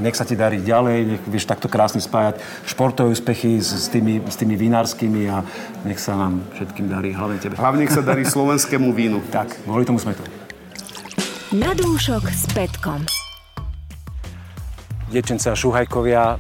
nech 0.05 0.13
sa 0.13 0.21
ti 0.21 0.38
darí 0.38 0.61
ďalej, 0.61 0.97
nech 1.17 1.23
vieš 1.25 1.49
takto 1.49 1.65
krásne 1.65 1.97
spájať 1.97 2.38
športové 2.69 3.09
úspechy 3.09 3.57
s, 3.57 3.73
s, 3.73 3.88
tými, 3.89 4.21
s 4.21 4.38
tými 4.38 4.53
vinárskymi 4.53 5.21
a 5.34 5.41
nech 5.81 5.97
sa 5.97 6.13
nám 6.13 6.45
všetkým 6.53 6.86
darí, 6.86 7.09
hlavne 7.17 7.41
tebe. 7.41 7.57
Hlavne 7.57 7.89
nech 7.89 7.95
sa 7.95 8.05
darí 8.05 8.21
slovenskému 8.21 8.93
vínu. 8.93 9.25
tak, 9.36 9.49
kvôli 9.65 9.81
tomu 9.81 9.97
sme 9.97 10.13
tu. 10.13 10.21
Na 11.57 11.73
dúšok 11.73 12.29
s 12.29 12.45
Petkom. 12.53 13.01
Dievčence 15.09 15.49
a 15.49 15.57
šuhajkovia, 15.57 16.38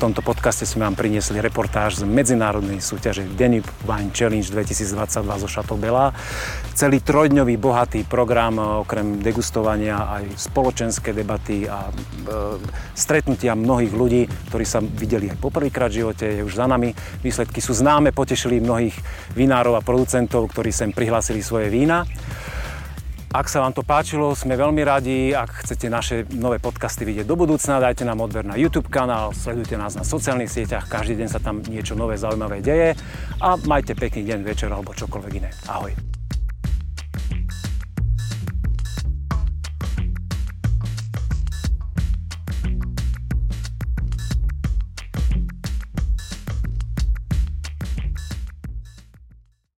v 0.00 0.08
tomto 0.08 0.24
podcaste 0.24 0.64
sme 0.64 0.88
vám 0.88 0.96
priniesli 0.96 1.44
reportáž 1.44 2.00
z 2.00 2.08
medzinárodnej 2.08 2.80
súťaže 2.80 3.20
Danube 3.36 3.68
Wine 3.84 4.08
Challenge 4.16 4.48
2022 4.48 4.96
zo 5.12 5.44
Chateau 5.44 5.76
Bela. 5.76 6.16
Celý 6.72 7.04
trojdňový 7.04 7.60
bohatý 7.60 8.08
program, 8.08 8.80
okrem 8.80 9.20
degustovania 9.20 10.08
aj 10.08 10.40
spoločenské 10.40 11.12
debaty 11.12 11.68
a 11.68 11.84
e, 11.84 11.92
stretnutia 12.96 13.52
mnohých 13.52 13.92
ľudí, 13.92 14.24
ktorí 14.48 14.64
sa 14.64 14.80
videli 14.80 15.28
aj 15.28 15.36
poprvýkrát 15.36 15.92
v 15.92 16.00
živote, 16.00 16.24
je 16.32 16.48
už 16.48 16.56
za 16.56 16.64
nami. 16.64 16.96
Výsledky 17.20 17.60
sú 17.60 17.76
známe, 17.76 18.16
potešili 18.16 18.56
mnohých 18.56 18.96
vinárov 19.36 19.76
a 19.76 19.84
producentov, 19.84 20.48
ktorí 20.48 20.72
sem 20.72 20.96
prihlásili 20.96 21.44
svoje 21.44 21.68
vína. 21.68 22.08
Ak 23.30 23.46
sa 23.46 23.62
vám 23.62 23.70
to 23.70 23.86
páčilo, 23.86 24.34
sme 24.34 24.58
veľmi 24.58 24.82
radi. 24.82 25.30
Ak 25.30 25.62
chcete 25.62 25.86
naše 25.86 26.26
nové 26.34 26.58
podcasty 26.58 27.06
vidieť 27.06 27.30
do 27.30 27.38
budúcna, 27.38 27.78
dajte 27.78 28.02
nám 28.02 28.26
odber 28.26 28.42
na 28.42 28.58
YouTube 28.58 28.90
kanál, 28.90 29.30
sledujte 29.30 29.78
nás 29.78 29.94
na 29.94 30.02
sociálnych 30.02 30.50
sieťach, 30.50 30.90
každý 30.90 31.14
deň 31.22 31.28
sa 31.30 31.38
tam 31.38 31.62
niečo 31.62 31.94
nové, 31.94 32.18
zaujímavé 32.18 32.58
deje 32.58 32.98
a 33.38 33.54
majte 33.70 33.94
pekný 33.94 34.26
deň, 34.26 34.38
večer 34.42 34.74
alebo 34.74 34.90
čokoľvek 34.98 35.32
iné. 35.38 35.54
Ahoj. 35.70 36.09